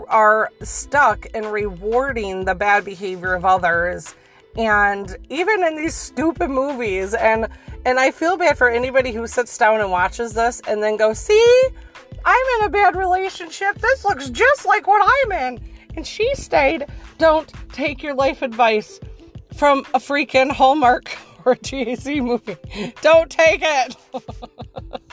are 0.08 0.50
stuck 0.62 1.26
in 1.26 1.46
rewarding 1.46 2.44
the 2.44 2.54
bad 2.54 2.84
behavior 2.84 3.34
of 3.34 3.44
others 3.44 4.14
and 4.56 5.16
even 5.28 5.64
in 5.64 5.76
these 5.76 5.94
stupid 5.94 6.48
movies 6.48 7.14
and 7.14 7.48
and 7.86 7.98
I 7.98 8.11
feel 8.11 8.36
bad 8.36 8.58
for 8.58 8.68
anybody 8.68 9.11
who 9.11 9.26
sits 9.26 9.56
down 9.56 9.80
and 9.80 9.90
watches 9.90 10.34
this 10.34 10.61
and 10.68 10.82
then 10.82 10.98
goes, 10.98 11.18
"See? 11.18 11.68
I'm 12.26 12.46
in 12.58 12.66
a 12.66 12.68
bad 12.68 12.94
relationship. 12.94 13.78
This 13.78 14.04
looks 14.04 14.28
just 14.28 14.66
like 14.66 14.86
what 14.86 15.02
I'm 15.02 15.32
in." 15.32 15.61
And 15.96 16.06
she 16.06 16.34
stayed. 16.34 16.86
Don't 17.16 17.50
take 17.72 18.02
your 18.02 18.14
life 18.14 18.42
advice 18.42 19.00
from 19.54 19.80
a 19.94 19.98
freaking 19.98 20.50
Hallmark 20.50 21.08
or 21.51 21.55
a 21.55 21.57
GAC 21.57 22.24
movie. 22.24 22.57
Don't 23.03 23.30
take 23.30 23.61
it. 23.62 23.96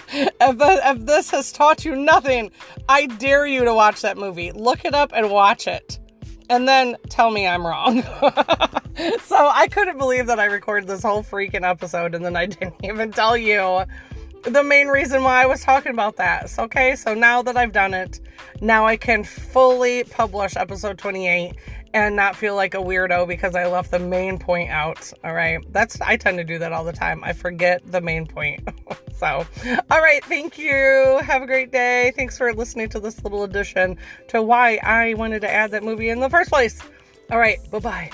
if, 0.09 0.57
the, 0.57 0.81
if 0.83 1.05
this 1.05 1.31
has 1.31 1.51
taught 1.51 1.83
you 1.83 1.95
nothing, 1.95 2.51
I 2.87 3.07
dare 3.07 3.47
you 3.47 3.65
to 3.65 3.73
watch 3.73 4.01
that 4.01 4.17
movie. 4.17 4.51
Look 4.51 4.85
it 4.85 4.93
up 4.93 5.11
and 5.13 5.31
watch 5.31 5.67
it. 5.67 5.99
And 6.49 6.67
then 6.67 6.95
tell 7.09 7.31
me 7.31 7.45
I'm 7.45 7.65
wrong. 7.65 8.03
so 9.23 9.49
I 9.53 9.67
couldn't 9.69 9.97
believe 9.97 10.27
that 10.27 10.39
I 10.39 10.45
recorded 10.45 10.87
this 10.87 11.03
whole 11.03 11.23
freaking 11.23 11.67
episode 11.67 12.15
and 12.15 12.23
then 12.23 12.35
I 12.35 12.45
didn't 12.45 12.75
even 12.83 13.11
tell 13.11 13.35
you 13.35 13.83
the 14.43 14.63
main 14.63 14.87
reason 14.87 15.23
why 15.23 15.43
I 15.43 15.45
was 15.45 15.61
talking 15.61 15.91
about 15.91 16.15
that. 16.17 16.49
So, 16.49 16.63
okay, 16.63 16.95
so 16.95 17.13
now 17.13 17.41
that 17.41 17.57
I've 17.57 17.73
done 17.73 17.93
it, 17.93 18.21
now 18.61 18.85
I 18.85 18.95
can 18.95 19.23
fully 19.23 20.03
publish 20.05 20.55
episode 20.55 20.97
28 20.97 21.53
and 21.97 22.15
not 22.15 22.35
feel 22.35 22.55
like 22.55 22.75
a 22.75 22.77
weirdo 22.77 23.27
because 23.27 23.55
I 23.55 23.65
left 23.65 23.89
the 23.89 23.99
main 23.99 24.37
point 24.37 24.69
out. 24.69 25.11
All 25.23 25.33
right. 25.33 25.59
That's 25.73 25.99
I 26.01 26.15
tend 26.15 26.37
to 26.37 26.43
do 26.43 26.59
that 26.59 26.71
all 26.71 26.83
the 26.83 26.93
time. 26.93 27.23
I 27.23 27.33
forget 27.33 27.81
the 27.91 28.01
main 28.01 28.27
point. 28.27 28.67
so, 29.15 29.45
all 29.89 30.01
right, 30.01 30.23
thank 30.25 30.57
you. 30.59 31.19
Have 31.23 31.41
a 31.41 31.47
great 31.47 31.71
day. 31.71 32.13
Thanks 32.15 32.37
for 32.37 32.53
listening 32.53 32.89
to 32.89 32.99
this 32.99 33.23
little 33.23 33.43
addition 33.43 33.97
to 34.29 34.41
why 34.43 34.79
I 34.83 35.15
wanted 35.15 35.41
to 35.41 35.51
add 35.51 35.71
that 35.71 35.83
movie 35.83 36.09
in 36.09 36.19
the 36.19 36.29
first 36.29 36.49
place. 36.49 36.79
All 37.31 37.39
right, 37.39 37.57
bye-bye. 37.71 38.11